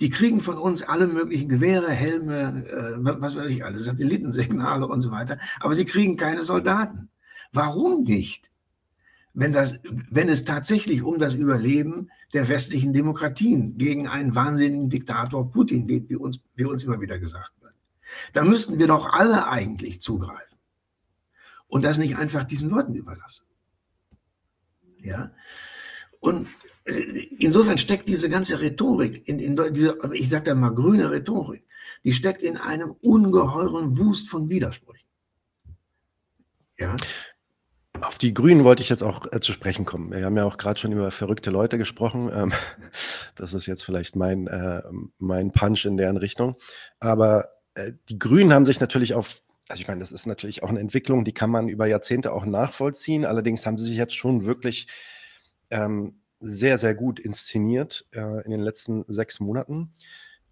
die 0.00 0.08
kriegen 0.08 0.40
von 0.40 0.58
uns 0.58 0.82
alle 0.82 1.06
möglichen 1.06 1.48
Gewehre, 1.48 1.90
Helme, 1.90 2.64
äh, 2.66 3.20
was 3.20 3.36
weiß 3.36 3.50
ich 3.50 3.64
alles, 3.64 3.84
Satellitensignale 3.84 4.86
und 4.86 5.02
so 5.02 5.10
weiter, 5.10 5.38
aber 5.60 5.74
sie 5.74 5.84
kriegen 5.84 6.16
keine 6.16 6.42
Soldaten. 6.42 7.10
Warum 7.52 8.04
nicht? 8.04 8.50
Wenn, 9.32 9.52
das, 9.52 9.78
wenn 10.10 10.28
es 10.28 10.44
tatsächlich 10.44 11.02
um 11.02 11.18
das 11.18 11.34
Überleben 11.34 12.10
der 12.32 12.48
westlichen 12.48 12.92
Demokratien 12.92 13.76
gegen 13.78 14.08
einen 14.08 14.34
wahnsinnigen 14.34 14.90
Diktator 14.90 15.50
Putin 15.50 15.86
geht, 15.86 16.08
wie 16.08 16.16
uns, 16.16 16.40
wie 16.54 16.64
uns 16.64 16.82
immer 16.84 17.00
wieder 17.00 17.18
gesagt 17.18 17.52
wird. 17.60 17.74
Da 18.32 18.44
müssten 18.44 18.78
wir 18.78 18.86
doch 18.86 19.12
alle 19.12 19.48
eigentlich 19.48 20.00
zugreifen 20.00 20.58
und 21.68 21.84
das 21.84 21.98
nicht 21.98 22.16
einfach 22.16 22.44
diesen 22.44 22.70
Leuten 22.70 22.94
überlassen. 22.94 23.46
Ja? 24.98 25.30
Und 26.18 26.48
insofern 26.84 27.78
steckt 27.78 28.08
diese 28.08 28.30
ganze 28.30 28.60
Rhetorik, 28.60 29.26
in, 29.28 29.38
in 29.38 29.56
diese, 29.72 29.98
ich 30.12 30.28
sage 30.28 30.44
da 30.44 30.54
mal 30.54 30.74
grüne 30.74 31.10
Rhetorik, 31.10 31.64
die 32.04 32.12
steckt 32.12 32.42
in 32.42 32.56
einem 32.56 32.94
ungeheuren 33.02 33.98
Wust 33.98 34.28
von 34.28 34.48
Widersprüchen. 34.48 35.06
Ja. 36.78 36.96
Auf 38.00 38.16
die 38.16 38.32
Grünen 38.32 38.64
wollte 38.64 38.82
ich 38.82 38.88
jetzt 38.88 39.02
auch 39.02 39.26
äh, 39.30 39.40
zu 39.40 39.52
sprechen 39.52 39.84
kommen. 39.84 40.10
Wir 40.10 40.24
haben 40.24 40.36
ja 40.36 40.44
auch 40.44 40.56
gerade 40.56 40.80
schon 40.80 40.92
über 40.92 41.10
verrückte 41.10 41.50
Leute 41.50 41.76
gesprochen. 41.76 42.30
Ähm, 42.32 42.52
das 43.34 43.52
ist 43.52 43.66
jetzt 43.66 43.84
vielleicht 43.84 44.16
mein, 44.16 44.46
äh, 44.46 44.82
mein 45.18 45.52
Punch 45.52 45.84
in 45.84 45.98
deren 45.98 46.16
Richtung. 46.16 46.56
Aber 46.98 47.48
äh, 47.74 47.92
die 48.08 48.18
Grünen 48.18 48.54
haben 48.54 48.64
sich 48.64 48.80
natürlich 48.80 49.12
auf, 49.12 49.42
also 49.68 49.80
ich 49.80 49.88
meine, 49.88 50.00
das 50.00 50.12
ist 50.12 50.26
natürlich 50.26 50.62
auch 50.62 50.70
eine 50.70 50.80
Entwicklung, 50.80 51.24
die 51.24 51.34
kann 51.34 51.50
man 51.50 51.68
über 51.68 51.86
Jahrzehnte 51.86 52.32
auch 52.32 52.46
nachvollziehen. 52.46 53.26
Allerdings 53.26 53.66
haben 53.66 53.76
sie 53.76 53.84
sich 53.84 53.98
jetzt 53.98 54.16
schon 54.16 54.46
wirklich 54.46 54.86
ähm, 55.70 56.19
sehr, 56.40 56.78
sehr 56.78 56.94
gut 56.94 57.20
inszeniert 57.20 58.06
äh, 58.12 58.44
in 58.44 58.50
den 58.50 58.60
letzten 58.60 59.04
sechs 59.06 59.40
Monaten. 59.40 59.92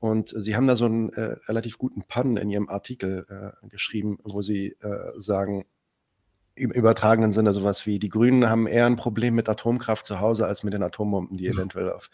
Und 0.01 0.29
sie 0.29 0.55
haben 0.55 0.69
da 0.69 0.77
so 0.77 0.85
einen 0.85 1.13
äh, 1.15 1.37
relativ 1.49 1.79
guten 1.79 2.03
Pun 2.03 2.37
in 2.37 2.51
ihrem 2.51 2.69
Artikel 2.69 3.27
äh, 3.29 3.67
geschrieben, 3.69 4.19
wo 4.23 4.43
sie 4.43 4.77
äh, 4.81 5.13
sagen, 5.17 5.67
im 6.55 6.71
übertragenen 6.71 7.33
Sinne 7.33 7.53
sowas 7.53 7.87
wie, 7.87 7.99
die 7.99 8.09
Grünen 8.09 8.49
haben 8.49 8.67
eher 8.67 8.87
ein 8.87 8.97
Problem 8.97 9.35
mit 9.35 9.49
Atomkraft 9.49 10.07
zu 10.07 10.21
Hause 10.21 10.47
als 10.47 10.63
mit 10.63 10.75
den 10.75 10.83
Atombomben, 10.83 11.37
die 11.37 11.47
eventuell 11.47 11.91
auf, 11.91 12.11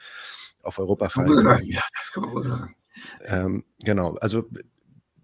auf 0.63 0.79
Europa 0.79 1.09
fallen. 1.09 1.61
Ja, 1.65 1.83
das 1.97 2.13
kann 2.13 2.25
man 2.25 2.35
wohl 2.35 2.45
sagen. 2.45 2.75
Ähm, 3.25 3.65
genau, 3.83 4.15
also 4.17 4.45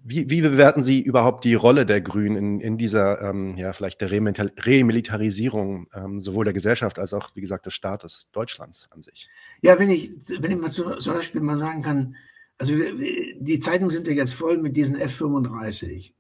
wie, 0.03 0.31
wie, 0.31 0.41
bewerten 0.41 0.83
Sie 0.83 1.01
überhaupt 1.01 1.45
die 1.45 1.55
Rolle 1.55 1.87
der 1.87 2.01
Grünen 2.01 2.37
in, 2.37 2.61
in 2.61 2.79
dieser, 2.79 3.21
ähm, 3.23 3.57
ja, 3.57 3.73
vielleicht 3.73 4.01
der 4.01 4.11
Remilitarisierung 4.11 5.87
ähm, 5.95 6.21
sowohl 6.21 6.45
der 6.45 6.55
Gesellschaft 6.55 6.99
als 6.99 7.13
auch, 7.15 7.31
wie 7.35 7.41
gesagt, 7.41 7.67
des 7.67 7.75
Staates 7.75 8.29
Deutschlands 8.33 8.89
an 8.91 9.03
sich? 9.03 9.29
Ja, 9.63 9.79
wenn 9.79 9.91
ich, 9.91 10.11
wenn 10.41 10.51
ich 10.51 10.59
mal 10.59 10.71
zum, 10.71 10.99
zum 11.01 11.15
Beispiel 11.15 11.41
mal 11.41 11.57
sagen 11.57 11.83
kann, 11.83 12.17
also 12.61 12.75
die 12.75 13.59
Zeitungen 13.59 13.91
sind 13.91 14.07
ja 14.07 14.13
jetzt 14.13 14.35
voll 14.35 14.59
mit 14.59 14.77
diesen 14.77 14.97
F-35, 14.97 16.13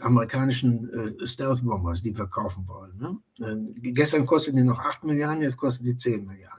amerikanischen 0.00 0.88
äh, 0.90 1.26
Stealth-Bombers, 1.26 2.02
die 2.02 2.16
wir 2.16 2.26
kaufen 2.26 2.68
wollen. 2.68 2.96
Ne? 2.98 3.18
Äh, 3.40 3.90
gestern 3.90 4.24
kosteten 4.24 4.58
die 4.58 4.64
noch 4.64 4.78
8 4.78 5.02
Milliarden, 5.02 5.42
jetzt 5.42 5.56
kosten 5.56 5.84
die 5.84 5.96
10 5.96 6.24
Milliarden. 6.24 6.57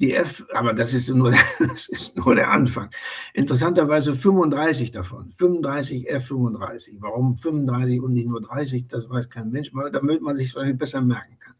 Die 0.00 0.14
F, 0.14 0.46
aber 0.54 0.72
das 0.72 0.94
ist, 0.94 1.08
nur 1.08 1.30
das 1.58 1.88
ist 1.88 2.16
nur 2.16 2.34
der 2.34 2.50
Anfang. 2.50 2.90
Interessanterweise 3.34 4.14
35 4.14 4.92
davon, 4.92 5.32
35 5.36 6.08
F-35. 6.08 6.96
Warum 7.00 7.36
35 7.36 8.00
und 8.00 8.12
nicht 8.12 8.28
nur 8.28 8.40
30, 8.40 8.88
das 8.88 9.08
weiß 9.08 9.28
kein 9.28 9.50
Mensch, 9.50 9.72
damit 9.92 10.22
man 10.22 10.36
sich 10.36 10.54
es 10.54 10.78
besser 10.78 11.00
merken 11.00 11.38
kann. 11.38 11.54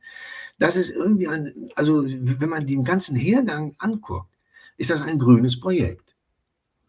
Das 0.58 0.76
ist 0.76 0.90
irgendwie 0.90 1.28
ein, 1.28 1.52
also 1.76 2.04
wenn 2.04 2.48
man 2.48 2.66
den 2.66 2.84
ganzen 2.84 3.16
Hergang 3.16 3.74
anguckt, 3.78 4.30
ist 4.76 4.90
das 4.90 5.02
ein 5.02 5.18
grünes 5.18 5.58
Projekt. 5.58 6.16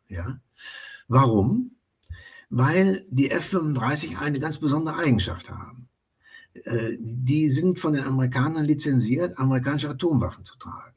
Ja? 0.08 0.40
Warum? 1.08 1.72
weil 2.50 3.06
die 3.10 3.30
F-35 3.30 4.18
eine 4.18 4.40
ganz 4.40 4.60
besondere 4.60 4.98
Eigenschaft 4.98 5.50
haben. 5.52 5.88
Äh, 6.54 6.98
die 7.00 7.48
sind 7.50 7.80
von 7.80 7.94
den 7.94 8.04
Amerikanern 8.04 8.66
lizenziert, 8.66 9.38
amerikanische 9.38 9.90
Atomwaffen 9.90 10.46
zu 10.46 10.58
tragen. 10.58 10.89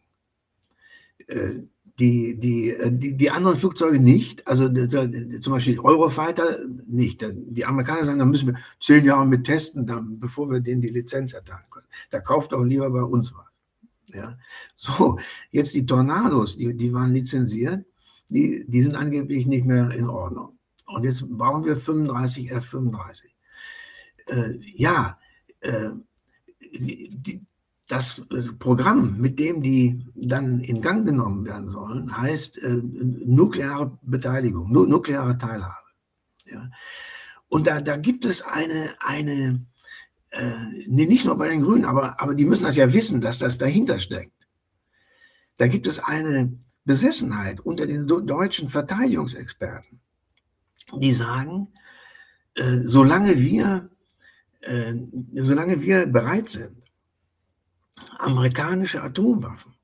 Äh, 1.29 1.65
die, 1.99 2.39
die, 2.39 2.71
äh, 2.71 2.91
die, 2.91 3.17
die 3.17 3.31
anderen 3.31 3.59
Flugzeuge 3.59 4.01
nicht, 4.01 4.47
also 4.47 4.69
zum 4.69 5.53
Beispiel 5.53 5.79
Eurofighter 5.79 6.59
nicht. 6.87 7.25
Die 7.33 7.65
Amerikaner 7.65 8.05
sagen, 8.05 8.19
da 8.19 8.25
müssen 8.25 8.49
wir 8.49 8.59
zehn 8.81 9.05
Jahre 9.05 9.27
mit 9.27 9.45
testen, 9.45 9.87
dann, 9.87 10.19
bevor 10.19 10.51
wir 10.51 10.61
denen 10.61 10.83
die 10.83 10.89
Lizenz 10.89 11.33
erteilen 11.33 11.65
können. 11.71 11.87
Da 12.11 12.21
kauft 12.21 12.53
doch 12.53 12.63
lieber 12.63 12.91
bei 12.91 13.03
uns 13.03 13.35
was. 13.35 13.47
Ja. 14.15 14.39
So, 14.77 15.19
jetzt 15.51 15.75
die 15.75 15.87
Tornados, 15.87 16.57
die, 16.57 16.75
die 16.75 16.93
waren 16.93 17.13
lizenziert, 17.13 17.85
die, 18.29 18.65
die 18.67 18.83
sind 18.83 18.97
angeblich 18.97 19.47
nicht 19.47 19.65
mehr 19.65 19.91
in 19.91 20.09
Ordnung. 20.09 20.59
Und 20.87 21.05
jetzt 21.05 21.29
brauchen 21.31 21.65
wir 21.65 21.77
35 21.77 22.51
F-35. 22.51 23.25
Äh, 24.27 24.59
ja, 24.75 25.19
äh, 25.61 25.91
die, 26.61 27.43
das 27.93 28.23
äh, 28.31 28.43
Programm, 28.59 29.21
mit 29.21 29.39
dem 29.39 29.63
die 29.63 30.07
dann 30.15 30.61
in 30.61 30.81
Gang 30.81 31.05
genommen 31.05 31.45
werden 31.45 31.69
sollen, 31.69 32.17
heißt 32.17 32.59
äh, 32.59 32.81
nukleare 32.83 33.99
Beteiligung, 34.03 34.73
nu 34.73 34.87
nukleare 34.87 35.37
Teilhabe. 35.37 35.77
Ja. 36.47 36.71
Und 37.49 37.67
da, 37.67 37.81
da 37.81 37.99
gibt 37.99 38.25
es 38.25 38.43
eine, 38.43 38.95
eine 39.01 39.67
äh, 40.31 40.55
nee, 40.87 41.05
nicht 41.05 41.27
nur 41.27 41.37
bei 41.37 41.49
den 41.49 41.63
Grünen, 41.63 41.85
aber, 41.85 42.19
aber 42.19 42.35
die 42.35 42.47
müssen 42.47 42.65
das 42.65 42.77
ja 42.77 42.93
wissen, 42.93 43.21
dass 43.21 43.39
das 43.39 43.59
dahinter 43.59 43.99
steckt. 43.99 44.49
Da 45.59 45.67
gibt 45.67 45.87
es 45.87 45.99
eine 45.99 46.59
Besessenheit 46.85 47.61
unter 47.61 47.87
den 47.87 48.07
deutschen 48.07 48.71
Verteidigungsexperten, 48.71 50.01
die 50.99 51.13
sagen, 51.13 51.69
äh, 52.55 52.81
solange 52.87 53.39
wir, 53.39 53.91
äh, 54.63 54.95
solange 55.35 55.83
wir 55.83 56.07
bereit 56.07 56.49
sind, 56.49 56.82
amerikanische 58.19 59.03
Atomwaffen 59.03 59.75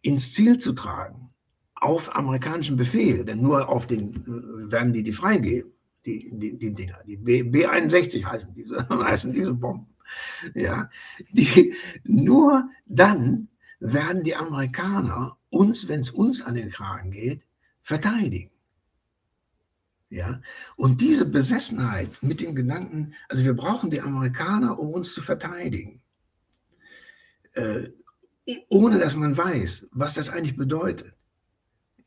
ins 0.00 0.34
Ziel 0.34 0.58
zu 0.58 0.72
tragen, 0.72 1.30
auf 1.74 2.14
amerikanischen 2.14 2.76
Befehl, 2.76 3.24
denn 3.24 3.42
nur 3.42 3.68
auf 3.68 3.86
den 3.86 4.14
äh, 4.14 4.72
werden 4.72 4.92
die 4.92 5.02
die 5.02 5.12
freigeben, 5.12 5.72
die, 6.06 6.30
die, 6.32 6.58
die 6.58 6.72
Dinger, 6.72 6.98
die 7.06 7.16
B, 7.16 7.66
61 7.66 8.24
heißen 8.24 8.54
diese, 8.54 8.88
heißen 8.88 9.32
diese 9.32 9.54
Bomben. 9.54 9.94
Ja, 10.54 10.90
die, 11.30 11.74
nur 12.04 12.68
dann 12.86 13.48
werden 13.80 14.22
die 14.24 14.36
Amerikaner 14.36 15.36
uns, 15.50 15.88
wenn 15.88 16.00
es 16.00 16.10
uns 16.10 16.42
an 16.42 16.54
den 16.54 16.70
Kragen 16.70 17.10
geht, 17.10 17.42
verteidigen. 17.82 18.50
Ja, 20.10 20.40
und 20.76 21.00
diese 21.00 21.26
Besessenheit 21.26 22.22
mit 22.22 22.40
dem 22.40 22.54
Gedanken, 22.54 23.14
also 23.28 23.44
wir 23.44 23.54
brauchen 23.54 23.90
die 23.90 24.00
Amerikaner, 24.00 24.78
um 24.78 24.90
uns 24.90 25.12
zu 25.12 25.22
verteidigen 25.22 26.03
äh, 27.54 27.88
ohne 28.68 28.98
dass 28.98 29.16
man 29.16 29.36
weiß, 29.36 29.88
was 29.92 30.14
das 30.14 30.30
eigentlich 30.30 30.56
bedeutet. 30.56 31.14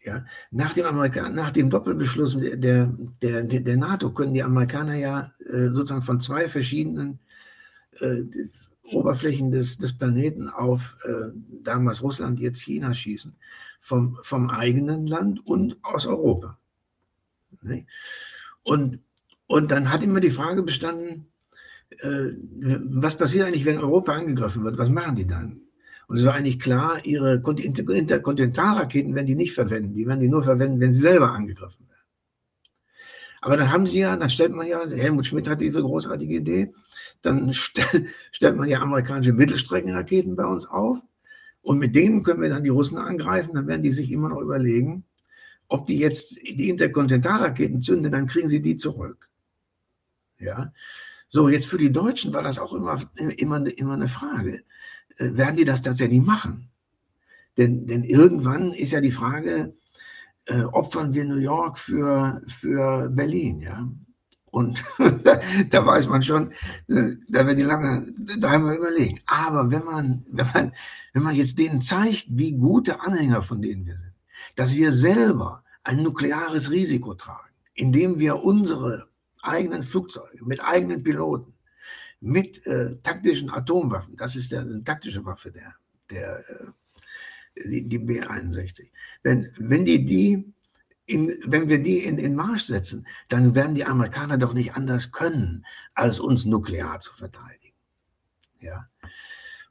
Ja, 0.04 0.26
nach, 0.52 0.74
dem 0.74 0.86
Amerika 0.86 1.28
nach 1.30 1.52
dem 1.52 1.70
Doppelbeschluss 1.70 2.38
der, 2.40 2.56
der, 2.56 3.44
der, 3.44 3.44
der 3.44 3.78
NATO 3.78 4.14
können 4.14 4.34
die 4.34 4.44
Amerikaner 4.44 4.96
ja 4.96 5.34
äh, 5.40 5.70
sozusagen 5.70 6.04
von 6.04 6.22
zwei 6.22 6.48
verschiedenen 6.48 7.20
äh, 8.00 8.24
Oberflächen 8.92 9.52
des, 9.52 9.80
des 9.80 9.98
Planeten 9.98 10.50
auf 10.50 10.98
äh, 11.04 11.32
damals 11.64 12.04
Russland, 12.04 12.40
jetzt 12.40 12.62
China 12.62 12.94
schießen, 12.94 13.36
vom, 13.82 14.18
vom 14.22 14.50
eigenen 14.50 15.08
Land 15.08 15.46
und 15.46 15.78
aus 15.84 16.06
Europa. 16.06 16.58
Ne? 17.62 17.86
Und, 18.64 19.02
und 19.48 19.72
dann 19.72 19.92
hat 19.92 20.04
immer 20.04 20.20
die 20.20 20.32
Frage 20.32 20.64
bestanden, 20.64 21.28
äh, 22.00 22.34
was 22.84 23.18
passiert 23.18 23.48
eigentlich, 23.48 23.66
wenn 23.66 23.80
Europa 23.80 24.14
angegriffen 24.14 24.64
wird? 24.64 24.78
Was 24.78 24.90
machen 24.90 25.16
die 25.16 25.28
dann? 25.28 25.62
Und 26.08 26.18
es 26.18 26.26
war 26.26 26.36
eigentlich 26.36 26.60
klar, 26.60 27.04
ihre 27.06 27.36
Interkontinentalraketen 27.36 29.14
werden 29.14 29.28
die 29.28 29.36
nicht 29.36 29.54
verwenden. 29.54 29.96
Die 29.96 30.08
werden 30.08 30.22
die 30.22 30.30
nur 30.30 30.44
verwenden, 30.44 30.80
wenn 30.80 30.94
sie 30.94 31.02
selber 31.02 31.32
angegriffen 31.32 31.88
werden. 31.90 31.98
Aber 33.42 33.58
dann 33.58 33.72
haben 33.72 33.86
sie 33.86 34.00
ja, 34.00 34.16
dann 34.16 34.30
stellt 34.30 34.54
man 34.54 34.68
ja, 34.68 34.88
Helmut 34.90 35.26
Schmidt 35.26 35.48
hat 35.50 35.62
diese 35.62 35.82
großartige 35.82 36.36
Idee, 36.36 36.74
dann 37.22 37.54
stell, 37.54 38.08
stellt 38.32 38.56
man 38.56 38.70
ja 38.70 38.80
amerikanische 38.82 39.34
Mittelstreckenraketen 39.34 40.36
bei 40.36 40.46
uns 40.46 40.66
auf. 40.66 41.00
Und 41.62 41.80
mit 41.80 41.96
denen 41.96 42.24
können 42.24 42.42
wir 42.42 42.50
dann 42.50 42.64
die 42.64 42.70
Russen 42.70 42.98
angreifen. 42.98 43.56
Dann 43.56 43.68
werden 43.68 43.84
die 43.84 43.92
sich 43.92 44.12
immer 44.12 44.30
noch 44.30 44.40
überlegen, 44.40 45.04
ob 45.68 45.86
die 45.88 45.98
jetzt 45.98 46.38
die 46.38 46.70
Interkontinentalraketen 46.70 47.82
zünden, 47.82 48.12
dann 48.12 48.28
kriegen 48.28 48.48
sie 48.48 48.62
die 48.62 48.78
zurück. 48.78 49.30
Ja. 50.40 50.72
So, 51.30 51.50
jetzt 51.50 51.68
für 51.68 51.78
die 51.78 51.92
Deutschen 51.92 52.34
war 52.34 52.42
das 52.42 52.60
auch 52.60 52.74
immer, 52.74 53.00
immer, 53.16 53.66
immer 53.78 53.94
eine 53.94 54.08
Frage. 54.08 54.64
Äh, 55.18 55.36
werden 55.36 55.58
die 55.58 55.66
das 55.66 55.82
tatsächlich 55.82 56.22
machen? 56.22 56.70
Denn, 57.58 57.88
denn 57.88 58.04
irgendwann 58.04 58.72
ist 58.72 58.92
ja 58.92 59.02
die 59.02 59.12
Frage, 59.12 59.74
äh, 60.46 60.62
opfern 60.62 61.14
wir 61.14 61.26
New 61.26 61.38
York 61.38 61.78
für, 61.80 62.42
für 62.48 63.10
Berlin, 63.10 63.60
ja? 63.60 63.88
Und 64.50 64.82
da, 65.70 65.86
weiß 65.86 66.08
man 66.08 66.24
schon, 66.24 66.52
äh, 66.88 67.16
da 67.28 67.46
werden 67.46 67.58
die 67.58 67.64
lange, 67.64 68.14
wir 68.18 68.78
überlegen. 68.78 69.20
Aber 69.26 69.70
wenn 69.70 69.84
man, 69.84 70.26
wenn 70.32 70.48
man, 70.54 70.72
wenn 71.14 71.24
man 71.24 71.36
jetzt 71.36 71.60
denen 71.60 71.82
zeigt, 71.82 72.28
wie 72.30 72.54
gute 72.54 73.02
Anhänger 73.02 73.42
von 73.42 73.62
denen 73.62 73.86
wir 73.86 73.98
sind, 73.98 74.14
dass 74.56 74.74
wir 74.74 74.92
selber 74.92 75.64
ein 75.84 76.02
nukleares 76.02 76.72
Risiko 76.72 77.14
tragen, 77.14 77.50
indem 77.74 78.20
wir 78.20 78.44
unsere 78.44 79.07
eigenen 79.42 79.84
Flugzeuge, 79.84 80.44
mit 80.46 80.62
eigenen 80.62 81.04
Piloten, 81.04 81.54
mit 82.20 82.66
äh, 82.66 82.96
taktischen 83.04 83.50
Atomwaffen, 83.50 84.18
das 84.18 84.36
ist 84.36 84.52
der, 84.52 84.62
eine 84.62 84.84
taktische 84.84 85.24
Waffe, 85.26 85.52
der, 85.52 85.76
der, 86.10 86.40
äh, 86.50 87.70
die, 87.70 87.88
die 87.88 88.00
B-61. 88.00 88.88
Wenn, 89.24 89.52
wenn, 89.58 89.86
die 89.86 90.06
die 90.06 90.54
in, 91.06 91.34
wenn 91.46 91.70
wir 91.70 91.82
die 91.82 92.00
in 92.00 92.18
den 92.18 92.36
Marsch 92.36 92.66
setzen, 92.66 93.08
dann 93.30 93.56
werden 93.56 93.76
die 93.76 93.86
Amerikaner 93.86 94.38
doch 94.38 94.54
nicht 94.54 94.76
anders 94.76 95.12
können, 95.12 95.66
als 95.94 96.20
uns 96.20 96.46
nuklear 96.46 97.00
zu 97.00 97.14
verteidigen. 97.14 97.74
Ja. 98.60 98.90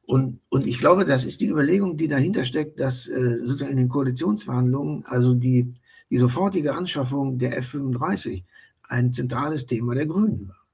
Und, 0.07 0.41
und 0.49 0.67
ich 0.67 0.79
glaube, 0.79 1.05
das 1.05 1.25
ist 1.25 1.41
die 1.41 1.49
Überlegung, 1.49 1.97
die 1.97 2.09
dahinter 2.09 2.45
steckt, 2.45 2.81
dass 2.81 3.07
äh, 3.09 3.39
sozusagen 3.41 3.73
in 3.73 3.77
den 3.77 3.89
Koalitionsverhandlungen, 3.89 5.05
also 5.05 5.35
die, 5.35 5.75
die 6.11 6.19
sofortige 6.19 6.75
Anschaffung 6.75 7.39
der 7.39 7.59
F-35 7.59 8.45
ein 8.89 9.13
zentrales 9.13 9.67
Thema 9.67 9.95
der 9.95 10.07
Grünen 10.07 10.49
war. 10.49 10.67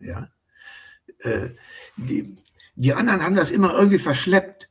Ja? 0.00 0.28
Äh, 1.18 1.50
die, 1.96 2.36
die 2.74 2.94
anderen 2.94 3.22
haben 3.22 3.36
das 3.36 3.50
immer 3.50 3.74
irgendwie 3.74 3.98
verschleppt. 3.98 4.68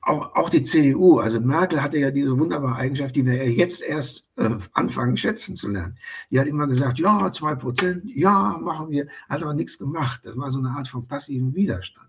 Auch, 0.00 0.36
auch 0.36 0.50
die 0.50 0.62
CDU, 0.62 1.18
also 1.18 1.40
Merkel 1.40 1.82
hatte 1.82 1.98
ja 1.98 2.12
diese 2.12 2.38
wunderbare 2.38 2.76
Eigenschaft, 2.76 3.16
die 3.16 3.26
wir 3.26 3.34
ja 3.34 3.42
jetzt 3.42 3.82
erst 3.82 4.28
äh, 4.36 4.50
anfangen 4.72 5.16
schätzen 5.16 5.56
zu 5.56 5.68
lernen. 5.68 5.98
Die 6.30 6.38
hat 6.38 6.46
immer 6.46 6.68
gesagt, 6.68 7.00
ja, 7.00 7.32
zwei 7.32 7.56
Prozent, 7.56 8.04
ja, 8.04 8.56
machen 8.62 8.90
wir, 8.90 9.08
hat 9.28 9.42
aber 9.42 9.52
nichts 9.52 9.78
gemacht. 9.78 10.20
Das 10.22 10.36
war 10.36 10.50
so 10.52 10.60
eine 10.60 10.70
Art 10.70 10.86
von 10.86 11.08
passiven 11.08 11.56
Widerstand. 11.56 12.08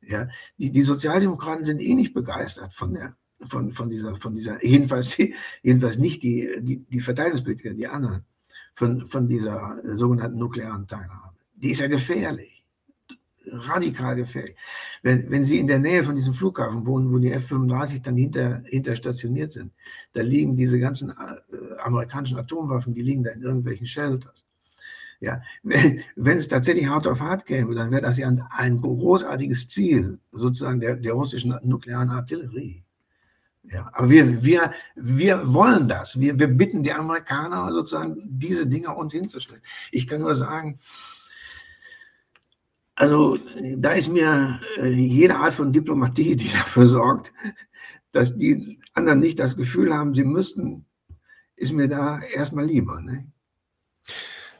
Ja, 0.00 0.28
die, 0.58 0.70
die 0.70 0.82
Sozialdemokraten 0.82 1.64
sind 1.64 1.80
eh 1.80 1.94
nicht 1.94 2.14
begeistert 2.14 2.72
von 2.72 2.94
der, 2.94 3.16
von, 3.48 3.72
von 3.72 3.90
dieser, 3.90 4.14
von 4.16 4.34
dieser, 4.34 4.64
jedenfalls, 4.64 5.18
jedenfalls 5.62 5.98
nicht 5.98 6.22
die, 6.22 6.48
die, 6.60 6.84
die 6.84 7.00
Verteidigungspolitiker, 7.00 7.74
die 7.74 7.88
anderen 7.88 8.24
von, 8.78 9.04
von 9.06 9.26
dieser 9.26 9.76
äh, 9.84 9.96
sogenannten 9.96 10.38
nuklearen 10.38 10.86
Teilhabe. 10.86 11.36
Die 11.56 11.70
ist 11.70 11.80
ja 11.80 11.88
gefährlich, 11.88 12.64
radikal 13.44 14.14
gefährlich. 14.14 14.54
Wenn, 15.02 15.28
wenn 15.32 15.44
Sie 15.44 15.58
in 15.58 15.66
der 15.66 15.80
Nähe 15.80 16.04
von 16.04 16.14
diesem 16.14 16.32
Flughafen 16.32 16.86
wohnen, 16.86 17.10
wo 17.10 17.18
die 17.18 17.32
F-35 17.32 18.02
dann 18.02 18.16
hinter, 18.16 18.62
hinter 18.66 18.94
stationiert 18.94 19.52
sind, 19.52 19.72
da 20.12 20.22
liegen 20.22 20.56
diese 20.56 20.78
ganzen 20.78 21.10
äh, 21.10 21.80
amerikanischen 21.82 22.38
Atomwaffen, 22.38 22.94
die 22.94 23.02
liegen 23.02 23.24
da 23.24 23.32
in 23.32 23.42
irgendwelchen 23.42 23.86
Shelters. 23.86 24.44
Ja, 25.18 25.42
wenn, 25.64 26.02
wenn 26.14 26.38
es 26.38 26.46
tatsächlich 26.46 26.86
hart 26.86 27.08
auf 27.08 27.20
hart 27.20 27.46
käme, 27.46 27.74
dann 27.74 27.90
wäre 27.90 28.02
das 28.02 28.18
ja 28.18 28.28
ein, 28.28 28.44
ein 28.50 28.80
großartiges 28.80 29.68
Ziel 29.68 30.20
sozusagen 30.30 30.78
der, 30.78 30.94
der 30.94 31.14
russischen 31.14 31.58
nuklearen 31.64 32.10
Artillerie. 32.10 32.84
Ja, 33.70 33.90
aber 33.92 34.08
wir, 34.08 34.42
wir, 34.42 34.72
wir 34.94 35.52
wollen 35.52 35.88
das. 35.88 36.18
Wir, 36.18 36.38
wir 36.38 36.48
bitten 36.48 36.82
die 36.82 36.92
Amerikaner 36.92 37.72
sozusagen, 37.72 38.16
diese 38.24 38.66
Dinge 38.66 38.94
uns 38.94 39.12
hinzustellen. 39.12 39.62
Ich 39.90 40.06
kann 40.06 40.20
nur 40.20 40.34
sagen, 40.34 40.78
also 42.94 43.38
da 43.76 43.92
ist 43.92 44.08
mir 44.08 44.58
äh, 44.78 44.88
jede 44.88 45.36
Art 45.36 45.52
von 45.52 45.72
Diplomatie, 45.72 46.36
die 46.36 46.50
dafür 46.50 46.86
sorgt, 46.86 47.32
dass 48.12 48.36
die 48.36 48.80
anderen 48.94 49.20
nicht 49.20 49.38
das 49.38 49.56
Gefühl 49.56 49.94
haben, 49.94 50.14
sie 50.14 50.24
müssten, 50.24 50.86
ist 51.54 51.72
mir 51.72 51.88
da 51.88 52.20
erstmal 52.20 52.64
lieber. 52.64 53.00
Ne? 53.02 53.30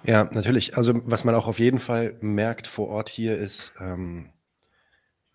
Ja, 0.04 0.28
natürlich. 0.32 0.76
Also 0.76 1.00
was 1.04 1.24
man 1.24 1.34
auch 1.34 1.46
auf 1.46 1.59
jeden 1.59 1.80
Fall 1.80 2.16
merkt 2.20 2.66
vor 2.66 2.88
Ort 2.88 3.09
hier 3.09 3.38
ist, 3.38 3.72
ähm, 3.80 4.30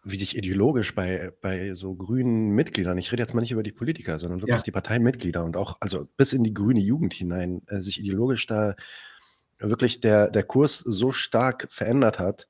wie 0.04 0.18
sich 0.18 0.38
ideologisch 0.38 0.96
bei, 0.96 1.32
bei 1.42 1.74
so 1.74 1.96
grünen 1.96 2.52
Mitgliedern, 2.52 2.98
ich 2.98 3.12
rede 3.12 3.24
jetzt 3.24 3.34
mal 3.34 3.42
nicht 3.42 3.52
über 3.52 3.64
die 3.64 3.72
Politiker, 3.72 4.20
sondern 4.20 4.42
wirklich 4.42 4.58
ja. 4.58 4.64
die 4.64 4.72
Parteimitglieder 4.72 5.44
und 5.44 5.56
auch 5.56 5.76
also 5.80 6.08
bis 6.18 6.34
in 6.34 6.44
die 6.44 6.54
grüne 6.54 6.82
Jugend 6.82 7.14
hinein, 7.14 7.62
äh, 7.68 7.80
sich 7.80 8.00
ideologisch 8.00 8.46
da 8.46 8.76
wirklich 9.60 10.02
der, 10.02 10.30
der 10.30 10.44
Kurs 10.44 10.80
so 10.80 11.12
stark 11.12 11.68
verändert 11.72 12.20
hat. 12.20 12.48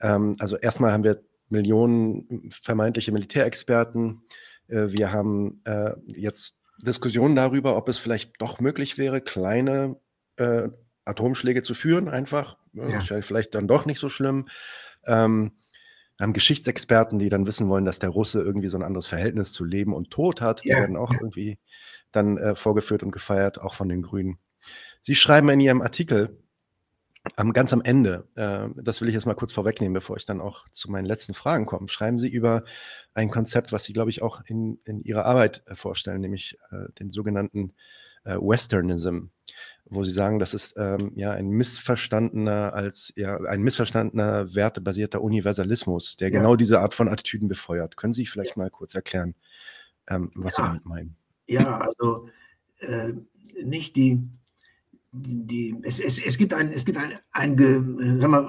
Ähm, 0.00 0.36
also 0.40 0.56
erstmal 0.56 0.92
haben 0.92 1.04
wir 1.04 1.22
Millionen 1.48 2.50
vermeintliche 2.50 3.12
Militärexperten. 3.12 4.22
Äh, 4.68 4.88
wir 4.88 5.12
haben 5.12 5.60
äh, 5.64 5.92
jetzt 6.06 6.56
Diskussionen 6.78 7.36
darüber, 7.36 7.76
ob 7.76 7.88
es 7.88 7.98
vielleicht 7.98 8.32
doch 8.40 8.60
möglich 8.60 8.98
wäre, 8.98 9.20
kleine 9.20 9.96
äh, 10.36 10.68
Atomschläge 11.04 11.62
zu 11.62 11.72
führen, 11.72 12.08
einfach. 12.08 12.58
Ja. 12.72 13.00
Vielleicht 13.00 13.54
dann 13.54 13.68
doch 13.68 13.86
nicht 13.86 14.00
so 14.00 14.08
schlimm. 14.08 14.48
Ähm, 15.06 15.52
haben 16.20 16.32
Geschichtsexperten, 16.32 17.18
die 17.18 17.28
dann 17.28 17.46
wissen 17.46 17.68
wollen, 17.68 17.84
dass 17.84 17.98
der 17.98 18.10
Russe 18.10 18.42
irgendwie 18.42 18.68
so 18.68 18.78
ein 18.78 18.82
anderes 18.82 19.06
Verhältnis 19.06 19.52
zu 19.52 19.64
Leben 19.64 19.94
und 19.94 20.10
Tod 20.10 20.40
hat. 20.40 20.64
Die 20.64 20.70
werden 20.70 20.96
auch 20.96 21.12
irgendwie 21.12 21.58
dann 22.12 22.38
äh, 22.38 22.54
vorgeführt 22.54 23.02
und 23.02 23.12
gefeiert, 23.12 23.60
auch 23.60 23.74
von 23.74 23.88
den 23.88 24.02
Grünen. 24.02 24.38
Sie 25.02 25.14
schreiben 25.14 25.48
in 25.50 25.60
Ihrem 25.60 25.82
Artikel 25.82 26.38
am, 27.34 27.52
ganz 27.52 27.72
am 27.72 27.82
Ende, 27.82 28.28
äh, 28.36 28.68
das 28.82 29.00
will 29.00 29.08
ich 29.08 29.14
jetzt 29.14 29.26
mal 29.26 29.34
kurz 29.34 29.52
vorwegnehmen, 29.52 29.94
bevor 29.94 30.16
ich 30.16 30.26
dann 30.26 30.40
auch 30.40 30.68
zu 30.70 30.90
meinen 30.90 31.06
letzten 31.06 31.34
Fragen 31.34 31.66
komme, 31.66 31.88
schreiben 31.88 32.18
Sie 32.18 32.28
über 32.28 32.64
ein 33.14 33.30
Konzept, 33.30 33.72
was 33.72 33.84
Sie, 33.84 33.92
glaube 33.92 34.10
ich, 34.10 34.22
auch 34.22 34.40
in, 34.46 34.78
in 34.84 35.02
Ihrer 35.02 35.24
Arbeit 35.24 35.62
äh, 35.66 35.74
vorstellen, 35.74 36.20
nämlich 36.20 36.56
äh, 36.70 36.92
den 36.98 37.10
sogenannten 37.10 37.74
äh, 38.24 38.36
Westernism 38.36 39.26
wo 39.88 40.04
sie 40.04 40.10
sagen, 40.10 40.38
das 40.38 40.54
ist 40.54 40.74
ähm, 40.76 41.12
ja 41.14 41.32
ein 41.32 41.48
missverstandener 41.48 42.74
als 42.74 43.12
ja 43.16 43.36
ein 43.36 43.62
missverstandener 43.62 44.54
wertebasierter 44.54 45.22
Universalismus, 45.22 46.16
der 46.16 46.30
ja. 46.30 46.38
genau 46.38 46.56
diese 46.56 46.80
Art 46.80 46.94
von 46.94 47.08
Attitüden 47.08 47.48
befeuert. 47.48 47.96
Können 47.96 48.12
Sie 48.12 48.26
vielleicht 48.26 48.56
ja. 48.56 48.62
mal 48.62 48.70
kurz 48.70 48.94
erklären, 48.94 49.34
ähm, 50.08 50.30
was 50.34 50.56
ja. 50.56 50.64
Sie 50.64 50.68
damit 50.68 50.86
meinen? 50.86 51.16
Ja, 51.46 51.78
also 51.78 52.28
äh, 52.78 53.12
nicht 53.64 53.96
die, 53.96 54.20
die, 55.12 55.76
es, 55.82 56.00
es, 56.00 56.24
es, 56.24 56.36
gibt 56.36 56.52
ein, 56.52 56.72
es 56.72 56.84
gibt 56.84 56.98
ein, 56.98 57.14
ein, 57.30 57.58
ein 57.58 58.18
sag 58.18 58.30
mal, 58.30 58.48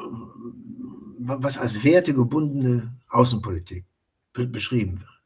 was 1.19 1.57
als 1.57 1.83
wertegebundene 1.83 2.95
Außenpolitik 3.09 3.85
beschrieben 4.33 4.99
wird, 4.99 5.21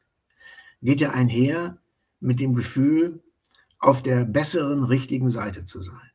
geht 0.82 1.00
ja 1.00 1.12
einher 1.12 1.78
mit 2.20 2.40
dem 2.40 2.54
Gefühl, 2.54 3.20
auf 3.82 4.02
der 4.02 4.24
besseren, 4.24 4.84
richtigen 4.84 5.28
Seite 5.28 5.64
zu 5.64 5.82
sein. 5.82 6.10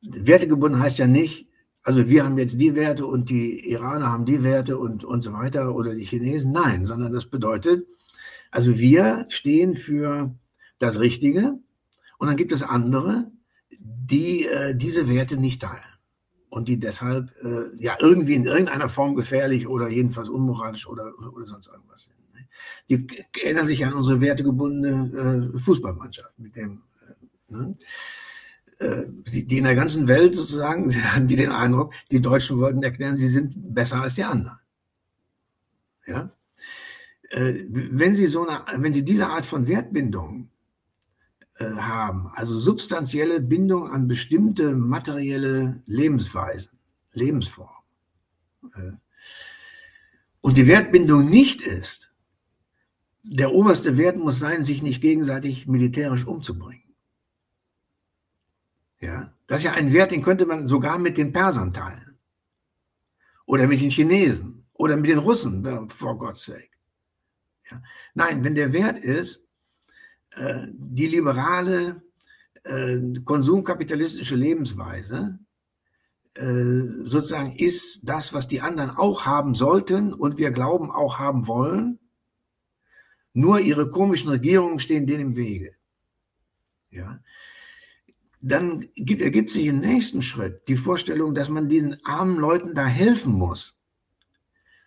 Wertegebunden 0.00 0.80
heißt 0.80 0.98
ja 0.98 1.06
nicht, 1.06 1.48
also 1.82 2.08
wir 2.08 2.24
haben 2.24 2.38
jetzt 2.38 2.60
die 2.60 2.74
Werte 2.74 3.04
und 3.04 3.30
die 3.30 3.68
Iraner 3.68 4.10
haben 4.10 4.26
die 4.26 4.42
Werte 4.42 4.78
und, 4.78 5.04
und 5.04 5.22
so 5.22 5.32
weiter 5.32 5.74
oder 5.74 5.94
die 5.94 6.04
Chinesen. 6.04 6.52
Nein, 6.52 6.84
sondern 6.84 7.12
das 7.12 7.26
bedeutet, 7.26 7.86
also 8.50 8.78
wir 8.78 9.26
stehen 9.28 9.76
für 9.76 10.34
das 10.78 11.00
Richtige 11.00 11.58
und 12.18 12.28
dann 12.28 12.36
gibt 12.36 12.52
es 12.52 12.62
andere, 12.62 13.30
die 13.78 14.46
äh, 14.46 14.74
diese 14.76 15.08
Werte 15.08 15.36
nicht 15.36 15.62
teilen 15.62 15.80
und 16.48 16.68
die 16.68 16.78
deshalb 16.78 17.30
äh, 17.42 17.74
ja 17.78 17.96
irgendwie 17.98 18.34
in 18.34 18.44
irgendeiner 18.44 18.88
Form 18.88 19.14
gefährlich 19.14 19.66
oder 19.66 19.88
jedenfalls 19.88 20.28
unmoralisch 20.28 20.86
oder, 20.86 21.12
oder, 21.18 21.46
sonst 21.46 21.68
irgendwas 21.68 22.04
sind. 22.04 22.19
Die 22.88 23.06
erinnern 23.42 23.66
sich 23.66 23.84
an 23.86 23.94
unsere 23.94 24.20
wertegebundene 24.20 25.52
äh, 25.54 25.58
Fußballmannschaft, 25.58 26.38
mit 26.38 26.56
dem, 26.56 26.82
äh, 27.50 27.52
ne? 27.52 27.76
äh, 28.78 29.04
die, 29.08 29.46
die, 29.46 29.58
in 29.58 29.64
der 29.64 29.74
ganzen 29.74 30.08
Welt 30.08 30.34
sozusagen, 30.34 30.92
haben 31.14 31.28
die 31.28 31.36
den 31.36 31.50
Eindruck, 31.50 31.94
die 32.10 32.20
Deutschen 32.20 32.58
wollten 32.58 32.82
erklären, 32.82 33.16
sie 33.16 33.28
sind 33.28 33.74
besser 33.74 34.02
als 34.02 34.16
die 34.16 34.24
anderen. 34.24 34.58
Ja? 36.06 36.30
Äh, 37.30 37.64
wenn 37.70 38.14
sie 38.14 38.26
so 38.26 38.46
eine, 38.46 38.64
wenn 38.82 38.92
sie 38.92 39.04
diese 39.04 39.28
Art 39.28 39.46
von 39.46 39.68
Wertbindung 39.68 40.50
äh, 41.54 41.76
haben, 41.76 42.28
also 42.34 42.58
substanzielle 42.58 43.40
Bindung 43.40 43.90
an 43.90 44.08
bestimmte 44.08 44.74
materielle 44.74 45.82
Lebensweisen, 45.86 46.78
Lebensformen, 47.12 47.74
und 50.40 50.56
die 50.56 50.66
Wertbindung 50.66 51.28
nicht 51.28 51.62
ist, 51.62 52.09
der 53.22 53.52
oberste 53.52 53.96
Wert 53.96 54.16
muss 54.16 54.38
sein, 54.38 54.64
sich 54.64 54.82
nicht 54.82 55.00
gegenseitig 55.00 55.66
militärisch 55.66 56.26
umzubringen. 56.26 56.94
Ja, 59.00 59.32
das 59.46 59.60
ist 59.60 59.64
ja 59.64 59.72
ein 59.72 59.92
Wert, 59.92 60.10
den 60.10 60.22
könnte 60.22 60.46
man 60.46 60.68
sogar 60.68 60.98
mit 60.98 61.16
den 61.16 61.32
Persern 61.32 61.70
teilen. 61.70 62.18
Oder 63.46 63.66
mit 63.66 63.80
den 63.80 63.90
Chinesen. 63.90 64.64
Oder 64.74 64.96
mit 64.96 65.10
den 65.10 65.18
Russen, 65.18 65.90
for 65.90 66.16
God's 66.16 66.44
sake. 66.44 66.70
Ja. 67.70 67.82
Nein, 68.14 68.44
wenn 68.44 68.54
der 68.54 68.72
Wert 68.72 68.98
ist, 68.98 69.46
äh, 70.32 70.66
die 70.72 71.06
liberale, 71.06 72.02
äh, 72.64 72.98
konsumkapitalistische 73.24 74.36
Lebensweise, 74.36 75.38
äh, 76.34 77.04
sozusagen 77.04 77.54
ist 77.56 78.08
das, 78.08 78.32
was 78.32 78.48
die 78.48 78.60
anderen 78.60 78.90
auch 78.90 79.26
haben 79.26 79.54
sollten 79.54 80.12
und 80.12 80.38
wir 80.38 80.50
glauben 80.50 80.90
auch 80.90 81.18
haben 81.18 81.46
wollen, 81.46 81.99
nur 83.32 83.60
ihre 83.60 83.90
komischen 83.90 84.30
Regierungen 84.30 84.80
stehen 84.80 85.06
denen 85.06 85.20
im 85.20 85.36
Wege. 85.36 85.74
Ja. 86.90 87.20
Dann 88.40 88.86
gibt, 88.94 89.22
ergibt 89.22 89.50
sich 89.50 89.66
im 89.66 89.80
nächsten 89.80 90.22
Schritt 90.22 90.66
die 90.68 90.76
Vorstellung, 90.76 91.34
dass 91.34 91.48
man 91.48 91.68
diesen 91.68 92.04
armen 92.04 92.36
Leuten 92.36 92.74
da 92.74 92.86
helfen 92.86 93.32
muss, 93.32 93.78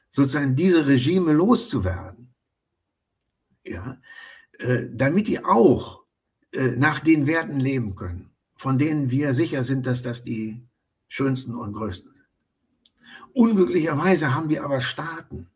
sozusagen 0.09 0.55
diese 0.55 0.87
Regime 0.87 1.33
loszuwerden. 1.33 2.33
Ja. 3.63 4.01
Äh, 4.59 4.89
damit 4.91 5.27
die 5.27 5.43
auch 5.43 6.03
äh, 6.51 6.75
nach 6.75 6.99
den 6.99 7.27
Werten 7.27 7.59
leben 7.59 7.95
können, 7.95 8.31
von 8.55 8.77
denen 8.77 9.09
wir 9.09 9.33
sicher 9.33 9.63
sind, 9.63 9.85
dass 9.85 10.01
das 10.01 10.23
die 10.23 10.63
schönsten 11.07 11.55
und 11.55 11.73
größten 11.73 12.11
sind. 12.11 12.23
Unglücklicherweise 13.33 14.35
haben 14.35 14.49
wir 14.49 14.63
aber 14.63 14.81
Staaten. 14.81 15.49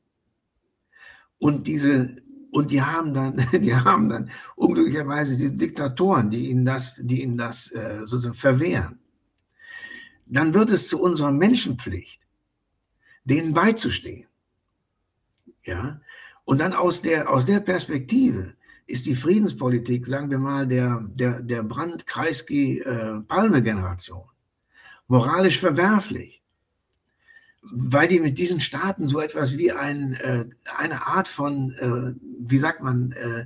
Und 1.38 1.68
diese 1.68 2.18
und 2.52 2.72
die 2.72 2.82
haben 2.82 3.14
dann, 3.14 3.38
die 3.54 3.76
haben 3.76 4.10
dann 4.10 4.30
unglücklicherweise 4.56 5.38
die 5.38 5.56
Diktatoren, 5.56 6.30
die 6.30 6.50
ihnen 6.50 6.66
das, 6.66 7.00
die 7.04 7.22
ihnen 7.22 7.38
das 7.38 7.72
äh, 7.72 8.00
sozusagen 8.06 8.36
verwehren. 8.36 9.00
Dann 10.26 10.54
wird 10.54 10.70
es 10.70 10.90
zu 10.90 11.02
unserer 11.02 11.32
Menschenpflicht, 11.32 12.22
denen 13.24 13.54
beizustehen. 13.54 14.28
Ja. 15.64 16.02
Und 16.46 16.60
dann 16.60 16.74
aus 16.74 17.02
der, 17.02 17.30
aus 17.30 17.46
der 17.46 17.60
Perspektive 17.60 18.56
ist 18.86 19.06
die 19.06 19.16
Friedenspolitik, 19.16 20.08
sagen 20.08 20.30
wir 20.30 20.40
mal, 20.40 20.66
der, 20.66 21.04
der, 21.14 21.42
der 21.42 21.64
Brandt-Kreisky-Palme-Generation 21.64 24.22
äh, 24.22 24.28
moralisch 25.08 25.60
verwerflich 25.60 26.37
weil 27.72 28.08
die 28.08 28.20
mit 28.20 28.38
diesen 28.38 28.60
Staaten 28.60 29.08
so 29.08 29.20
etwas 29.20 29.58
wie 29.58 29.72
ein, 29.72 30.14
äh, 30.14 30.46
eine 30.78 31.08
Art 31.08 31.28
von, 31.28 31.72
äh, 31.72 32.14
wie 32.48 32.58
sagt 32.58 32.82
man, 32.82 33.12
äh, 33.12 33.46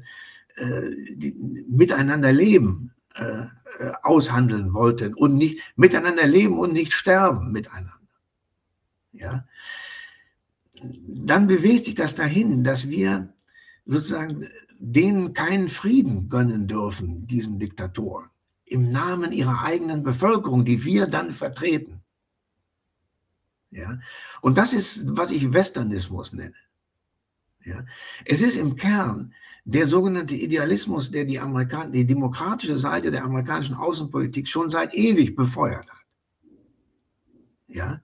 äh 0.55 1.15
die, 1.15 1.35
miteinander 1.67 2.31
leben 2.31 2.93
äh, 3.15 3.45
äh, 3.79 3.91
aushandeln 4.03 4.73
wollten 4.73 5.13
und 5.13 5.35
nicht 5.35 5.61
miteinander 5.75 6.27
leben 6.27 6.59
und 6.59 6.73
nicht 6.73 6.93
sterben 6.93 7.51
miteinander. 7.51 7.93
Ja, 9.13 9.45
dann 10.81 11.47
bewegt 11.47 11.85
sich 11.85 11.95
das 11.95 12.15
dahin, 12.15 12.63
dass 12.63 12.89
wir 12.89 13.33
sozusagen 13.85 14.45
denen 14.79 15.33
keinen 15.33 15.69
Frieden 15.69 16.27
gönnen 16.27 16.67
dürfen, 16.67 17.27
diesen 17.27 17.59
Diktatoren, 17.59 18.29
im 18.65 18.91
Namen 18.91 19.31
ihrer 19.31 19.63
eigenen 19.63 20.03
Bevölkerung, 20.03 20.65
die 20.65 20.83
wir 20.83 21.07
dann 21.07 21.33
vertreten. 21.33 22.00
Ja? 23.71 23.99
Und 24.41 24.57
das 24.57 24.73
ist, 24.73 25.17
was 25.17 25.31
ich 25.31 25.53
Westernismus 25.53 26.33
nenne. 26.33 26.55
Ja? 27.63 27.85
Es 28.25 28.41
ist 28.41 28.57
im 28.57 28.75
Kern 28.75 29.33
der 29.63 29.87
sogenannte 29.87 30.35
Idealismus, 30.35 31.11
der 31.11 31.25
die, 31.25 31.39
Amerikan 31.39 31.91
die 31.91 32.05
demokratische 32.05 32.77
Seite 32.77 33.11
der 33.11 33.23
amerikanischen 33.23 33.75
Außenpolitik 33.75 34.47
schon 34.47 34.69
seit 34.69 34.93
ewig 34.93 35.35
befeuert 35.35 35.89
hat. 35.89 36.05
Ja? 37.67 38.01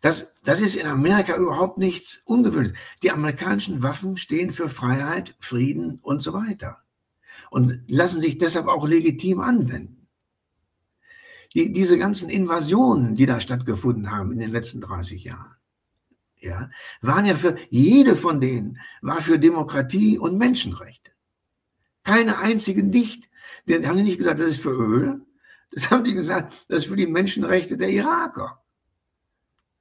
Das, 0.00 0.34
das 0.44 0.60
ist 0.60 0.76
in 0.76 0.86
Amerika 0.86 1.36
überhaupt 1.36 1.78
nichts 1.78 2.22
Ungewöhnliches. 2.26 2.78
Die 3.02 3.10
amerikanischen 3.10 3.82
Waffen 3.82 4.16
stehen 4.16 4.52
für 4.52 4.68
Freiheit, 4.68 5.34
Frieden 5.38 5.98
und 6.02 6.22
so 6.22 6.32
weiter 6.32 6.82
und 7.50 7.80
lassen 7.88 8.20
sich 8.20 8.38
deshalb 8.38 8.66
auch 8.66 8.86
legitim 8.86 9.40
anwenden 9.40 10.03
die, 11.54 11.72
diese 11.72 11.98
ganzen 11.98 12.28
Invasionen, 12.30 13.16
die 13.16 13.26
da 13.26 13.40
stattgefunden 13.40 14.10
haben 14.10 14.32
in 14.32 14.38
den 14.38 14.50
letzten 14.50 14.80
30 14.80 15.24
Jahren, 15.24 15.54
ja, 16.40 16.68
waren 17.00 17.24
ja 17.24 17.34
für, 17.34 17.56
jede 17.70 18.16
von 18.16 18.40
denen 18.40 18.78
war 19.00 19.22
für 19.22 19.38
Demokratie 19.38 20.18
und 20.18 20.36
Menschenrechte. 20.36 21.12
Keine 22.02 22.38
einzige 22.38 22.82
nicht. 22.82 23.30
Die 23.66 23.86
haben 23.86 24.02
nicht 24.02 24.18
gesagt, 24.18 24.40
das 24.40 24.50
ist 24.50 24.60
für 24.60 24.72
Öl. 24.72 25.22
Das 25.70 25.90
haben 25.90 26.04
die 26.04 26.14
gesagt, 26.14 26.66
das 26.68 26.82
ist 26.82 26.86
für 26.86 26.96
die 26.96 27.06
Menschenrechte 27.06 27.76
der 27.76 27.88
Iraker. 27.88 28.62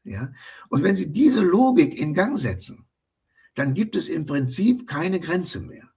Ja. 0.03 0.31
Und 0.69 0.83
wenn 0.83 0.95
Sie 0.95 1.11
diese 1.11 1.41
Logik 1.41 1.99
in 1.99 2.13
Gang 2.13 2.37
setzen, 2.39 2.87
dann 3.55 3.73
gibt 3.73 3.95
es 3.95 4.09
im 4.09 4.25
Prinzip 4.25 4.87
keine 4.87 5.19
Grenze 5.19 5.59
mehr. 5.59 5.89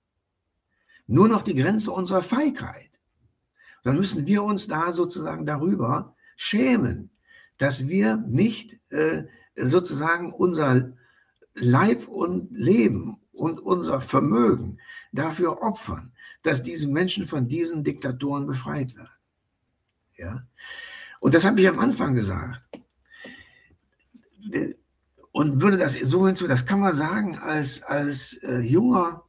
Nur 1.07 1.29
noch 1.29 1.43
die 1.43 1.55
Grenze 1.55 1.93
unserer 1.93 2.23
Feigheit. 2.23 2.96
Dann 3.87 3.99
müssen 3.99 4.27
wir 4.27 4.43
uns 4.43 4.67
da 4.67 4.91
sozusagen 4.91 5.47
darüber 5.47 6.17
schämen, 6.35 7.11
dass 7.57 7.87
wir 7.87 8.17
nicht 8.17 8.81
äh, 8.91 9.23
sozusagen 9.55 10.33
unser 10.33 10.93
Leib 11.55 12.09
und 12.09 12.51
Leben 12.51 13.17
und 13.33 13.61
unser 13.61 14.01
Vermögen 14.01 14.79
dafür 15.13 15.63
opfern, 15.63 16.11
dass 16.43 16.65
diese 16.65 16.89
Menschen 16.89 17.29
von 17.29 17.47
diesen 17.47 17.85
Diktatoren 17.85 18.49
befreit 18.49 18.97
werden. 18.97 19.17
Ja? 20.17 20.45
Und 21.21 21.35
das 21.35 21.45
habe 21.45 21.61
ich 21.61 21.69
am 21.69 21.79
Anfang 21.79 22.17
gesagt. 22.17 22.63
Und 25.31 25.63
würde 25.63 25.77
das 25.77 25.95
so 25.95 26.27
hinzu, 26.27 26.49
das 26.49 26.67
kann 26.67 26.81
man 26.81 26.93
sagen, 26.93 27.39
als, 27.39 27.85
als, 27.85 28.33
äh, 28.43 28.59
junger, 28.63 29.23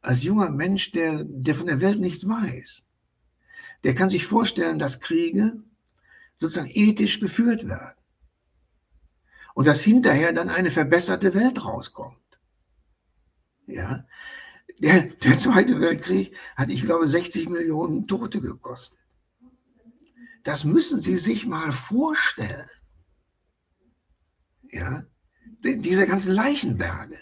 als 0.00 0.22
junger 0.22 0.50
Mensch, 0.50 0.92
der, 0.92 1.24
der 1.24 1.56
von 1.56 1.66
der 1.66 1.80
Welt 1.80 1.98
nichts 1.98 2.28
weiß. 2.28 2.85
Der 3.86 3.94
kann 3.94 4.10
sich 4.10 4.26
vorstellen, 4.26 4.80
dass 4.80 4.98
Kriege 4.98 5.62
sozusagen 6.38 6.68
ethisch 6.72 7.20
geführt 7.20 7.68
werden. 7.68 7.94
Und 9.54 9.68
dass 9.68 9.80
hinterher 9.80 10.32
dann 10.32 10.48
eine 10.48 10.72
verbesserte 10.72 11.34
Welt 11.34 11.64
rauskommt. 11.64 12.40
Ja. 13.68 14.04
Der, 14.80 15.02
der 15.02 15.38
Zweite 15.38 15.80
Weltkrieg 15.80 16.36
hat, 16.56 16.68
ich 16.70 16.82
glaube, 16.82 17.06
60 17.06 17.48
Millionen 17.48 18.08
Tote 18.08 18.40
gekostet. 18.40 18.98
Das 20.42 20.64
müssen 20.64 20.98
Sie 20.98 21.16
sich 21.16 21.46
mal 21.46 21.70
vorstellen. 21.70 22.68
Ja, 24.68 25.06
diese 25.62 26.08
ganzen 26.08 26.34
Leichenberge. 26.34 27.20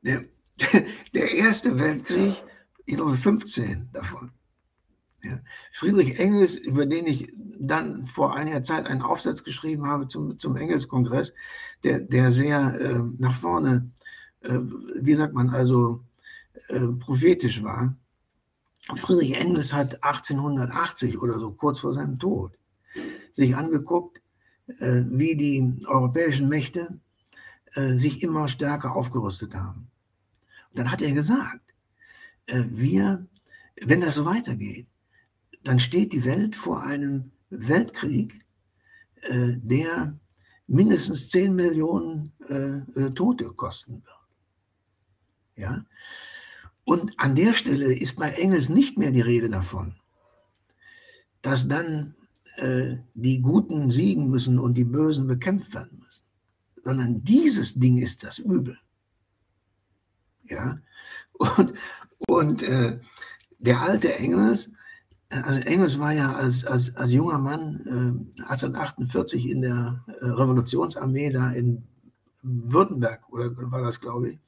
Der, 0.00 0.24
der 1.12 1.32
Erste 1.34 1.78
Weltkrieg, 1.78 2.42
ich 2.86 2.96
glaube 2.96 3.18
15 3.18 3.90
davon. 3.92 4.32
Friedrich 5.72 6.18
Engels, 6.18 6.56
über 6.56 6.86
den 6.86 7.06
ich 7.06 7.32
dann 7.58 8.06
vor 8.06 8.34
einiger 8.34 8.62
Zeit 8.62 8.86
einen 8.86 9.02
Aufsatz 9.02 9.44
geschrieben 9.44 9.86
habe 9.86 10.08
zum, 10.08 10.38
zum 10.38 10.56
Engels-Kongress, 10.56 11.34
der, 11.84 12.00
der 12.00 12.30
sehr 12.30 12.80
äh, 12.80 12.98
nach 13.18 13.34
vorne, 13.34 13.90
äh, 14.40 14.58
wie 15.00 15.14
sagt 15.14 15.34
man, 15.34 15.50
also 15.50 16.02
äh, 16.68 16.86
prophetisch 16.98 17.62
war. 17.62 17.96
Friedrich 18.96 19.36
Engels 19.36 19.72
hat 19.72 20.02
1880 20.02 21.20
oder 21.20 21.38
so, 21.38 21.52
kurz 21.52 21.80
vor 21.80 21.92
seinem 21.92 22.18
Tod, 22.18 22.52
sich 23.32 23.54
angeguckt, 23.54 24.20
äh, 24.78 25.02
wie 25.06 25.36
die 25.36 25.84
europäischen 25.86 26.48
Mächte 26.48 26.98
äh, 27.74 27.94
sich 27.94 28.22
immer 28.22 28.48
stärker 28.48 28.96
aufgerüstet 28.96 29.54
haben. 29.54 29.90
Und 30.70 30.78
dann 30.78 30.90
hat 30.90 31.02
er 31.02 31.12
gesagt, 31.12 31.74
äh, 32.46 32.64
wir, 32.70 33.26
wenn 33.80 34.00
das 34.00 34.14
so 34.14 34.24
weitergeht, 34.24 34.86
dann 35.64 35.80
steht 35.80 36.12
die 36.12 36.24
Welt 36.24 36.56
vor 36.56 36.82
einem 36.82 37.32
Weltkrieg, 37.50 38.44
der 39.28 40.18
mindestens 40.66 41.28
10 41.28 41.54
Millionen 41.54 42.32
Tote 43.14 43.52
kosten 43.52 44.02
wird. 44.04 44.20
Ja? 45.56 45.84
Und 46.84 47.12
an 47.18 47.34
der 47.34 47.52
Stelle 47.52 47.94
ist 47.94 48.16
bei 48.16 48.30
Engels 48.30 48.68
nicht 48.68 48.98
mehr 48.98 49.12
die 49.12 49.20
Rede 49.20 49.50
davon, 49.50 49.94
dass 51.42 51.68
dann 51.68 52.14
äh, 52.56 52.96
die 53.14 53.40
Guten 53.40 53.90
siegen 53.90 54.28
müssen 54.28 54.58
und 54.58 54.74
die 54.74 54.84
Bösen 54.84 55.26
bekämpft 55.26 55.74
werden 55.74 55.98
müssen, 55.98 56.24
sondern 56.82 57.22
dieses 57.22 57.74
Ding 57.74 57.98
ist 57.98 58.24
das 58.24 58.38
Übel. 58.38 58.78
Ja, 60.44 60.80
und, 61.38 61.74
und 62.26 62.62
äh, 62.64 62.98
der 63.58 63.82
alte 63.82 64.14
Engels, 64.14 64.72
also 65.30 65.60
Engels 65.60 65.98
war 65.98 66.12
ja 66.12 66.32
als, 66.34 66.64
als, 66.64 66.96
als 66.96 67.12
junger 67.12 67.38
Mann 67.38 68.26
äh, 68.38 68.42
1848 68.42 69.48
in 69.48 69.62
der 69.62 70.04
äh, 70.06 70.26
Revolutionsarmee 70.26 71.30
da 71.30 71.50
in 71.52 71.84
Württemberg, 72.42 73.28
oder 73.30 73.50
war 73.70 73.82
das, 73.82 74.00
glaube 74.00 74.30
ich, 74.30 74.38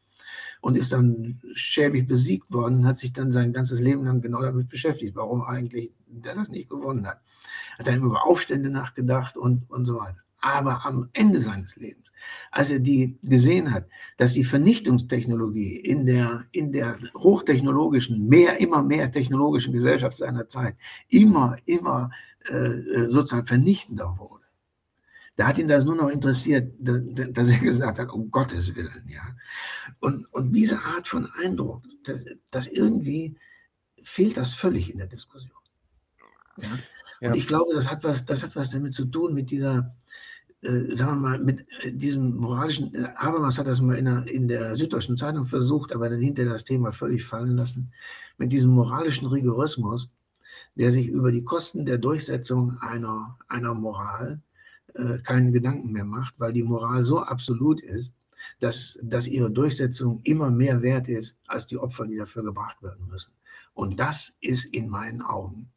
und 0.60 0.76
ist 0.76 0.92
dann 0.92 1.40
schäbig 1.54 2.08
besiegt 2.08 2.52
worden, 2.52 2.86
hat 2.86 2.98
sich 2.98 3.12
dann 3.12 3.32
sein 3.32 3.52
ganzes 3.52 3.80
Leben 3.80 4.04
lang 4.04 4.22
genau 4.22 4.40
damit 4.40 4.68
beschäftigt, 4.68 5.14
warum 5.14 5.42
eigentlich 5.42 5.92
der 6.06 6.34
das 6.34 6.48
nicht 6.48 6.68
gewonnen 6.68 7.06
hat. 7.06 7.20
Hat 7.78 7.86
dann 7.86 8.02
über 8.02 8.26
Aufstände 8.26 8.70
nachgedacht 8.70 9.36
und, 9.36 9.70
und 9.70 9.86
so 9.86 9.98
weiter. 9.98 10.18
Aber 10.40 10.84
am 10.84 11.08
Ende 11.12 11.40
seines 11.40 11.76
Lebens, 11.76 12.11
als 12.50 12.70
er 12.70 12.80
die 12.80 13.18
gesehen 13.22 13.72
hat, 13.72 13.88
dass 14.16 14.34
die 14.34 14.44
Vernichtungstechnologie 14.44 15.76
in 15.76 16.06
der, 16.06 16.44
in 16.52 16.72
der 16.72 16.98
hochtechnologischen, 17.16 18.28
mehr, 18.28 18.60
immer 18.60 18.82
mehr 18.82 19.10
technologischen 19.10 19.72
Gesellschaft 19.72 20.16
seiner 20.16 20.48
Zeit 20.48 20.76
immer, 21.08 21.56
immer 21.64 22.10
äh, 22.44 23.08
sozusagen 23.08 23.46
vernichtender 23.46 24.16
wurde, 24.18 24.42
da 25.36 25.46
hat 25.46 25.58
ihn 25.58 25.68
das 25.68 25.84
nur 25.84 25.96
noch 25.96 26.08
interessiert, 26.08 26.74
dass 26.78 27.48
er 27.48 27.58
gesagt 27.58 27.98
hat, 27.98 28.10
um 28.10 28.30
Gottes 28.30 28.74
Willen, 28.74 29.04
ja. 29.06 29.22
Und, 30.00 30.26
und 30.32 30.52
diese 30.52 30.78
Art 30.80 31.08
von 31.08 31.26
Eindruck, 31.42 31.82
das, 32.04 32.26
das 32.50 32.68
irgendwie 32.68 33.36
fehlt 34.02 34.36
das 34.36 34.54
völlig 34.54 34.90
in 34.90 34.98
der 34.98 35.06
Diskussion. 35.06 35.50
Ja? 36.58 36.68
ja. 37.20 37.30
Und 37.30 37.36
ich 37.36 37.46
glaube, 37.46 37.74
das 37.74 37.90
hat 37.90 38.04
was, 38.04 38.26
das 38.26 38.42
hat 38.42 38.56
was 38.56 38.70
damit 38.70 38.92
zu 38.92 39.06
tun 39.06 39.32
mit 39.32 39.50
dieser, 39.50 39.94
äh, 40.62 40.94
sagen 40.94 41.20
wir 41.20 41.28
mal, 41.28 41.38
mit 41.38 41.66
äh, 41.82 41.92
diesem 41.92 42.36
moralischen, 42.36 42.94
äh, 42.94 43.08
Habermas 43.16 43.58
hat 43.58 43.66
das 43.66 43.80
mal 43.80 43.98
in 43.98 44.04
der, 44.04 44.26
in 44.26 44.48
der 44.48 44.76
Süddeutschen 44.76 45.16
Zeitung 45.16 45.46
versucht, 45.46 45.92
aber 45.92 46.08
dann 46.08 46.20
hinterher 46.20 46.52
das 46.52 46.64
Thema 46.64 46.92
völlig 46.92 47.24
fallen 47.24 47.56
lassen, 47.56 47.92
mit 48.38 48.52
diesem 48.52 48.70
moralischen 48.70 49.26
Rigorismus, 49.26 50.10
der 50.76 50.90
sich 50.90 51.08
über 51.08 51.32
die 51.32 51.44
Kosten 51.44 51.84
der 51.84 51.98
Durchsetzung 51.98 52.78
einer, 52.78 53.36
einer 53.48 53.74
Moral 53.74 54.40
äh, 54.94 55.18
keinen 55.18 55.52
Gedanken 55.52 55.92
mehr 55.92 56.04
macht, 56.04 56.34
weil 56.38 56.52
die 56.52 56.62
Moral 56.62 57.02
so 57.02 57.20
absolut 57.20 57.80
ist, 57.80 58.12
dass, 58.60 58.98
dass 59.02 59.26
ihre 59.26 59.50
Durchsetzung 59.50 60.20
immer 60.24 60.50
mehr 60.50 60.82
wert 60.82 61.08
ist 61.08 61.36
als 61.46 61.66
die 61.66 61.78
Opfer, 61.78 62.06
die 62.06 62.16
dafür 62.16 62.42
gebracht 62.42 62.82
werden 62.82 63.08
müssen. 63.08 63.32
Und 63.74 63.98
das 63.98 64.36
ist 64.40 64.66
in 64.66 64.88
meinen 64.88 65.22
Augen 65.22 65.70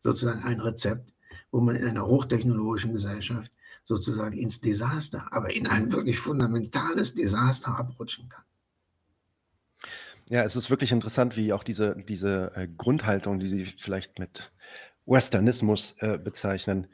sozusagen 0.00 0.42
ein 0.44 0.60
Rezept, 0.60 1.12
wo 1.50 1.60
man 1.60 1.76
in 1.76 1.88
einer 1.88 2.06
hochtechnologischen 2.06 2.92
Gesellschaft 2.92 3.50
sozusagen 3.88 4.36
ins 4.36 4.60
Desaster, 4.60 5.26
aber 5.30 5.56
in 5.56 5.66
ein 5.66 5.92
wirklich 5.92 6.18
fundamentales 6.18 7.14
Desaster 7.14 7.78
abrutschen 7.78 8.28
kann. 8.28 8.44
Ja, 10.28 10.42
es 10.42 10.56
ist 10.56 10.68
wirklich 10.68 10.92
interessant, 10.92 11.38
wie 11.38 11.54
auch 11.54 11.64
diese, 11.64 11.96
diese 12.06 12.52
äh, 12.54 12.68
Grundhaltung, 12.68 13.38
die 13.38 13.48
Sie 13.48 13.64
vielleicht 13.64 14.18
mit 14.18 14.52
Westernismus 15.06 15.94
äh, 16.00 16.18
bezeichnen, 16.18 16.88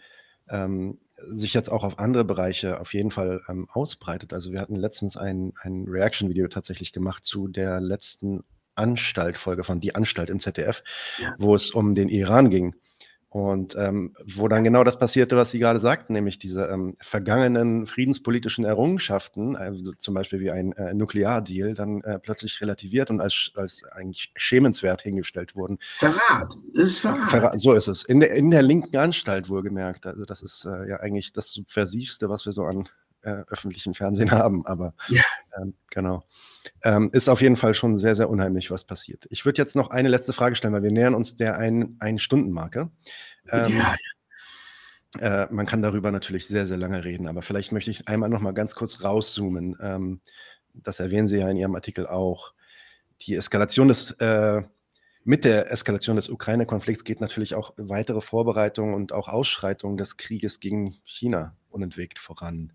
ähm, 0.49 1.01
sich 1.33 1.53
jetzt 1.53 1.69
auch 1.69 1.83
auf 1.83 1.99
andere 1.99 2.25
Bereiche 2.25 2.79
auf 2.81 2.95
jeden 2.95 3.11
Fall 3.11 3.43
ähm, 3.49 3.67
ausbreitet. 3.69 4.33
Also 4.33 4.53
wir 4.53 4.61
hatten 4.61 4.77
letztens 4.77 5.17
ein, 5.17 5.53
ein 5.63 5.87
Reaction-Video 5.89 6.47
tatsächlich 6.47 6.93
gemacht 6.93 7.25
zu 7.25 7.49
der 7.49 7.81
letzten 7.81 8.45
Anstalt-Folge 8.77 9.65
von 9.65 9.81
Die 9.81 9.97
Anstalt 9.97 10.31
im 10.31 10.39
ZDF, 10.39 10.85
ja. 11.21 11.35
wo 11.39 11.57
es 11.57 11.73
um 11.73 11.95
den 11.95 12.09
Iran 12.09 12.51
ging. 12.51 12.77
Und 13.35 13.75
ähm, 13.75 14.13
wo 14.25 14.47
dann 14.47 14.63
genau 14.63 14.85
das 14.85 14.97
passierte, 14.97 15.37
was 15.37 15.51
Sie 15.51 15.59
gerade 15.59 15.81
sagten, 15.81 16.13
nämlich 16.13 16.39
diese 16.39 16.67
ähm, 16.67 16.97
vergangenen 17.01 17.85
friedenspolitischen 17.85 18.65
Errungenschaften, 18.65 19.57
also 19.57 19.91
zum 19.99 20.15
Beispiel 20.15 20.39
wie 20.39 20.53
ein 20.53 20.71
äh, 20.75 20.95
Nukleardeal, 20.95 21.75
dann 21.75 22.01
äh, 22.03 22.21
plötzlich 22.21 22.61
relativiert 22.61 23.11
und 23.11 23.21
als, 23.21 23.51
als 23.57 23.83
eigentlich 23.91 24.33
schämenswert 24.37 25.03
hingestellt 25.03 25.57
wurden. 25.57 25.79
Verrat, 25.97 26.55
das 26.75 26.85
ist 26.85 26.99
Verrat. 27.01 27.31
Verrat. 27.31 27.61
So 27.61 27.73
ist 27.73 27.89
es. 27.89 28.05
In 28.05 28.21
der, 28.21 28.31
in 28.35 28.53
der 28.53 28.63
linken 28.63 28.97
Anstalt 28.97 29.49
wohlgemerkt. 29.49 30.07
Also 30.07 30.25
das 30.25 30.41
ist 30.41 30.65
äh, 30.65 30.91
ja 30.91 31.01
eigentlich 31.01 31.33
das 31.33 31.51
Subversivste, 31.51 32.29
was 32.29 32.47
wir 32.47 32.53
so 32.53 32.63
an 32.63 32.89
äh, 33.25 33.45
öffentlichen 33.49 33.95
Fernsehen 33.95 34.31
haben. 34.31 34.67
Aber 34.67 34.95
ja. 35.09 35.23
ähm, 35.61 35.75
genau. 35.91 36.25
Ähm, 36.83 37.11
ist 37.13 37.29
auf 37.29 37.41
jeden 37.41 37.57
Fall 37.57 37.75
schon 37.75 37.99
sehr, 37.99 38.15
sehr 38.15 38.31
unheimlich, 38.31 38.71
was 38.71 38.85
passiert. 38.85 39.27
Ich 39.31 39.45
würde 39.45 39.61
jetzt 39.61 39.77
noch 39.77 39.91
eine 39.91 40.09
letzte 40.09 40.33
Frage 40.33 40.57
stellen, 40.57 40.75
weil 40.75 40.83
wir 40.83 40.93
nähern 40.93 41.15
uns 41.15 41.37
der 41.37 41.59
Ein-Stunden-Marke. 41.59 42.91
Ähm, 43.51 43.79
ja. 43.79 43.95
Äh, 45.21 45.47
man 45.53 45.67
kann 45.67 45.83
darüber 45.83 46.11
natürlich 46.11 46.47
sehr, 46.47 46.67
sehr 46.67 46.77
lange 46.77 47.05
reden, 47.05 47.29
aber 47.29 47.43
vielleicht 47.43 47.73
möchte 47.73 47.91
ich 47.91 48.09
einmal 48.09 48.29
noch 48.29 48.41
mal 48.41 48.53
ganz 48.53 48.75
kurz 48.75 49.03
rauszoomen. 49.03 49.77
Ähm, 49.81 50.21
das 50.73 51.01
erwähnen 51.01 51.29
Sie 51.29 51.39
ja 51.39 51.49
in 51.49 51.57
Ihrem 51.57 51.75
Artikel 51.75 52.07
auch. 52.07 52.53
Die 53.21 53.37
Eskalation 53.37 53.89
des, 53.89 54.11
äh, 54.13 54.63
mit 55.23 55.45
der 55.45 55.71
Eskalation 55.71 56.17
des 56.17 56.29
Ukraine-Konflikts 56.29 57.05
geht 57.05 57.21
natürlich 57.21 57.55
auch 57.55 57.73
weitere 57.77 58.21
Vorbereitungen 58.21 58.95
und 58.95 59.13
auch 59.13 59.29
Ausschreitungen 59.29 59.97
des 59.97 60.17
Krieges 60.17 60.61
gegen 60.61 60.97
China 61.05 61.57
unentwegt 61.71 62.19
voran. 62.19 62.73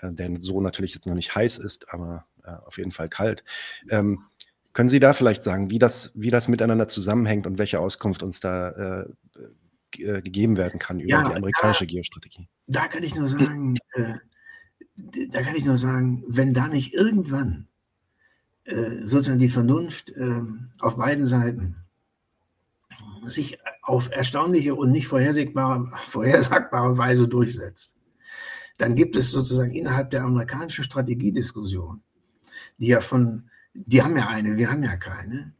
Äh, 0.00 0.12
der 0.12 0.40
so 0.40 0.60
natürlich 0.60 0.94
jetzt 0.94 1.06
noch 1.06 1.14
nicht 1.14 1.34
heiß 1.34 1.58
ist, 1.58 1.92
aber 1.92 2.26
äh, 2.44 2.52
auf 2.66 2.78
jeden 2.78 2.92
Fall 2.92 3.08
kalt. 3.08 3.44
Ähm, 3.88 4.24
können 4.72 4.88
Sie 4.88 5.00
da 5.00 5.12
vielleicht 5.12 5.42
sagen, 5.42 5.70
wie 5.70 5.78
das, 5.78 6.12
wie 6.14 6.30
das 6.30 6.48
miteinander 6.48 6.88
zusammenhängt 6.88 7.46
und 7.46 7.58
welche 7.58 7.80
Auskunft 7.80 8.22
uns 8.22 8.40
da 8.40 8.70
äh, 8.70 9.08
äh 9.98 10.22
gegeben 10.22 10.56
werden 10.56 10.78
kann 10.78 11.00
über 11.00 11.10
ja, 11.10 11.28
die 11.28 11.34
amerikanische 11.34 11.86
da, 11.86 11.90
Geostrategie? 11.90 12.48
Da 12.68 12.86
kann 12.86 13.02
ich 13.02 13.16
nur 13.16 13.26
sagen, 13.26 13.76
äh, 13.94 14.14
da 15.30 15.42
kann 15.42 15.56
ich 15.56 15.64
nur 15.64 15.76
sagen, 15.76 16.22
wenn 16.28 16.54
da 16.54 16.68
nicht 16.68 16.94
irgendwann 16.94 17.66
äh, 18.64 19.02
sozusagen 19.02 19.40
die 19.40 19.48
Vernunft 19.48 20.10
äh, 20.10 20.42
auf 20.80 20.96
beiden 20.96 21.26
Seiten 21.26 21.76
sich 23.22 23.58
auf 23.82 24.10
erstaunliche 24.10 24.74
und 24.74 24.92
nicht 24.92 25.08
vorhersagbare, 25.08 25.86
vorhersagbare 25.96 26.96
Weise 26.96 27.26
durchsetzt, 27.26 27.96
dann 28.80 28.94
gibt 28.94 29.14
es 29.14 29.30
sozusagen 29.30 29.72
innerhalb 29.72 30.10
der 30.10 30.22
amerikanischen 30.22 30.84
Strategiediskussion, 30.84 32.02
die 32.78 32.86
ja 32.86 33.00
von, 33.00 33.50
die 33.74 34.02
haben 34.02 34.16
ja 34.16 34.28
eine, 34.28 34.56
wir 34.56 34.70
haben 34.70 34.82
ja 34.82 34.96
keine. 34.96 35.52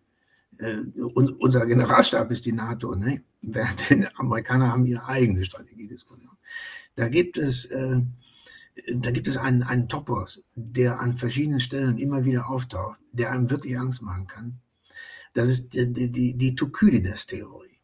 Äh, 0.57 0.79
und 1.01 1.39
unser 1.39 1.67
Generalstab 1.67 2.31
ist 2.31 2.47
die 2.47 2.53
NATO, 2.53 2.95
ne? 2.95 3.23
während 3.43 3.91
die 3.91 4.07
Amerikaner 4.17 4.69
haben 4.69 4.87
ihre 4.87 5.05
eigene 5.07 5.45
Strategiediskussion. 5.45 6.35
Da 6.95 7.09
gibt 7.09 7.37
es, 7.37 7.67
äh, 7.67 8.01
da 8.95 9.11
gibt 9.11 9.29
es 9.29 9.37
einen, 9.37 9.65
einen 9.65 9.89
Topos, 9.89 10.47
der 10.55 11.01
an 11.01 11.19
verschiedenen 11.19 11.61
Stellen 11.61 11.99
immer 11.99 12.25
wieder 12.25 12.49
auftaucht, 12.49 13.01
der 13.13 13.33
einem 13.33 13.51
wirklich 13.51 13.79
Angst 13.79 14.01
machen 14.01 14.27
kann. 14.27 14.61
Das 15.35 15.49
ist 15.49 15.75
die, 15.75 15.93
die, 15.93 16.11
die, 16.11 16.39
die 16.39 16.55
Thukydides-Theorie. 16.55 17.79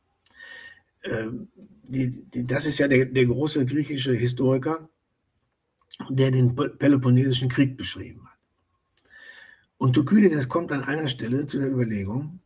Ähm, 1.05 1.49
die, 1.85 2.25
die, 2.25 2.45
das 2.45 2.65
ist 2.65 2.79
ja 2.79 2.89
der, 2.89 3.05
der 3.05 3.27
große 3.27 3.67
griechische 3.67 4.15
Historiker, 4.15 4.89
der 6.09 6.31
den 6.31 6.55
Peloponnesischen 6.55 7.49
Krieg 7.49 7.77
beschrieben 7.77 8.27
hat. 8.27 8.37
Und 9.79 9.95
Thukydides 9.95 10.49
kommt 10.49 10.73
an 10.73 10.85
einer 10.85 11.09
Stelle 11.09 11.47
zu 11.47 11.59
der 11.59 11.71
Überlegung, 11.71 12.41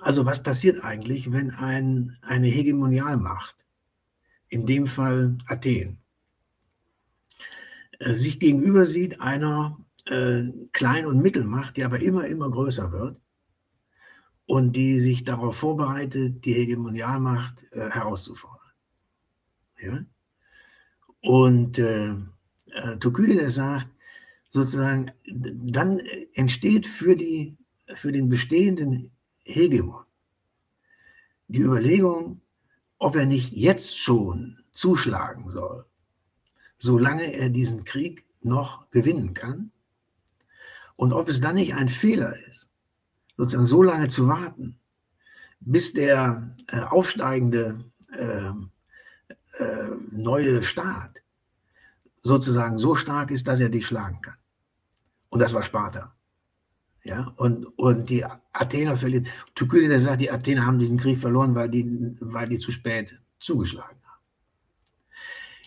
also 0.00 0.26
was 0.26 0.42
passiert 0.42 0.84
eigentlich, 0.84 1.32
wenn 1.32 1.50
ein, 1.52 2.18
eine 2.20 2.48
Hegemonialmacht, 2.48 3.64
in 4.48 4.66
dem 4.66 4.86
Fall 4.86 5.38
Athen, 5.46 5.98
äh, 8.00 8.12
sich 8.12 8.38
gegenüber 8.38 8.84
sieht 8.84 9.20
einer 9.20 9.78
äh, 10.06 10.44
Klein- 10.72 11.06
und 11.06 11.22
Mittelmacht, 11.22 11.76
die 11.76 11.84
aber 11.84 12.00
immer, 12.00 12.26
immer 12.26 12.50
größer 12.50 12.92
wird 12.92 13.18
und 14.46 14.74
die 14.76 15.00
sich 15.00 15.24
darauf 15.24 15.56
vorbereitet, 15.56 16.44
die 16.44 16.52
Hegemonialmacht 16.52 17.64
äh, 17.72 17.90
herauszufordern. 17.90 18.72
Ja? 19.80 20.04
Und 21.24 21.78
äh, 21.78 22.10
äh, 22.10 22.96
Thukydides 23.00 23.54
sagt, 23.54 23.88
sozusagen, 24.50 25.10
dann 25.26 25.98
entsteht 26.34 26.86
für, 26.86 27.16
die, 27.16 27.56
für 27.94 28.12
den 28.12 28.28
bestehenden 28.28 29.10
Hegemon 29.42 30.04
die 31.48 31.62
Überlegung, 31.62 32.40
ob 32.98 33.16
er 33.16 33.26
nicht 33.26 33.52
jetzt 33.52 33.98
schon 33.98 34.58
zuschlagen 34.72 35.48
soll, 35.50 35.86
solange 36.78 37.32
er 37.32 37.48
diesen 37.48 37.84
Krieg 37.84 38.26
noch 38.42 38.90
gewinnen 38.90 39.32
kann, 39.34 39.70
und 40.96 41.12
ob 41.12 41.28
es 41.28 41.40
dann 41.40 41.56
nicht 41.56 41.74
ein 41.74 41.88
Fehler 41.88 42.36
ist, 42.48 42.68
sozusagen 43.36 43.66
so 43.66 43.82
lange 43.82 44.08
zu 44.08 44.28
warten, 44.28 44.78
bis 45.60 45.92
der 45.92 46.54
äh, 46.68 46.80
aufsteigende 46.82 47.84
äh, 48.12 48.52
äh, 49.58 49.88
neue 50.10 50.62
Staat 50.62 51.22
sozusagen 52.22 52.78
so 52.78 52.96
stark 52.96 53.30
ist, 53.30 53.46
dass 53.46 53.60
er 53.60 53.68
dich 53.68 53.86
schlagen 53.86 54.20
kann. 54.22 54.36
Und 55.28 55.40
das 55.40 55.54
war 55.54 55.62
Sparta. 55.62 56.14
Ja, 57.04 57.32
und, 57.36 57.66
und 57.78 58.08
die 58.08 58.24
Athener 58.52 58.96
verlieren. 58.96 59.26
Thukydides 59.54 60.04
sagt, 60.04 60.22
die 60.22 60.30
Athener 60.30 60.64
haben 60.64 60.78
diesen 60.78 60.96
Krieg 60.96 61.18
verloren, 61.18 61.54
weil 61.54 61.68
die, 61.68 62.14
weil 62.20 62.48
die 62.48 62.56
zu 62.58 62.72
spät 62.72 63.20
zugeschlagen 63.40 64.00
haben. 64.04 64.22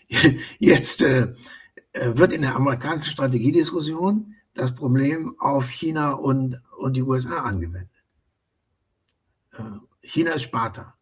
Jetzt 0.58 1.04
äh, 1.04 1.36
wird 1.94 2.34
in 2.34 2.42
der 2.42 2.56
amerikanischen 2.56 3.12
Strategiediskussion 3.12 4.34
das 4.56 4.74
Problem 4.74 5.36
auf 5.40 5.70
China 5.70 6.14
und, 6.14 6.60
und 6.80 6.94
die 6.94 7.04
USA 7.04 7.44
angewendet. 7.44 7.92
Äh, 9.54 9.64
China 10.02 10.32
ist 10.32 10.44
Sparta. 10.44 10.97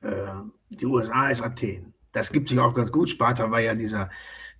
Äh, 0.00 0.26
die 0.70 0.86
USA 0.86 1.28
ist 1.28 1.42
Athen. 1.42 1.94
Das 2.12 2.32
gibt 2.32 2.48
sich 2.48 2.58
auch 2.58 2.74
ganz 2.74 2.92
gut. 2.92 3.10
Sparta 3.10 3.50
war 3.50 3.60
ja 3.60 3.74
dieser, 3.74 4.10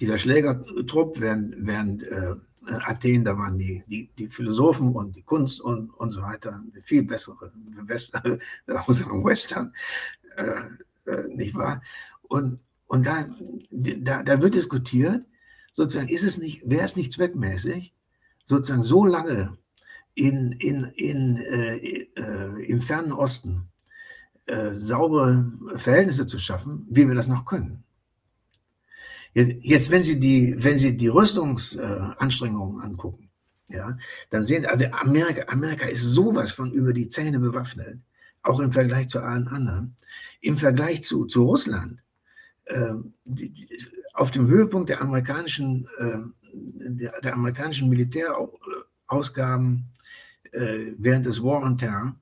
dieser 0.00 0.18
Schlägertrupp, 0.18 1.20
während, 1.20 1.54
während 1.58 2.02
äh, 2.02 2.34
Athen, 2.66 3.24
da 3.24 3.36
waren 3.38 3.58
die, 3.58 3.82
die, 3.86 4.10
die 4.18 4.28
Philosophen 4.28 4.94
und 4.94 5.16
die 5.16 5.22
Kunst 5.22 5.60
und, 5.60 5.90
und 5.90 6.12
so 6.12 6.22
weiter, 6.22 6.62
viel 6.82 7.02
bessere 7.02 7.52
Western, 7.82 8.40
Western 8.66 9.72
äh, 10.36 11.10
äh, 11.10 11.28
nicht 11.28 11.54
wahr? 11.54 11.82
Und, 12.22 12.60
und 12.86 13.06
da, 13.06 13.26
da, 13.70 14.22
da 14.22 14.42
wird 14.42 14.54
diskutiert, 14.54 15.24
sozusagen, 15.72 16.08
ist 16.08 16.24
es 16.24 16.38
nicht, 16.38 16.68
wäre 16.68 16.84
es 16.84 16.96
nicht 16.96 17.12
zweckmäßig, 17.12 17.94
sozusagen 18.44 18.82
so 18.82 19.04
lange 19.04 19.56
in, 20.14 20.52
in, 20.52 20.84
in, 20.96 21.36
äh, 21.36 21.76
äh, 22.16 22.64
im 22.66 22.80
fernen 22.80 23.12
Osten 23.12 23.68
äh, 24.48 24.74
saubere 24.74 25.52
Verhältnisse 25.76 26.26
zu 26.26 26.38
schaffen, 26.38 26.86
wie 26.90 27.06
wir 27.06 27.14
das 27.14 27.28
noch 27.28 27.44
können. 27.44 27.84
Jetzt, 29.34 29.90
wenn 29.90 30.02
Sie 30.02 30.18
die, 30.18 30.56
wenn 30.58 30.78
Sie 30.78 30.96
die 30.96 31.08
Rüstungsanstrengungen 31.08 32.82
angucken, 32.82 33.28
ja, 33.68 33.96
dann 34.30 34.46
sehen 34.46 34.62
Sie, 34.62 34.68
also 34.68 34.86
Amerika, 34.86 35.44
Amerika 35.48 35.86
ist 35.86 36.02
sowas 36.02 36.52
von 36.52 36.72
über 36.72 36.92
die 36.92 37.08
Zähne 37.08 37.38
bewaffnet, 37.38 37.98
auch 38.42 38.60
im 38.60 38.72
Vergleich 38.72 39.08
zu 39.08 39.20
allen 39.20 39.48
anderen. 39.48 39.94
Im 40.40 40.56
Vergleich 40.56 41.02
zu, 41.02 41.26
zu 41.26 41.44
Russland, 41.44 42.00
äh, 42.64 42.94
die, 43.24 43.50
die, 43.50 43.68
auf 44.14 44.30
dem 44.30 44.46
Höhepunkt 44.46 44.88
der 44.88 45.02
amerikanischen, 45.02 45.88
äh, 45.98 46.18
der, 46.52 47.20
der, 47.20 47.34
amerikanischen 47.34 47.90
Militärausgaben 47.90 49.90
äh, 50.52 50.92
während 50.98 51.26
des 51.26 51.42
War 51.42 51.62
on 51.62 51.76
Terror, 51.76 52.16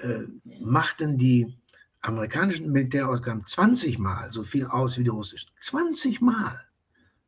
äh, 0.00 0.24
machten 0.60 1.18
die 1.18 1.56
amerikanischen 2.00 2.70
Militärausgaben 2.70 3.44
20 3.44 3.98
Mal 3.98 4.30
so 4.30 4.44
viel 4.44 4.66
aus 4.66 4.98
wie 4.98 5.04
die 5.04 5.10
russischen. 5.10 5.50
20 5.60 6.20
Mal. 6.20 6.60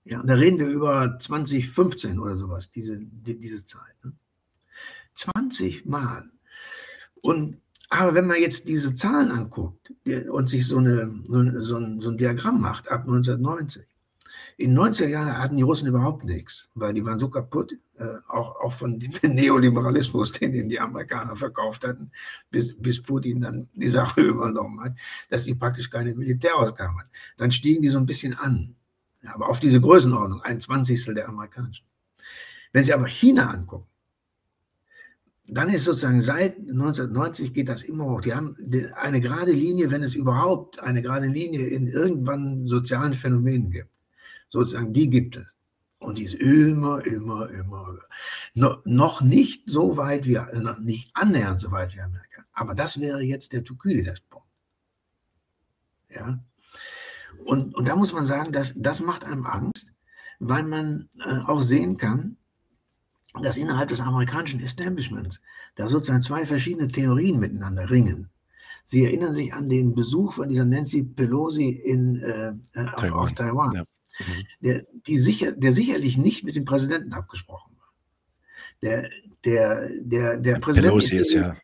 Ja, 0.05 0.23
da 0.23 0.35
reden 0.35 0.59
wir 0.59 0.69
über 0.69 1.19
2015 1.19 2.19
oder 2.19 2.37
sowas, 2.37 2.71
diese, 2.71 2.99
die, 2.99 3.39
diese 3.39 3.65
Zeit. 3.67 3.95
Ne? 4.05 4.13
20 5.15 5.87
Mal. 5.87 6.31
Und, 7.21 7.61
aber 7.91 8.15
wenn 8.15 8.27
man 8.27 8.41
jetzt 8.41 8.69
diese 8.69 8.95
Zahlen 8.95 9.31
anguckt 9.31 9.93
und 10.31 10.49
sich 10.49 10.67
so, 10.67 10.79
eine, 10.79 11.23
so, 11.25 11.43
so, 11.61 11.77
ein, 11.77 12.01
so 12.01 12.11
ein 12.11 12.19
Diagramm 12.19 12.61
macht 12.61 12.89
ab 12.91 13.03
1990, 13.03 13.88
in 14.61 14.75
den 14.75 14.79
90er 14.81 15.07
Jahren 15.07 15.39
hatten 15.39 15.57
die 15.57 15.63
Russen 15.63 15.87
überhaupt 15.87 16.25
nichts, 16.25 16.69
weil 16.75 16.93
die 16.93 17.05
waren 17.05 17.17
so 17.17 17.31
kaputt, 17.31 17.75
äh, 17.97 18.17
auch, 18.27 18.57
auch 18.57 18.73
von 18.73 18.99
dem 18.99 19.13
Neoliberalismus, 19.23 20.33
den, 20.33 20.51
den 20.51 20.69
die 20.69 20.81
Amerikaner 20.81 21.37
verkauft 21.37 21.87
hatten, 21.87 22.11
bis, 22.51 22.77
bis 22.77 23.01
Putin 23.01 23.41
dann 23.41 23.69
die 23.75 23.89
Sache 23.89 24.21
übernommen 24.35 24.81
hat, 24.81 24.97
dass 25.31 25.45
sie 25.45 25.55
praktisch 25.55 25.89
keine 25.89 26.13
Militärausgaben 26.13 26.99
hatten. 26.99 27.11
Dann 27.37 27.53
stiegen 27.53 27.83
die 27.83 27.89
so 27.89 27.99
ein 27.99 28.07
bisschen 28.07 28.35
an, 28.35 28.75
aber 29.25 29.49
auf 29.49 29.61
diese 29.61 29.81
Größenordnung, 29.81 30.43
ein 30.43 30.59
Zwanzigstel 30.59 31.15
der 31.15 31.29
amerikanischen. 31.29 31.87
Wenn 32.73 32.83
Sie 32.83 32.93
aber 32.93 33.07
China 33.07 33.51
angucken, 33.51 33.87
dann 35.47 35.71
ist 35.71 35.85
sozusagen 35.85 36.21
seit 36.21 36.59
1990 36.59 37.55
geht 37.55 37.69
das 37.69 37.85
immer 37.85 38.07
hoch. 38.07 38.21
Die 38.21 38.35
haben 38.35 38.57
eine 38.97 39.21
gerade 39.21 39.53
Linie, 39.53 39.91
wenn 39.93 40.03
es 40.03 40.17
überhaupt 40.17 40.81
eine 40.81 41.01
gerade 41.01 41.27
Linie 41.27 41.69
in 41.69 41.87
irgendwann 41.87 42.67
sozialen 42.67 43.15
Phänomenen 43.15 43.71
gibt 43.71 43.89
sozusagen, 44.49 44.93
die 44.93 45.11
gibt 45.11 45.37
es. 45.37 45.47
Und 45.99 46.19
die 46.19 46.25
ist 46.25 46.35
immer, 46.35 47.05
immer, 47.05 47.51
immer 47.51 47.99
no, 48.55 48.77
noch 48.85 49.21
nicht 49.21 49.69
so 49.69 49.97
weit 49.97 50.27
wie, 50.27 50.39
noch 50.55 50.79
nicht 50.79 51.11
annähernd 51.15 51.61
so 51.61 51.73
weit 51.73 51.95
wie 51.95 52.01
Amerika. 52.01 52.45
Aber 52.53 52.75
das 52.75 53.01
wäre 53.01 53.23
jetzt 53.23 53.53
der 53.53 53.65
Thukydides-Punkt. 53.65 54.47
Ja. 56.11 56.39
Und, 57.45 57.75
und 57.75 57.89
da 57.89 57.97
muss 57.97 58.13
man 58.13 58.25
sagen, 58.25 58.53
dass, 58.53 58.75
das 58.77 59.01
macht 59.01 59.25
einem 59.25 59.47
Angst, 59.47 59.93
weil 60.39 60.63
man 60.63 61.09
äh, 61.25 61.39
auch 61.47 61.63
sehen 61.63 61.97
kann, 61.97 62.37
dass 63.43 63.57
innerhalb 63.57 63.89
des 63.89 64.01
amerikanischen 64.01 64.61
Establishments 64.61 65.41
da 65.75 65.87
sozusagen 65.87 66.23
zwei 66.23 66.47
verschiedene 66.47 66.89
Theorien 66.89 67.39
miteinander 67.39 67.91
ringen. 67.91 68.31
Sie 68.85 69.05
erinnern 69.05 69.33
sich 69.33 69.53
an 69.53 69.69
den 69.69 69.95
Besuch 69.95 70.33
von 70.33 70.49
dieser 70.49 70.65
Nancy 70.65 71.03
Pelosi 71.03 71.69
in, 71.69 72.17
äh, 72.17 72.55
äh 72.73 72.87
auf 72.87 73.01
Taiwan. 73.01 73.19
Auf 73.19 73.33
Taiwan. 73.35 73.73
Ja. 73.73 73.85
Mhm. 74.19 74.47
der, 74.61 74.87
die 75.07 75.19
sicher, 75.19 75.53
der 75.53 75.73
sicherlich 75.73 76.19
nicht 76.19 76.45
mit 76.45 76.57
dem 76.57 76.65
Präsidenten 76.65 77.13
abgesprochen 77.13 77.73
war. 77.77 77.93
Der, 78.83 79.11
der, 79.45 79.91
der, 80.01 80.39
der 80.39 80.59
Präsident 80.61 81.03
ist, 81.03 81.13
diese, 81.13 81.37
ja. 81.37 81.57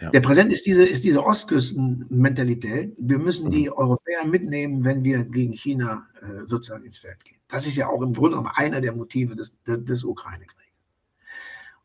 Ja. 0.00 0.10
Der 0.10 0.20
Präsident 0.20 0.52
ist 0.52 0.66
diese, 0.66 0.84
ist 0.84 1.04
diese 1.04 1.24
Ostküstenmentalität. 1.24 2.94
Wir 2.98 3.18
müssen 3.18 3.50
die 3.50 3.66
mhm. 3.66 3.74
Europäer 3.74 4.24
mitnehmen, 4.26 4.82
wenn 4.84 5.04
wir 5.04 5.24
gegen 5.24 5.52
China 5.52 6.08
äh, 6.20 6.44
sozusagen 6.46 6.84
ins 6.84 6.98
Feld 6.98 7.24
gehen. 7.24 7.38
Das 7.46 7.66
ist 7.66 7.76
ja 7.76 7.88
auch 7.88 8.02
im 8.02 8.12
Grunde 8.12 8.30
genommen 8.30 8.50
einer 8.54 8.80
der 8.80 8.92
Motive 8.92 9.36
des, 9.36 9.56
des, 9.62 9.84
des 9.84 10.04
Ukraine-Krieges. 10.04 10.82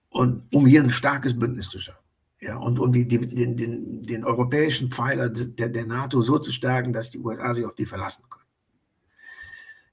Und 0.10 0.44
um 0.52 0.66
hier 0.66 0.82
ein 0.82 0.90
starkes 0.90 1.38
Bündnis 1.38 1.70
zu 1.70 1.80
schaffen. 1.80 2.04
Ja, 2.42 2.58
und 2.58 2.80
um 2.80 2.92
die, 2.94 3.08
die, 3.08 3.28
den, 3.28 3.58
den, 3.58 4.02
den 4.02 4.24
europäischen 4.24 4.90
Pfeiler 4.90 5.30
der, 5.30 5.70
der 5.70 5.86
NATO 5.86 6.22
so 6.22 6.40
zu 6.40 6.52
stärken, 6.52 6.94
dass 6.94 7.12
die 7.12 7.20
USA 7.20 7.54
sich 7.54 7.66
auf 7.66 7.76
die 7.76 7.86
verlassen 7.86 8.24
können. 8.30 8.39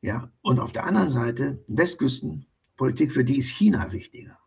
Ja, 0.06 0.30
und 0.40 0.60
auf 0.60 0.70
der 0.70 0.84
anderen 0.84 1.08
Seite 1.08 1.64
Westküstenpolitik, 1.66 3.10
für 3.10 3.24
die 3.24 3.38
ist 3.38 3.48
China 3.48 3.90
wichtiger. 3.90 4.38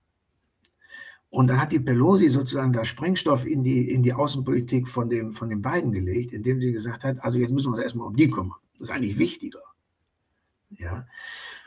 Und 1.30 1.48
dann 1.48 1.60
hat 1.60 1.74
die 1.74 1.82
Pelosi 1.82 2.30
sozusagen 2.30 2.72
da 2.72 2.86
Sprengstoff 2.86 3.46
in 3.46 3.66
die, 3.66 3.92
in 3.92 4.02
die 4.02 4.14
Außenpolitik 4.14 4.88
von, 4.88 5.10
dem, 5.10 5.34
von 5.34 5.50
den 5.50 5.62
beiden 5.62 5.92
gelegt, 5.92 6.32
indem 6.32 6.62
sie 6.62 6.72
gesagt 6.72 7.04
hat, 7.04 7.22
also 7.26 7.40
jetzt 7.40 7.52
müssen 7.52 7.66
wir 7.66 7.72
uns 7.72 7.82
erstmal 7.82 8.08
um 8.08 8.16
die 8.16 8.30
kümmern. 8.30 8.58
Das 8.78 8.88
ist 8.88 8.96
eigentlich 8.96 9.20
wichtiger. 9.20 9.60
Ja. 10.78 11.06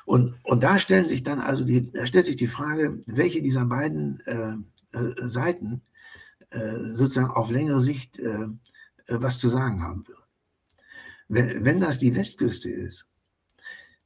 Und, 0.06 0.36
und 0.42 0.62
da 0.62 0.78
stellen 0.78 1.06
sich 1.06 1.22
dann 1.22 1.40
also 1.40 1.62
die, 1.62 1.92
da 1.92 2.06
stellt 2.06 2.24
sich 2.24 2.36
die 2.36 2.48
Frage, 2.48 3.02
welche 3.04 3.42
dieser 3.42 3.66
beiden 3.66 4.20
äh, 4.20 4.54
äh, 4.96 5.28
Seiten 5.28 5.82
äh, 6.48 6.78
sozusagen 6.94 7.30
auf 7.30 7.50
längere 7.50 7.82
Sicht 7.82 8.18
äh, 8.18 8.48
was 9.06 9.38
zu 9.38 9.50
sagen 9.50 9.82
haben 9.82 10.08
wird. 10.08 10.26
Wenn, 11.28 11.62
wenn 11.66 11.80
das 11.80 11.98
die 11.98 12.14
Westküste 12.14 12.70
ist, 12.70 13.11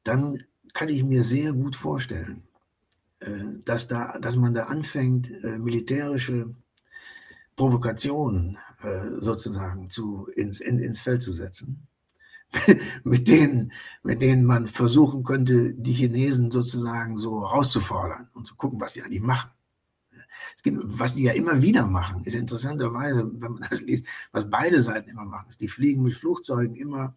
dann 0.06 0.42
kann 0.72 0.88
ich 0.88 1.02
mir 1.04 1.24
sehr 1.24 1.52
gut 1.52 1.76
vorstellen, 1.76 2.42
äh, 3.20 3.28
dass, 3.64 3.88
da, 3.88 4.18
dass 4.18 4.36
man 4.36 4.54
da 4.54 4.64
anfängt, 4.64 5.30
äh, 5.42 5.58
militärische 5.58 6.54
Provokationen 7.56 8.58
äh, 8.82 9.18
sozusagen 9.18 9.90
zu, 9.90 10.28
ins, 10.34 10.60
in, 10.60 10.78
ins 10.78 11.00
Feld 11.00 11.22
zu 11.22 11.32
setzen, 11.32 11.88
mit, 13.04 13.26
denen, 13.28 13.72
mit 14.02 14.20
denen 14.20 14.44
man 14.44 14.66
versuchen 14.66 15.24
könnte, 15.24 15.74
die 15.74 15.94
Chinesen 15.94 16.50
sozusagen 16.50 17.16
so 17.16 17.38
rauszufordern 17.44 18.28
und 18.34 18.46
zu 18.46 18.54
gucken, 18.54 18.80
was 18.80 18.92
sie 18.92 19.02
eigentlich 19.02 19.22
machen. 19.22 19.50
Es 20.54 20.62
gibt, 20.62 20.78
was 20.82 21.14
die 21.14 21.24
ja 21.24 21.32
immer 21.32 21.62
wieder 21.62 21.86
machen, 21.86 22.22
ist 22.24 22.34
interessanterweise, 22.34 23.30
wenn 23.40 23.52
man 23.52 23.66
das 23.70 23.80
liest, 23.80 24.06
was 24.32 24.50
beide 24.50 24.82
Seiten 24.82 25.10
immer 25.10 25.24
machen, 25.24 25.48
ist, 25.48 25.60
die 25.60 25.68
fliegen 25.68 26.02
mit 26.02 26.14
Flugzeugen 26.14 26.76
immer 26.76 27.16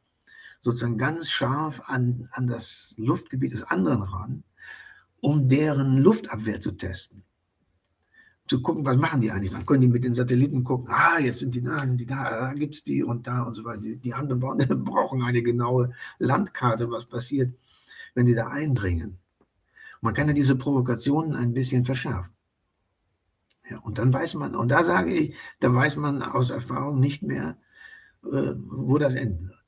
sozusagen 0.62 0.98
ganz 0.98 1.30
scharf 1.30 1.82
an, 1.86 2.30
an 2.32 2.48
das 2.48 2.96
Luftgebiet 2.98 3.54
des 3.54 3.64
anderen 3.64 4.02
ran 4.04 4.44
um 5.22 5.50
deren 5.50 5.98
Luftabwehr 5.98 6.62
zu 6.62 6.72
testen. 6.72 7.24
Zu 8.48 8.62
gucken, 8.62 8.86
was 8.86 8.98
machen 8.98 9.22
die 9.22 9.32
eigentlich. 9.32 9.52
Dann 9.52 9.66
können 9.66 9.82
die 9.82 9.88
mit 9.88 10.04
den 10.04 10.16
Satelliten 10.16 10.64
gucken, 10.64 10.88
ah, 10.90 11.20
jetzt 11.20 11.40
sind 11.40 11.54
die 11.54 11.62
da, 11.62 11.86
sind 11.86 12.00
die 12.00 12.08
da, 12.08 12.30
da 12.30 12.54
gibt 12.54 12.76
es 12.76 12.84
die 12.84 13.04
und 13.04 13.28
da 13.28 13.44
und 13.44 13.54
so 13.54 13.64
weiter. 13.64 13.82
Die, 13.82 13.98
die 13.98 14.14
anderen 14.14 14.40
brauchen 14.40 15.22
eine 15.24 15.44
genaue 15.44 15.92
Landkarte, 16.18 16.90
was 16.90 17.06
passiert, 17.06 17.54
wenn 18.16 18.26
sie 18.26 18.34
da 18.34 18.48
eindringen. 18.48 19.20
Man 20.02 20.14
kann 20.14 20.28
ja 20.28 20.34
diese 20.34 20.56
Provokationen 20.56 21.36
ein 21.36 21.54
bisschen 21.54 21.86
verschärfen. 21.86 22.34
Ja, 23.70 23.80
und 23.80 24.00
dann 24.00 24.12
weiß 24.12 24.34
man, 24.36 24.56
und 24.56 24.70
da 24.70 24.84
sage 24.84 25.14
ich, 25.14 25.36
da 25.60 25.74
weiß 25.74 25.98
man 25.98 26.24
aus 26.24 26.50
Erfahrung 26.50 27.00
nicht 27.00 27.22
mehr, 27.22 27.58
äh, 28.24 28.54
wo 28.56 28.98
das 28.98 29.14
enden 29.14 29.50
wird. 29.50 29.59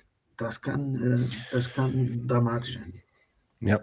Das 0.41 0.61
kann, 0.61 0.95
äh, 0.95 1.35
das 1.51 1.71
kann 1.71 2.27
dramatisch 2.27 2.77
enden. 2.77 3.01
Ja, 3.59 3.79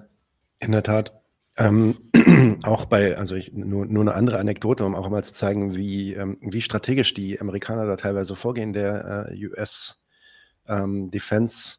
in 0.59 0.73
der 0.73 0.83
Tat. 0.83 1.15
Ähm, 1.57 1.97
auch 2.65 2.85
bei, 2.85 3.17
also 3.17 3.37
ich, 3.37 3.53
nur, 3.53 3.87
nur 3.87 4.03
eine 4.03 4.15
andere 4.15 4.39
Anekdote, 4.39 4.85
um 4.85 4.95
auch 4.95 5.09
mal 5.09 5.25
zu 5.25 5.33
zeigen, 5.33 5.77
wie, 5.77 6.15
ähm, 6.15 6.39
wie 6.41 6.63
strategisch 6.63 7.15
die 7.15 7.41
Amerikaner 7.41 7.87
da 7.87 7.97
teilweise 7.97 8.35
vorgehen. 8.35 8.73
Der 8.73 9.29
äh, 9.31 9.47
US 9.47 10.01
ähm, 10.67 11.11
Defense 11.13 11.77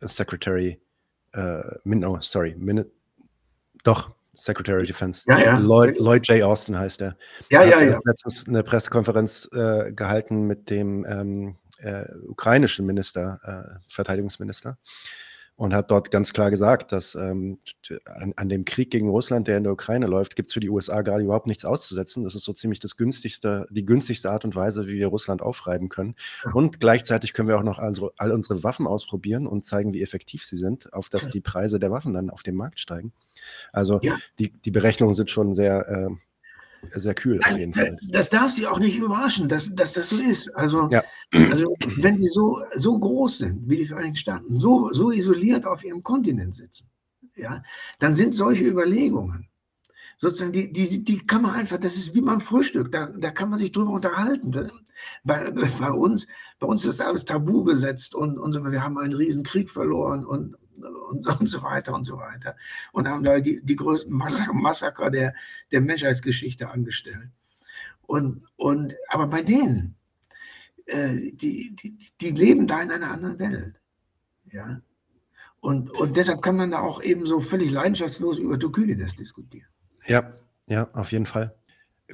Secretary, 0.00 0.80
äh, 1.32 1.62
no, 1.84 2.18
sorry, 2.20 2.54
Min 2.58 2.86
doch, 3.84 4.14
Secretary 4.34 4.80
of 4.80 4.86
Defense, 4.86 5.24
ja, 5.26 5.38
ja. 5.38 5.58
Lloyd, 5.58 5.98
Lloyd, 5.98 6.26
J. 6.26 6.42
Austin 6.42 6.78
heißt 6.78 7.02
er. 7.02 7.16
Ja, 7.50 7.60
hat 7.60 7.68
ja, 7.68 7.82
ja. 7.82 7.98
letztens 8.04 8.48
eine 8.48 8.62
Pressekonferenz 8.62 9.48
äh, 9.52 9.92
gehalten 9.92 10.46
mit 10.46 10.70
dem 10.70 11.04
ähm, 11.06 11.56
äh, 11.82 12.06
ukrainischen 12.26 12.86
Minister, 12.86 13.40
äh, 13.44 13.92
Verteidigungsminister 13.92 14.78
und 15.56 15.74
hat 15.74 15.90
dort 15.90 16.10
ganz 16.10 16.32
klar 16.32 16.50
gesagt, 16.50 16.92
dass 16.92 17.14
ähm, 17.14 17.58
an, 18.06 18.32
an, 18.36 18.48
dem 18.48 18.64
Krieg 18.64 18.90
gegen 18.90 19.08
Russland, 19.10 19.46
der 19.46 19.58
in 19.58 19.64
der 19.64 19.72
Ukraine 19.72 20.06
läuft, 20.06 20.34
gibt 20.34 20.48
es 20.48 20.54
für 20.54 20.60
die 20.60 20.70
USA 20.70 21.02
gerade 21.02 21.22
überhaupt 21.22 21.46
nichts 21.46 21.64
auszusetzen. 21.64 22.24
Das 22.24 22.34
ist 22.34 22.44
so 22.44 22.52
ziemlich 22.52 22.80
das 22.80 22.96
günstigste, 22.96 23.66
die 23.70 23.84
günstigste 23.84 24.30
Art 24.30 24.44
und 24.44 24.56
Weise, 24.56 24.86
wie 24.86 24.94
wir 24.94 25.08
Russland 25.08 25.42
aufreiben 25.42 25.88
können. 25.88 26.16
Und 26.52 26.80
gleichzeitig 26.80 27.32
können 27.32 27.48
wir 27.48 27.58
auch 27.58 27.62
noch 27.62 27.78
also 27.78 28.12
all 28.16 28.32
unsere 28.32 28.64
Waffen 28.64 28.86
ausprobieren 28.86 29.46
und 29.46 29.64
zeigen, 29.64 29.92
wie 29.92 30.02
effektiv 30.02 30.44
sie 30.44 30.56
sind, 30.56 30.92
auf 30.92 31.08
dass 31.08 31.28
die 31.28 31.40
Preise 31.40 31.78
der 31.78 31.90
Waffen 31.90 32.14
dann 32.14 32.30
auf 32.30 32.42
dem 32.42 32.56
Markt 32.56 32.80
steigen. 32.80 33.12
Also 33.72 34.00
ja. 34.02 34.16
die, 34.38 34.52
die 34.52 34.70
Berechnungen 34.70 35.14
sind 35.14 35.30
schon 35.30 35.54
sehr 35.54 35.88
äh, 35.88 36.08
sehr 36.94 37.14
kühl 37.14 37.40
auf 37.42 37.56
jeden 37.56 37.74
Fall. 37.74 37.96
Das 38.08 38.30
darf 38.30 38.50
sie 38.50 38.66
auch 38.66 38.78
nicht 38.78 38.96
überraschen, 38.96 39.48
dass, 39.48 39.74
dass 39.74 39.92
das 39.92 40.08
so 40.08 40.16
ist. 40.16 40.50
Also, 40.50 40.88
ja. 40.90 41.02
also 41.50 41.74
wenn 41.96 42.16
sie 42.16 42.28
so, 42.28 42.60
so 42.74 42.98
groß 42.98 43.38
sind 43.38 43.68
wie 43.68 43.76
die 43.76 43.86
Vereinigten 43.86 44.16
Staaten, 44.16 44.58
so, 44.58 44.92
so 44.92 45.10
isoliert 45.10 45.66
auf 45.66 45.84
ihrem 45.84 46.02
Kontinent 46.02 46.56
sitzen, 46.56 46.90
ja, 47.34 47.62
dann 47.98 48.14
sind 48.14 48.34
solche 48.34 48.64
Überlegungen, 48.64 49.48
sozusagen, 50.22 50.52
die, 50.52 50.72
die, 50.72 51.02
die 51.02 51.26
kann 51.26 51.42
man 51.42 51.54
einfach, 51.54 51.78
das 51.78 51.96
ist 51.96 52.14
wie 52.14 52.20
man 52.20 52.40
Frühstück, 52.40 52.92
da, 52.92 53.06
da 53.06 53.30
kann 53.30 53.50
man 53.50 53.58
sich 53.58 53.72
drüber 53.72 53.90
unterhalten. 53.90 54.70
Bei, 55.24 55.50
bei, 55.50 55.90
uns, 55.90 56.28
bei 56.60 56.66
uns 56.66 56.84
ist 56.84 57.00
alles 57.00 57.24
tabu 57.24 57.64
gesetzt 57.64 58.14
und, 58.14 58.38
und 58.38 58.54
wir 58.70 58.82
haben 58.82 58.98
einen 58.98 59.14
riesen 59.14 59.42
Krieg 59.42 59.70
verloren 59.70 60.24
und, 60.24 60.56
und, 60.78 61.26
und 61.40 61.46
so 61.46 61.62
weiter 61.62 61.94
und 61.94 62.04
so 62.04 62.16
weiter. 62.18 62.56
Und 62.92 63.08
haben 63.08 63.24
da 63.24 63.40
die, 63.40 63.60
die 63.62 63.76
größten 63.76 64.12
Massaker, 64.12 64.52
Massaker 64.52 65.10
der, 65.10 65.34
der 65.70 65.80
Menschheitsgeschichte 65.80 66.70
angestellt. 66.70 67.30
Und, 68.02 68.44
und, 68.56 68.94
aber 69.08 69.26
bei 69.26 69.42
denen, 69.42 69.96
äh, 70.86 71.32
die, 71.32 71.74
die, 71.74 71.96
die 72.20 72.30
leben 72.30 72.66
da 72.66 72.82
in 72.82 72.90
einer 72.90 73.10
anderen 73.10 73.38
Welt. 73.38 73.80
Ja. 74.50 74.80
Und, 75.60 75.90
und 75.90 76.16
deshalb 76.16 76.42
kann 76.42 76.56
man 76.56 76.72
da 76.72 76.80
auch 76.80 77.02
eben 77.02 77.26
so 77.26 77.40
völlig 77.40 77.70
leidenschaftslos 77.70 78.38
über 78.38 78.58
Thukydides 78.58 79.16
diskutieren. 79.16 79.68
Ja, 80.06 80.34
ja, 80.66 80.90
auf 80.92 81.12
jeden 81.12 81.26
Fall. 81.26 81.54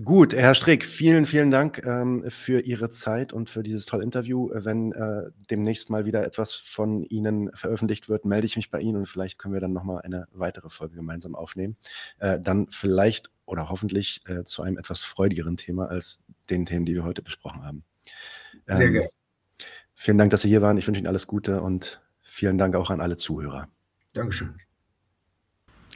Gut, 0.05 0.33
Herr 0.33 0.55
Strick, 0.55 0.85
vielen, 0.85 1.27
vielen 1.27 1.51
Dank 1.51 1.85
ähm, 1.85 2.25
für 2.29 2.61
Ihre 2.61 2.89
Zeit 2.91 3.33
und 3.33 3.51
für 3.51 3.65
dieses 3.65 3.85
tolle 3.85 4.05
Interview. 4.05 4.49
Wenn 4.53 4.93
äh, 4.93 5.31
demnächst 5.51 5.91
mal 5.91 6.05
wieder 6.05 6.25
etwas 6.25 6.53
von 6.53 7.03
Ihnen 7.03 7.51
veröffentlicht 7.55 8.09
wird, 8.09 8.25
melde 8.25 8.47
ich 8.47 8.57
mich 8.57 8.71
bei 8.71 8.81
Ihnen 8.81 8.99
und 8.99 9.07
vielleicht 9.07 9.39
können 9.39 9.55
wir 9.55 9.61
dann 9.61 9.73
nochmal 9.73 10.03
eine 10.03 10.29
weitere 10.31 10.71
Folge 10.71 10.95
gemeinsam 10.95 11.35
aufnehmen. 11.35 11.77
Äh, 12.19 12.39
dann 12.41 12.69
vielleicht 12.71 13.33
oder 13.45 13.71
hoffentlich 13.71 14.23
äh, 14.27 14.45
zu 14.45 14.63
einem 14.63 14.79
etwas 14.79 15.03
freudigeren 15.03 15.57
Thema 15.57 15.89
als 15.89 16.23
den 16.49 16.65
Themen, 16.65 16.85
die 16.85 16.95
wir 16.95 17.05
heute 17.05 17.23
besprochen 17.23 17.65
haben. 17.65 17.83
Ähm, 18.69 18.77
Sehr 18.77 18.91
gerne. 18.91 19.11
Vielen 19.95 20.19
Dank, 20.19 20.31
dass 20.31 20.43
Sie 20.43 20.49
hier 20.49 20.63
waren. 20.63 20.79
Ich 20.79 20.87
wünsche 20.87 21.01
Ihnen 21.01 21.09
alles 21.09 21.27
Gute 21.27 21.61
und 21.61 22.01
vielen 22.23 22.57
Dank 22.57 22.77
auch 22.77 22.91
an 22.91 23.01
alle 23.01 23.17
Zuhörer. 23.17 23.69
Dankeschön. 24.13 24.61